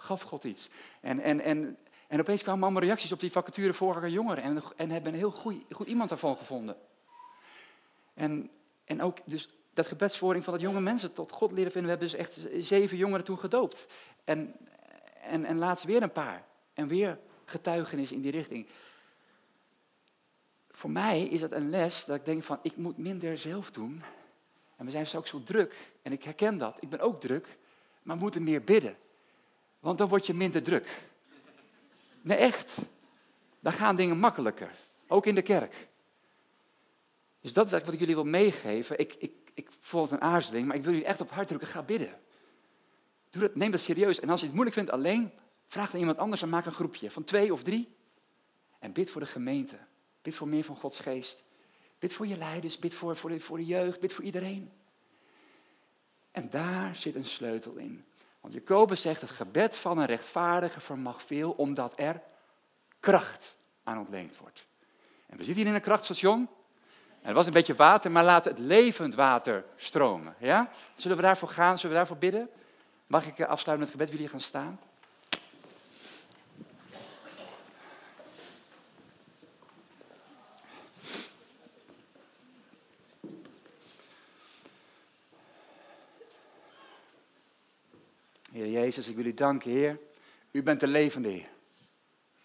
gaf 0.04 0.22
God 0.22 0.44
iets. 0.44 0.68
En, 1.00 1.20
en, 1.20 1.40
en, 1.40 1.76
en 2.08 2.20
opeens 2.20 2.42
kwamen 2.42 2.62
allemaal 2.62 2.82
reacties 2.82 3.12
op 3.12 3.20
die 3.20 3.32
vacature 3.32 3.72
vorige 3.72 4.10
jongeren. 4.10 4.42
En, 4.42 4.62
en 4.76 4.90
hebben 4.90 5.12
een 5.12 5.18
heel 5.18 5.30
goed, 5.30 5.64
goed 5.70 5.86
iemand 5.86 6.08
daarvan 6.08 6.36
gevonden. 6.36 6.76
En, 8.14 8.50
en 8.84 9.02
ook 9.02 9.18
dus 9.24 9.48
dat 9.74 9.86
gebedsvoering 9.86 10.44
van 10.44 10.52
dat 10.52 10.62
jonge 10.62 10.80
mensen 10.80 11.12
tot 11.12 11.32
God 11.32 11.52
leren 11.52 11.72
vinden. 11.72 11.90
We 11.90 11.98
hebben 11.98 12.08
dus 12.08 12.18
echt 12.18 12.66
zeven 12.66 12.96
jongeren 12.96 13.24
toen 13.24 13.38
gedoopt. 13.38 13.86
En, 14.24 14.54
en, 15.22 15.44
en 15.44 15.56
laatst 15.56 15.84
weer 15.84 16.02
een 16.02 16.12
paar. 16.12 16.44
En 16.74 16.88
weer 16.88 17.18
getuigenis 17.44 18.12
in 18.12 18.20
die 18.20 18.30
richting. 18.30 18.66
Voor 20.70 20.90
mij 20.90 21.22
is 21.22 21.40
dat 21.40 21.52
een 21.52 21.70
les 21.70 22.04
dat 22.04 22.16
ik 22.16 22.24
denk 22.24 22.44
van, 22.44 22.58
ik 22.62 22.76
moet 22.76 22.98
minder 22.98 23.38
zelf 23.38 23.70
doen. 23.70 24.02
En 24.76 24.84
we 24.84 24.90
zijn 24.90 25.06
ook 25.16 25.26
zo 25.26 25.42
druk. 25.42 25.92
En 26.02 26.12
ik 26.12 26.24
herken 26.24 26.58
dat. 26.58 26.76
Ik 26.80 26.88
ben 26.88 27.00
ook 27.00 27.20
druk. 27.20 27.56
Maar 28.02 28.16
we 28.16 28.22
moeten 28.22 28.42
meer 28.42 28.62
bidden. 28.62 28.96
Want 29.84 29.98
dan 29.98 30.08
word 30.08 30.26
je 30.26 30.34
minder 30.34 30.62
druk. 30.62 31.02
Nee, 32.22 32.36
echt. 32.36 32.76
Dan 33.60 33.72
gaan 33.72 33.96
dingen 33.96 34.18
makkelijker. 34.18 34.70
Ook 35.06 35.26
in 35.26 35.34
de 35.34 35.42
kerk. 35.42 35.88
Dus 37.40 37.52
dat 37.52 37.66
is 37.66 37.72
eigenlijk 37.72 37.84
wat 37.84 37.94
ik 37.94 38.00
jullie 38.00 38.14
wil 38.14 38.24
meegeven. 38.24 38.98
Ik, 38.98 39.14
ik, 39.18 39.32
ik 39.54 39.68
voel 39.80 40.02
het 40.02 40.10
een 40.10 40.20
aarzeling, 40.20 40.66
maar 40.66 40.76
ik 40.76 40.82
wil 40.82 40.92
jullie 40.92 41.06
echt 41.06 41.20
op 41.20 41.30
hart 41.30 41.46
drukken. 41.46 41.68
Ga 41.68 41.82
bidden. 41.82 42.20
Doe 43.30 43.42
dat, 43.42 43.54
neem 43.54 43.70
dat 43.70 43.80
serieus. 43.80 44.20
En 44.20 44.28
als 44.28 44.40
je 44.40 44.46
het 44.46 44.54
moeilijk 44.54 44.76
vindt 44.76 44.90
alleen, 44.92 45.32
vraag 45.66 45.90
dan 45.90 46.00
iemand 46.00 46.18
anders 46.18 46.42
en 46.42 46.48
maak 46.48 46.66
een 46.66 46.72
groepje 46.72 47.10
van 47.10 47.24
twee 47.24 47.52
of 47.52 47.62
drie. 47.62 47.88
En 48.78 48.92
bid 48.92 49.10
voor 49.10 49.20
de 49.20 49.26
gemeente. 49.26 49.78
Bid 50.22 50.34
voor 50.34 50.48
meer 50.48 50.64
van 50.64 50.76
Gods 50.76 51.00
geest. 51.00 51.44
Bid 51.98 52.12
voor 52.12 52.26
je 52.26 52.38
leiders, 52.38 52.78
bid 52.78 52.94
voor, 52.94 53.16
voor, 53.16 53.30
de, 53.30 53.40
voor 53.40 53.56
de 53.56 53.66
jeugd, 53.66 54.00
bid 54.00 54.12
voor 54.12 54.24
iedereen. 54.24 54.70
En 56.30 56.50
daar 56.50 56.96
zit 56.96 57.14
een 57.14 57.24
sleutel 57.24 57.76
in. 57.76 58.04
Want 58.44 58.56
Jacobus 58.56 59.00
zegt, 59.00 59.20
het 59.20 59.30
gebed 59.30 59.76
van 59.76 59.98
een 59.98 60.06
rechtvaardige 60.06 60.80
vermag 60.80 61.22
veel, 61.22 61.50
omdat 61.50 61.92
er 61.96 62.20
kracht 63.00 63.56
aan 63.84 63.98
ontleend 63.98 64.38
wordt. 64.38 64.66
En 65.26 65.36
we 65.36 65.44
zitten 65.44 65.62
hier 65.62 65.66
in 65.66 65.74
een 65.74 65.80
krachtstation. 65.80 66.48
Er 67.22 67.34
was 67.34 67.46
een 67.46 67.52
beetje 67.52 67.74
water, 67.74 68.10
maar 68.10 68.24
laat 68.24 68.44
het 68.44 68.58
levend 68.58 69.14
water 69.14 69.64
stromen. 69.76 70.34
Ja? 70.38 70.70
Zullen 70.94 71.16
we 71.16 71.22
daarvoor 71.22 71.48
gaan? 71.48 71.76
Zullen 71.76 71.90
we 71.90 71.96
daarvoor 71.96 72.16
bidden? 72.16 72.48
Mag 73.06 73.26
ik 73.26 73.40
afsluiten 73.40 73.78
met 73.78 73.80
het 73.80 73.90
gebed? 73.90 74.10
Willen 74.10 74.22
jullie 74.22 74.28
gaan 74.28 74.40
staan? 74.40 74.80
Heer 88.54 88.68
Jezus, 88.68 89.08
ik 89.08 89.16
wil 89.16 89.24
u 89.24 89.34
danken, 89.34 89.70
Heer. 89.70 89.98
U 90.50 90.62
bent 90.62 90.80
de 90.80 90.86
levende 90.86 91.28
Heer. 91.28 91.48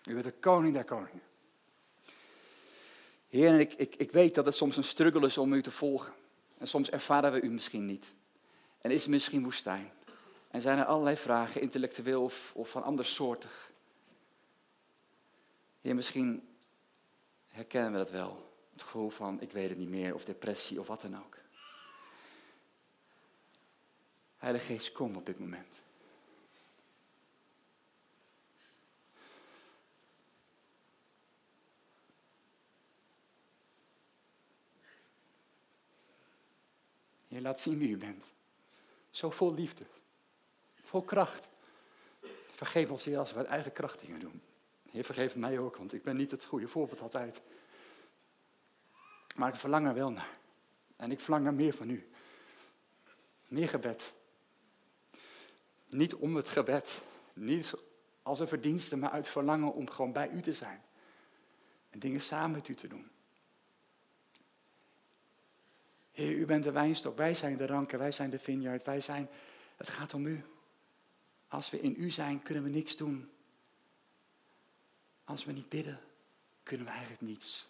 U 0.05 0.13
bent 0.13 0.23
de 0.23 0.31
koning 0.31 0.73
der 0.73 0.83
koningen. 0.83 1.21
Heer, 3.27 3.59
ik, 3.59 3.73
ik, 3.73 3.95
ik 3.95 4.11
weet 4.11 4.35
dat 4.35 4.45
het 4.45 4.55
soms 4.55 4.77
een 4.77 4.83
struggle 4.83 5.25
is 5.25 5.37
om 5.37 5.53
u 5.53 5.61
te 5.61 5.71
volgen. 5.71 6.13
En 6.57 6.67
soms 6.67 6.89
ervaren 6.89 7.31
we 7.31 7.41
u 7.41 7.49
misschien 7.49 7.85
niet. 7.85 8.11
En 8.81 8.91
is 8.91 9.01
het 9.01 9.11
misschien 9.11 9.43
woestijn. 9.43 9.91
En 10.51 10.61
zijn 10.61 10.77
er 10.77 10.85
allerlei 10.85 11.15
vragen, 11.15 11.61
intellectueel 11.61 12.23
of, 12.23 12.53
of 12.55 12.69
van 12.69 12.83
ander 12.83 13.05
soortig. 13.05 13.71
Heer, 15.81 15.95
misschien 15.95 16.47
herkennen 17.47 17.91
we 17.91 17.97
dat 17.97 18.11
wel. 18.11 18.53
Het 18.71 18.81
gevoel 18.81 19.09
van, 19.09 19.41
ik 19.41 19.51
weet 19.51 19.69
het 19.69 19.77
niet 19.77 19.89
meer, 19.89 20.13
of 20.13 20.25
depressie, 20.25 20.79
of 20.79 20.87
wat 20.87 21.01
dan 21.01 21.17
ook. 21.17 21.37
Heilige 24.37 24.65
Geest, 24.65 24.91
kom 24.91 25.15
op 25.15 25.25
dit 25.25 25.39
moment. 25.39 25.87
Je 37.39 37.45
laat 37.45 37.59
zien 37.59 37.77
wie 37.77 37.89
u 37.89 37.97
bent. 37.97 38.25
Zo 39.09 39.29
vol 39.29 39.53
liefde. 39.53 39.85
Vol 40.75 41.01
kracht. 41.01 41.47
Vergeef 42.51 42.91
ons, 42.91 43.03
Heer, 43.03 43.17
als 43.17 43.31
we 43.31 43.37
uit 43.37 43.47
eigen 43.47 43.71
kracht 43.71 43.99
dingen 43.99 44.19
doen. 44.19 44.41
Heer, 44.91 45.03
vergeef 45.03 45.35
mij 45.35 45.59
ook, 45.59 45.75
want 45.75 45.93
ik 45.93 46.03
ben 46.03 46.15
niet 46.15 46.31
het 46.31 46.43
goede 46.43 46.67
voorbeeld 46.67 47.01
altijd. 47.01 47.41
Maar 49.35 49.49
ik 49.49 49.59
verlang 49.59 49.87
er 49.87 49.93
wel 49.93 50.11
naar. 50.11 50.37
En 50.95 51.11
ik 51.11 51.19
verlang 51.19 51.43
naar 51.43 51.53
meer 51.53 51.73
van 51.73 51.89
u. 51.89 52.09
Meer 53.47 53.69
gebed. 53.69 54.13
Niet 55.87 56.15
om 56.15 56.35
het 56.35 56.49
gebed. 56.49 57.01
Niet 57.33 57.73
als 58.21 58.39
een 58.39 58.47
verdienste, 58.47 58.97
maar 58.97 59.11
uit 59.11 59.27
verlangen 59.27 59.73
om 59.73 59.89
gewoon 59.89 60.11
bij 60.11 60.29
u 60.29 60.41
te 60.41 60.53
zijn. 60.53 60.83
En 61.89 61.99
dingen 61.99 62.21
samen 62.21 62.51
met 62.51 62.67
u 62.67 62.75
te 62.75 62.87
doen. 62.87 63.09
U 66.19 66.45
bent 66.45 66.63
de 66.63 66.71
wijnstok, 66.71 67.17
wij 67.17 67.33
zijn 67.33 67.57
de 67.57 67.65
ranken, 67.65 67.99
wij 67.99 68.11
zijn 68.11 68.29
de 68.29 68.39
vineyard, 68.39 68.85
wij 68.85 69.01
zijn, 69.01 69.29
het 69.77 69.89
gaat 69.89 70.13
om 70.13 70.25
u. 70.25 70.45
Als 71.47 71.69
we 71.69 71.81
in 71.81 71.95
u 71.97 72.09
zijn, 72.09 72.41
kunnen 72.41 72.63
we 72.63 72.69
niks 72.69 72.97
doen. 72.97 73.29
Als 75.23 75.45
we 75.45 75.51
niet 75.51 75.69
bidden, 75.69 75.99
kunnen 76.63 76.85
we 76.85 76.91
eigenlijk 76.91 77.21
niets. 77.21 77.67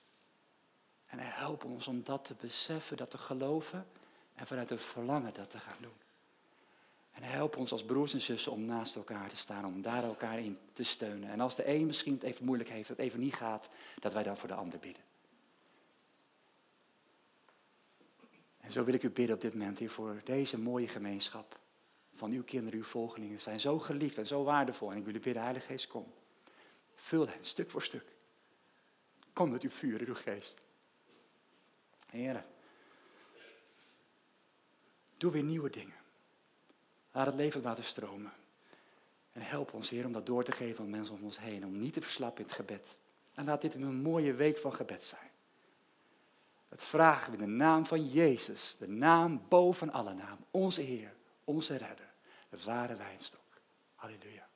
En 1.06 1.20
hij 1.20 1.32
helpt 1.32 1.64
ons 1.64 1.88
om 1.88 2.04
dat 2.04 2.26
te 2.26 2.36
beseffen, 2.40 2.98
dat 2.98 3.12
te 3.12 3.18
geloven 3.18 3.88
en 4.36 4.48
vanuit 4.48 4.70
het 4.70 4.84
verlangen 4.84 5.34
dat 5.34 5.50
te 5.50 5.60
gaan 5.60 5.78
doen. 5.82 5.98
En 7.12 7.24
hij 7.24 7.32
helpt 7.34 7.56
ons 7.56 7.72
als 7.72 7.84
broers 7.84 8.14
en 8.14 8.22
zussen 8.22 8.52
om 8.52 8.66
naast 8.66 8.96
elkaar 8.96 9.30
te 9.30 9.38
staan, 9.38 9.66
om 9.66 9.82
daar 9.82 10.04
elkaar 10.04 10.40
in 10.40 10.58
te 10.72 10.84
steunen. 10.84 11.30
En 11.30 11.40
als 11.40 11.56
de 11.56 11.68
een 11.68 11.86
misschien 11.86 12.14
het 12.14 12.24
even 12.24 12.46
moeilijk 12.46 12.70
heeft, 12.70 12.90
het 12.90 13.00
even 13.00 13.20
niet 13.20 13.36
gaat, 13.36 13.70
dat 14.00 14.14
wij 14.14 14.24
dan 14.24 14.38
voor 14.38 14.48
de 14.48 14.54
ander 14.54 14.80
bidden. 14.80 15.04
En 18.70 18.76
zo 18.76 18.84
wil 18.84 18.94
ik 18.94 19.04
u 19.04 19.10
bidden 19.10 19.36
op 19.36 19.42
dit 19.42 19.54
moment 19.54 19.80
hier 19.80 19.90
voor 19.90 20.22
deze 20.24 20.60
mooie 20.60 20.88
gemeenschap. 20.88 21.60
Van 22.14 22.32
uw 22.32 22.44
kinderen, 22.44 22.80
uw 22.80 22.86
volgelingen 22.86 23.40
zijn 23.40 23.60
zo 23.60 23.80
geliefd 23.80 24.18
en 24.18 24.28
zo 24.28 24.44
waardevol. 24.44 24.92
En 24.92 24.98
ik 24.98 25.06
wil 25.06 25.16
u 25.16 25.20
bidden, 25.20 25.42
Heilige 25.42 25.66
Geest, 25.66 25.88
kom. 25.88 26.14
Vul 26.96 27.28
hen 27.28 27.44
stuk 27.44 27.72
voor 27.72 27.82
stuk. 27.82 28.06
Kom 29.34 29.50
met 29.50 29.64
uw 29.64 29.70
vuur 29.70 30.02
uw 30.08 30.16
geest. 30.16 30.62
Heren. 32.10 32.46
Doe 35.18 35.32
weer 35.32 35.44
nieuwe 35.44 35.70
dingen. 35.70 35.98
Laat 37.12 37.26
het 37.26 37.36
leven 37.36 37.62
laten 37.62 37.84
stromen. 37.84 38.32
En 39.32 39.42
help 39.42 39.74
ons, 39.74 39.90
Heer, 39.90 40.06
om 40.06 40.12
dat 40.12 40.26
door 40.26 40.44
te 40.44 40.52
geven 40.52 40.84
aan 40.84 40.90
mensen 40.90 41.16
om 41.16 41.24
ons 41.24 41.40
heen. 41.40 41.66
Om 41.66 41.80
niet 41.80 41.94
te 41.94 42.02
verslappen 42.02 42.42
in 42.42 42.48
het 42.48 42.56
gebed. 42.56 42.98
En 43.34 43.46
laat 43.46 43.62
dit 43.62 43.74
een 43.74 44.02
mooie 44.02 44.34
week 44.34 44.58
van 44.58 44.74
gebed 44.74 45.04
zijn. 45.04 45.29
Dat 46.70 46.84
vragen 46.84 47.32
we 47.32 47.38
in 47.38 47.44
de 47.44 47.56
naam 47.56 47.86
van 47.86 48.10
Jezus. 48.10 48.76
De 48.80 48.88
naam 48.88 49.42
boven 49.48 49.92
alle 49.92 50.14
naam. 50.14 50.38
Onze 50.52 50.82
Heer, 50.82 51.16
onze 51.44 51.76
Redder. 51.76 52.14
De 52.50 52.58
ware 52.66 52.96
wijnstok. 52.96 53.62
Halleluja. 53.96 54.49